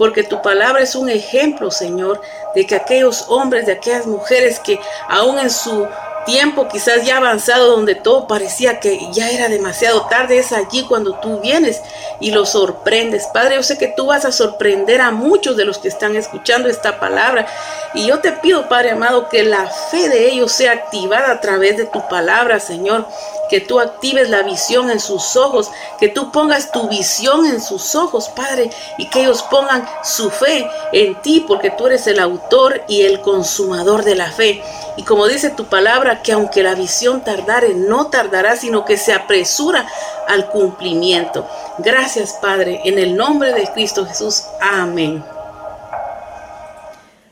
porque 0.00 0.24
tu 0.24 0.40
palabra 0.42 0.82
es 0.82 0.94
un 0.94 1.10
ejemplo, 1.10 1.70
Señor, 1.70 2.20
de 2.54 2.66
que 2.66 2.74
aquellos 2.74 3.26
hombres, 3.28 3.66
de 3.66 3.72
aquellas 3.72 4.06
mujeres 4.06 4.58
que 4.58 4.80
aún 5.08 5.38
en 5.38 5.50
su 5.50 5.86
tiempo 6.30 6.68
quizás 6.68 7.04
ya 7.04 7.16
avanzado 7.16 7.70
donde 7.70 7.96
todo 7.96 8.28
parecía 8.28 8.78
que 8.78 9.00
ya 9.12 9.30
era 9.30 9.48
demasiado 9.48 10.06
tarde, 10.06 10.38
es 10.38 10.52
allí 10.52 10.84
cuando 10.84 11.14
tú 11.14 11.40
vienes 11.40 11.82
y 12.20 12.30
lo 12.30 12.46
sorprendes. 12.46 13.26
Padre, 13.34 13.56
yo 13.56 13.64
sé 13.64 13.76
que 13.76 13.88
tú 13.88 14.06
vas 14.06 14.24
a 14.24 14.30
sorprender 14.30 15.00
a 15.00 15.10
muchos 15.10 15.56
de 15.56 15.64
los 15.64 15.78
que 15.78 15.88
están 15.88 16.14
escuchando 16.14 16.68
esta 16.68 17.00
palabra 17.00 17.46
y 17.94 18.06
yo 18.06 18.20
te 18.20 18.30
pido, 18.30 18.68
Padre 18.68 18.92
amado, 18.92 19.28
que 19.28 19.42
la 19.42 19.66
fe 19.90 20.08
de 20.08 20.28
ellos 20.30 20.52
sea 20.52 20.72
activada 20.72 21.32
a 21.32 21.40
través 21.40 21.76
de 21.76 21.86
tu 21.86 22.06
palabra, 22.08 22.60
Señor 22.60 23.08
que 23.50 23.60
tú 23.60 23.80
actives 23.80 24.30
la 24.30 24.44
visión 24.44 24.90
en 24.90 25.00
sus 25.00 25.36
ojos, 25.36 25.70
que 25.98 26.08
tú 26.08 26.30
pongas 26.30 26.70
tu 26.70 26.88
visión 26.88 27.44
en 27.46 27.60
sus 27.60 27.96
ojos, 27.96 28.28
Padre, 28.28 28.70
y 28.96 29.10
que 29.10 29.22
ellos 29.22 29.42
pongan 29.42 29.86
su 30.04 30.30
fe 30.30 30.70
en 30.92 31.20
ti, 31.20 31.44
porque 31.46 31.70
tú 31.70 31.88
eres 31.88 32.06
el 32.06 32.20
autor 32.20 32.82
y 32.86 33.02
el 33.02 33.20
consumador 33.20 34.04
de 34.04 34.14
la 34.14 34.30
fe. 34.30 34.62
Y 34.96 35.02
como 35.02 35.26
dice 35.26 35.50
tu 35.50 35.64
palabra, 35.64 36.22
que 36.22 36.32
aunque 36.32 36.62
la 36.62 36.76
visión 36.76 37.24
tardare, 37.24 37.74
no 37.74 38.06
tardará, 38.06 38.54
sino 38.54 38.84
que 38.84 38.96
se 38.96 39.12
apresura 39.12 39.86
al 40.28 40.48
cumplimiento. 40.48 41.46
Gracias, 41.78 42.34
Padre, 42.40 42.80
en 42.84 43.00
el 43.00 43.16
nombre 43.16 43.52
de 43.52 43.66
Cristo 43.72 44.06
Jesús. 44.06 44.44
Amén. 44.60 45.24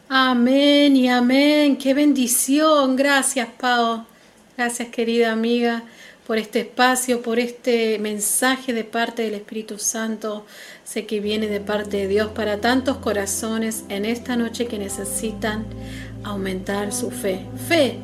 Amén 0.08 0.96
y 0.96 1.08
amén. 1.08 1.76
Qué 1.76 1.94
bendición. 1.94 2.96
Gracias, 2.96 3.46
Pau. 3.60 4.04
Gracias, 4.56 4.88
querida 4.88 5.30
amiga 5.30 5.84
por 6.28 6.36
este 6.36 6.60
espacio, 6.60 7.22
por 7.22 7.38
este 7.38 7.98
mensaje 7.98 8.74
de 8.74 8.84
parte 8.84 9.22
del 9.22 9.32
Espíritu 9.32 9.78
Santo. 9.78 10.44
Sé 10.84 11.06
que 11.06 11.20
viene 11.20 11.46
de 11.46 11.58
parte 11.58 11.96
de 11.96 12.06
Dios 12.06 12.28
para 12.34 12.60
tantos 12.60 12.98
corazones 12.98 13.84
en 13.88 14.04
esta 14.04 14.36
noche 14.36 14.66
que 14.66 14.78
necesitan 14.78 15.64
aumentar 16.24 16.92
su 16.92 17.10
fe. 17.10 17.46
Fe, 17.66 17.96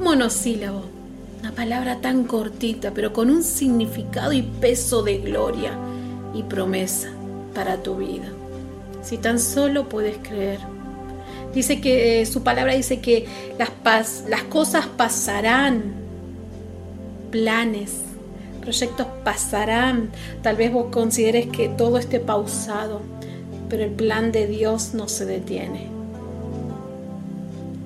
monosílabo, 0.00 0.86
una 1.40 1.52
palabra 1.52 2.00
tan 2.00 2.24
cortita, 2.24 2.92
pero 2.94 3.12
con 3.12 3.28
un 3.28 3.42
significado 3.42 4.32
y 4.32 4.40
peso 4.40 5.02
de 5.02 5.18
gloria 5.18 5.72
y 6.32 6.42
promesa 6.44 7.10
para 7.54 7.82
tu 7.82 7.96
vida. 7.96 8.32
Si 9.02 9.18
tan 9.18 9.38
solo 9.38 9.86
puedes 9.86 10.16
creer. 10.16 10.60
Dice 11.52 11.82
que 11.82 12.22
eh, 12.22 12.26
su 12.26 12.42
palabra 12.42 12.72
dice 12.74 13.00
que 13.00 13.26
las, 13.58 14.24
las 14.30 14.44
cosas 14.44 14.86
pasarán, 14.86 16.09
planes, 17.30 17.92
proyectos 18.60 19.06
pasarán. 19.24 20.10
Tal 20.42 20.56
vez 20.56 20.72
vos 20.72 20.86
consideres 20.90 21.46
que 21.46 21.68
todo 21.68 21.98
esté 21.98 22.20
pausado, 22.20 23.00
pero 23.68 23.84
el 23.84 23.90
plan 23.90 24.32
de 24.32 24.46
Dios 24.46 24.94
no 24.94 25.08
se 25.08 25.26
detiene. 25.26 25.88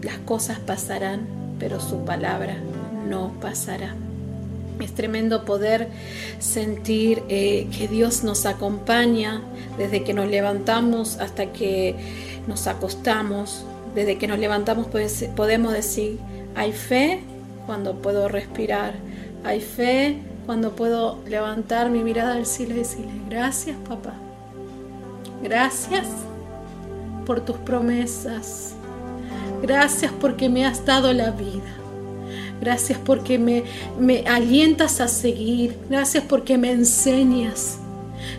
Las 0.03 0.19
cosas 0.19 0.59
pasarán, 0.59 1.27
pero 1.59 1.81
su 1.81 2.05
palabra 2.05 2.57
no 3.09 3.33
pasará. 3.41 3.95
Es 4.81 4.93
tremendo 4.93 5.45
poder 5.45 5.89
sentir 6.41 7.23
eh, 7.29 7.69
que 7.77 7.87
Dios 7.87 8.25
nos 8.25 8.45
acompaña 8.45 9.41
desde 9.79 10.03
que 10.03 10.15
nos 10.15 10.29
levantamos 10.29 11.19
hasta 11.19 11.53
que 11.53 11.95
nos 12.49 12.67
acostamos. 12.67 13.65
Desde 13.95 14.19
que 14.19 14.27
nos 14.27 14.41
levantamos 14.41 14.89
podemos 15.37 15.73
decir, 15.73 16.19
hay 16.57 16.73
fe 16.73 17.21
cuando 17.67 18.03
puedo 18.03 18.29
respirar, 18.29 18.95
hay 19.45 19.61
fe 19.61 20.19
cuando 20.47 20.75
puedo 20.75 21.19
levantar 21.27 21.91
mi 21.91 22.03
mirada 22.03 22.35
al 22.35 22.47
cielo 22.47 22.75
y 22.75 22.79
decirle, 22.79 23.13
gracias 23.29 23.77
papá, 23.89 24.15
gracias 25.43 26.07
por 27.27 27.41
tus 27.41 27.57
promesas, 27.59 28.75
gracias 29.63 30.13
porque 30.21 30.49
me 30.49 30.67
has 30.67 30.85
dado 30.85 31.13
la 31.13 31.31
vida. 31.31 31.63
Gracias 32.61 32.99
porque 33.05 33.39
me, 33.39 33.65
me 33.99 34.27
alientas 34.27 35.01
a 35.01 35.09
seguir. 35.09 35.77
Gracias 35.91 36.25
porque 36.25 36.57
me 36.57 36.71
enseñas. 36.71 37.79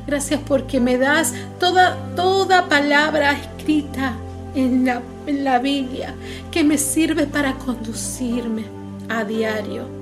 Gracias 0.07 0.39
porque 0.47 0.79
me 0.79 0.97
das 0.97 1.33
toda, 1.59 1.97
toda 2.15 2.67
palabra 2.67 3.33
escrita 3.33 4.15
en 4.55 4.85
la, 4.85 5.01
en 5.27 5.43
la 5.43 5.59
Biblia 5.59 6.15
que 6.51 6.63
me 6.63 6.77
sirve 6.77 7.27
para 7.27 7.53
conducirme 7.53 8.65
a 9.09 9.23
diario. 9.23 9.94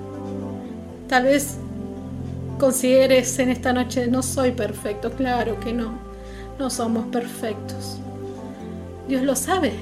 Tal 1.08 1.24
vez 1.24 1.58
consideres 2.60 3.38
en 3.40 3.50
esta 3.50 3.74
noche, 3.74 4.08
no 4.08 4.24
soy 4.24 4.52
perfecto, 4.52 5.12
claro 5.12 5.60
que 5.60 5.74
no, 5.74 5.94
no 6.60 6.70
somos 6.70 7.08
perfectos. 7.08 7.98
Dios 9.08 9.24
lo 9.24 9.36
sabe, 9.36 9.74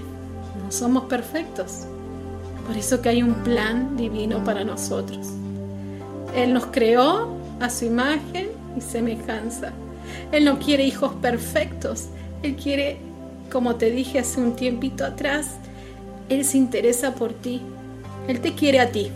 no 0.64 0.72
somos 0.72 1.06
perfectos. 1.06 1.86
Por 2.66 2.78
eso 2.78 3.02
que 3.02 3.10
hay 3.10 3.24
un 3.24 3.36
plan 3.36 3.98
divino 3.98 4.44
para 4.44 4.64
nosotros. 4.64 5.28
Él 6.36 6.54
nos 6.54 6.68
creó 6.68 7.30
a 7.60 7.70
su 7.70 7.86
imagen 7.86 8.50
y 8.78 8.82
semejanza. 8.82 9.72
Él 10.32 10.46
no 10.46 10.60
quiere 10.60 10.84
hijos 10.84 11.14
perfectos. 11.22 12.08
Él 12.42 12.56
quiere, 12.56 12.98
como 13.52 13.76
te 13.76 13.92
dije 13.92 14.20
hace 14.20 14.40
un 14.40 14.56
tiempito 14.56 15.06
atrás, 15.06 15.58
Él 16.30 16.46
se 16.46 16.58
interesa 16.58 17.14
por 17.14 17.34
ti. 17.34 17.62
Él 18.28 18.40
te 18.42 18.54
quiere 18.54 18.80
a 18.80 18.92
ti. 18.92 19.12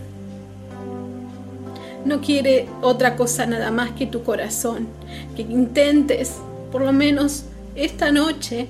No 2.06 2.20
quiere 2.20 2.68
otra 2.82 3.16
cosa 3.16 3.46
nada 3.46 3.70
más 3.72 3.90
que 3.90 4.06
tu 4.06 4.22
corazón. 4.22 4.86
Que 5.34 5.42
intentes, 5.42 6.36
por 6.70 6.82
lo 6.82 6.92
menos 6.92 7.44
esta 7.74 8.12
noche, 8.12 8.68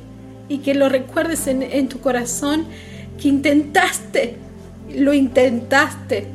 y 0.48 0.58
que 0.58 0.74
lo 0.74 0.88
recuerdes 0.88 1.46
en, 1.46 1.88
tu 1.88 2.00
corazón, 2.00 2.64
que 3.20 3.28
intentaste, 3.28 4.36
lo 4.94 5.12
intentaste 5.12 6.28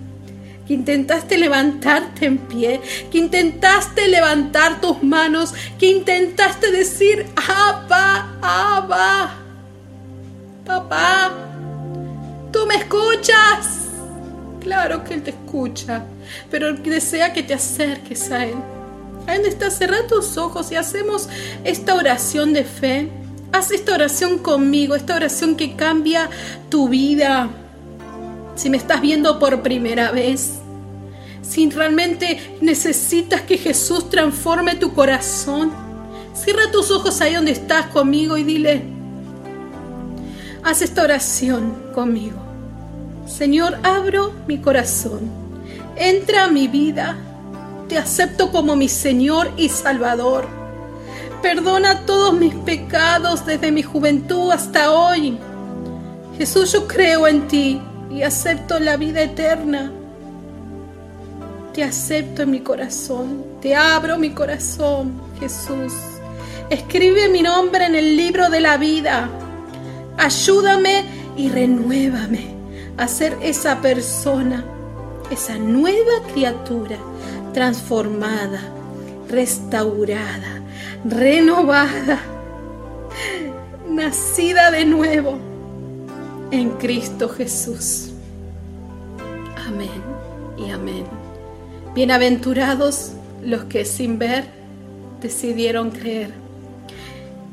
que 0.67 0.75
intentaste 0.75 1.37
levantarte 1.37 2.27
en 2.27 2.37
pie, 2.37 2.79
que 3.11 3.17
intentaste 3.17 4.07
levantar 4.07 4.79
tus 4.79 5.01
manos, 5.01 5.53
que 5.79 5.87
intentaste 5.87 6.71
decir, 6.71 7.25
Abba, 7.35 8.37
Abba, 8.41 9.33
papá, 10.65 11.33
tú 12.53 12.65
me 12.67 12.75
escuchas. 12.75 13.80
Claro 14.61 15.03
que 15.03 15.15
Él 15.15 15.23
te 15.23 15.31
escucha, 15.31 16.05
pero 16.49 16.73
desea 16.73 17.33
que 17.33 17.43
te 17.43 17.55
acerques 17.55 18.31
a 18.31 18.45
Él. 18.45 18.55
Ahí 19.27 19.35
donde 19.35 19.49
estás, 19.49 19.77
cerra 19.77 20.07
tus 20.07 20.37
ojos 20.37 20.71
y 20.71 20.75
hacemos 20.75 21.27
esta 21.63 21.95
oración 21.95 22.53
de 22.53 22.63
fe. 22.63 23.09
Haz 23.51 23.71
esta 23.71 23.93
oración 23.93 24.39
conmigo, 24.39 24.95
esta 24.95 25.15
oración 25.15 25.55
que 25.55 25.75
cambia 25.75 26.29
tu 26.69 26.89
vida. 26.89 27.49
Si 28.55 28.69
me 28.69 28.77
estás 28.77 29.01
viendo 29.01 29.39
por 29.39 29.61
primera 29.61 30.11
vez, 30.11 30.53
si 31.41 31.69
realmente 31.69 32.57
necesitas 32.61 33.41
que 33.41 33.57
Jesús 33.57 34.09
transforme 34.09 34.75
tu 34.75 34.93
corazón, 34.93 35.71
cierra 36.33 36.71
tus 36.71 36.91
ojos 36.91 37.19
ahí 37.21 37.33
donde 37.33 37.51
estás 37.51 37.87
conmigo 37.87 38.37
y 38.37 38.43
dile, 38.43 38.83
haz 40.63 40.81
esta 40.81 41.03
oración 41.03 41.91
conmigo. 41.93 42.50
Señor, 43.41 43.79
abro 43.81 44.33
mi 44.45 44.59
corazón, 44.59 45.21
entra 45.95 46.43
a 46.43 46.47
mi 46.47 46.67
vida, 46.67 47.17
te 47.89 47.97
acepto 47.97 48.51
como 48.51 48.75
mi 48.75 48.87
Señor 48.87 49.51
y 49.57 49.67
Salvador. 49.69 50.47
Perdona 51.41 52.05
todos 52.05 52.35
mis 52.35 52.53
pecados 52.53 53.43
desde 53.43 53.71
mi 53.71 53.81
juventud 53.81 54.51
hasta 54.51 54.91
hoy. 54.91 55.39
Jesús, 56.37 56.71
yo 56.71 56.87
creo 56.87 57.27
en 57.27 57.47
ti 57.47 57.81
y 58.11 58.21
acepto 58.21 58.77
la 58.77 58.95
vida 58.95 59.23
eterna. 59.23 59.91
Te 61.73 61.83
acepto 61.83 62.43
en 62.43 62.51
mi 62.51 62.59
corazón, 62.59 63.43
te 63.59 63.75
abro 63.75 64.19
mi 64.19 64.29
corazón, 64.29 65.19
Jesús. 65.39 65.93
Escribe 66.69 67.27
mi 67.27 67.41
nombre 67.41 67.87
en 67.87 67.95
el 67.95 68.15
libro 68.15 68.51
de 68.51 68.59
la 68.59 68.77
vida. 68.77 69.27
Ayúdame 70.19 71.05
y 71.35 71.49
renuévame 71.49 72.60
a 72.97 73.07
ser 73.07 73.37
esa 73.41 73.81
persona, 73.81 74.63
esa 75.29 75.57
nueva 75.57 76.23
criatura, 76.33 76.97
transformada, 77.53 78.61
restaurada, 79.29 80.61
renovada, 81.05 82.19
nacida 83.89 84.71
de 84.71 84.85
nuevo 84.85 85.37
en 86.51 86.71
Cristo 86.71 87.29
Jesús. 87.29 88.09
Amén 89.67 89.89
y 90.57 90.69
amén. 90.69 91.05
Bienaventurados 91.95 93.13
los 93.43 93.65
que 93.65 93.85
sin 93.85 94.19
ver 94.19 94.45
decidieron 95.21 95.91
creer. 95.91 96.31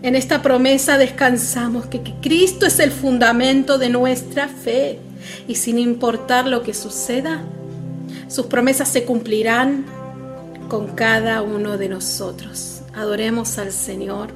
En 0.03 0.14
esta 0.14 0.43
promesa 0.43 0.97
descansamos 0.97 1.86
que, 1.86 2.01
Cristo 2.20 2.66
es 2.66 2.78
el 2.78 2.93
fundamento 2.93 3.78
de 3.78 3.89
nuestra 3.89 4.47
fe 4.49 5.01
y 5.47 5.57
sin 5.57 5.79
importar 5.79 6.47
lo 6.47 6.62
que 6.62 6.74
suceda, 6.74 7.43
sus 8.29 8.47
promesas 8.47 8.89
se 8.89 9.05
cumplirán 9.05 9.85
con 10.68 10.89
cada 10.89 11.43
uno 11.43 11.79
de 11.79 11.89
nosotros. 11.89 12.83
Adoremos 12.95 13.59
al 13.59 13.72
Señor. 13.72 14.29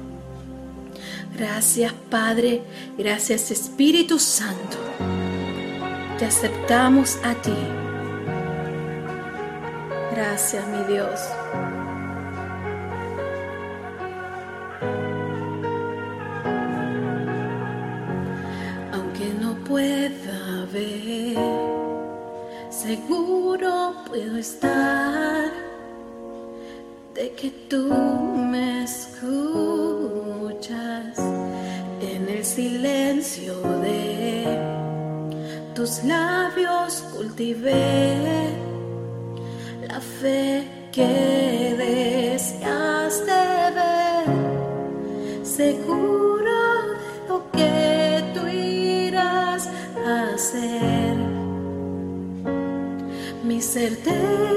Gracias 1.37 1.93
Padre, 2.09 2.61
gracias 2.97 3.51
Espíritu 3.51 4.19
Santo. 4.19 4.77
Te 6.19 6.25
aceptamos 6.25 7.17
a 7.23 7.33
ti 7.41 7.53
Gracias, 10.15 10.67
mi 10.67 10.93
Dios. 10.93 11.19
Seguro 22.69 23.93
puedo 24.07 24.37
estar 24.37 25.51
de 27.13 27.31
que 27.33 27.51
tú 27.69 27.89
me 27.89 28.83
escuchas 28.83 29.19
en 32.01 32.27
el 32.27 32.43
silencio 32.43 33.61
de 33.81 34.45
tus 35.75 36.03
labios 36.03 37.03
cultivé 37.15 38.49
la 39.87 39.99
fe 40.01 40.67
que 40.91 41.75
deseas 41.77 43.25
de 43.27 43.71
ver, 43.75 44.25
seguro 45.45 46.22
certeza 53.73 54.52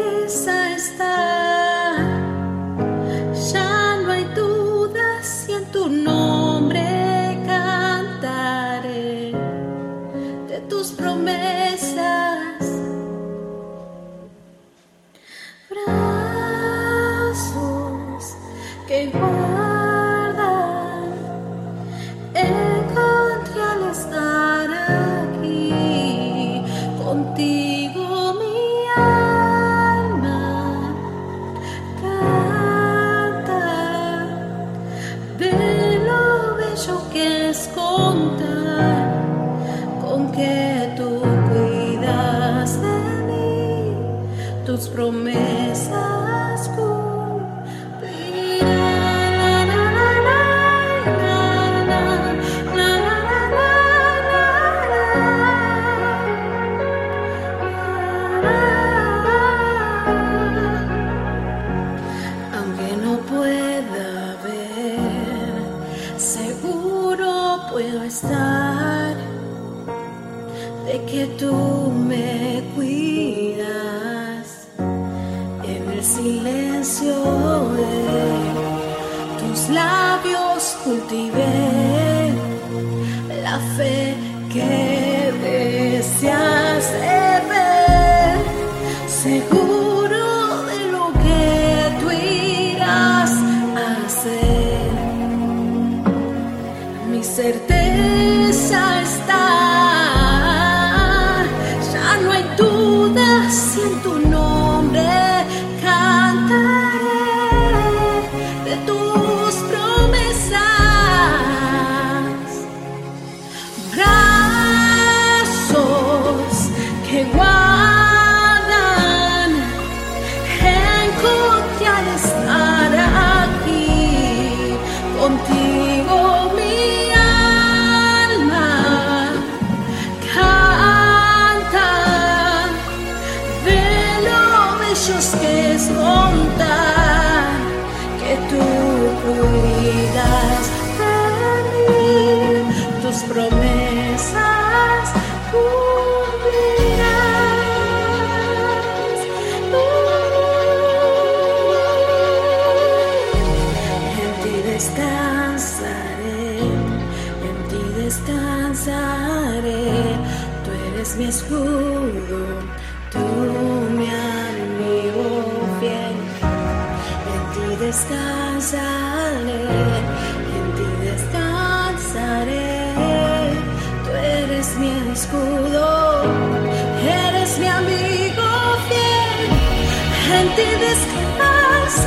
this 180.79 181.05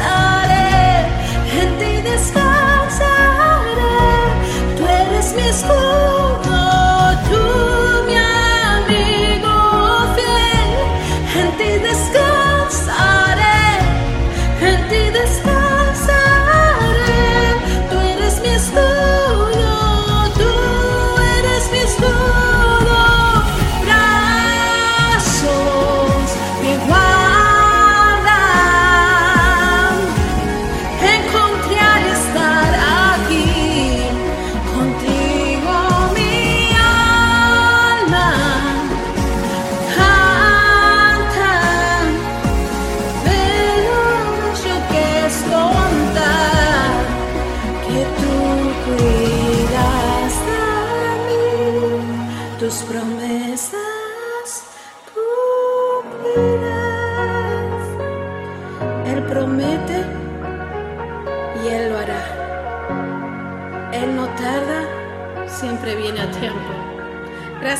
house. 0.01 0.28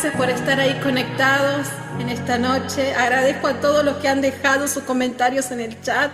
gracias 0.02 0.18
por 0.18 0.30
estar 0.30 0.58
ahí 0.62 0.80
conectados 0.82 1.68
en 2.00 2.08
esta 2.08 2.38
noche. 2.38 2.94
Agradezco 2.94 3.48
a 3.48 3.60
todos 3.60 3.84
los 3.84 3.98
que 3.98 4.08
han 4.08 4.22
dejado 4.22 4.70
sus 4.70 4.84
comentarios 4.84 5.52
en 5.52 5.60
el 5.60 5.82
chat. 5.82 6.10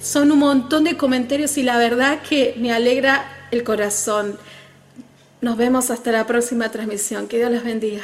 Son 0.00 0.32
un 0.32 0.38
montón 0.38 0.84
de 0.84 0.96
comentarios 0.96 1.58
y 1.58 1.62
la 1.62 1.76
verdad 1.76 2.20
que 2.26 2.54
me 2.56 2.72
alegra 2.72 3.30
el 3.50 3.64
corazón. 3.64 4.38
Nos 5.42 5.58
vemos 5.58 5.90
hasta 5.90 6.10
la 6.10 6.26
próxima 6.26 6.70
transmisión. 6.70 7.28
Que 7.28 7.36
Dios 7.36 7.52
los 7.52 7.64
bendiga. 7.64 8.02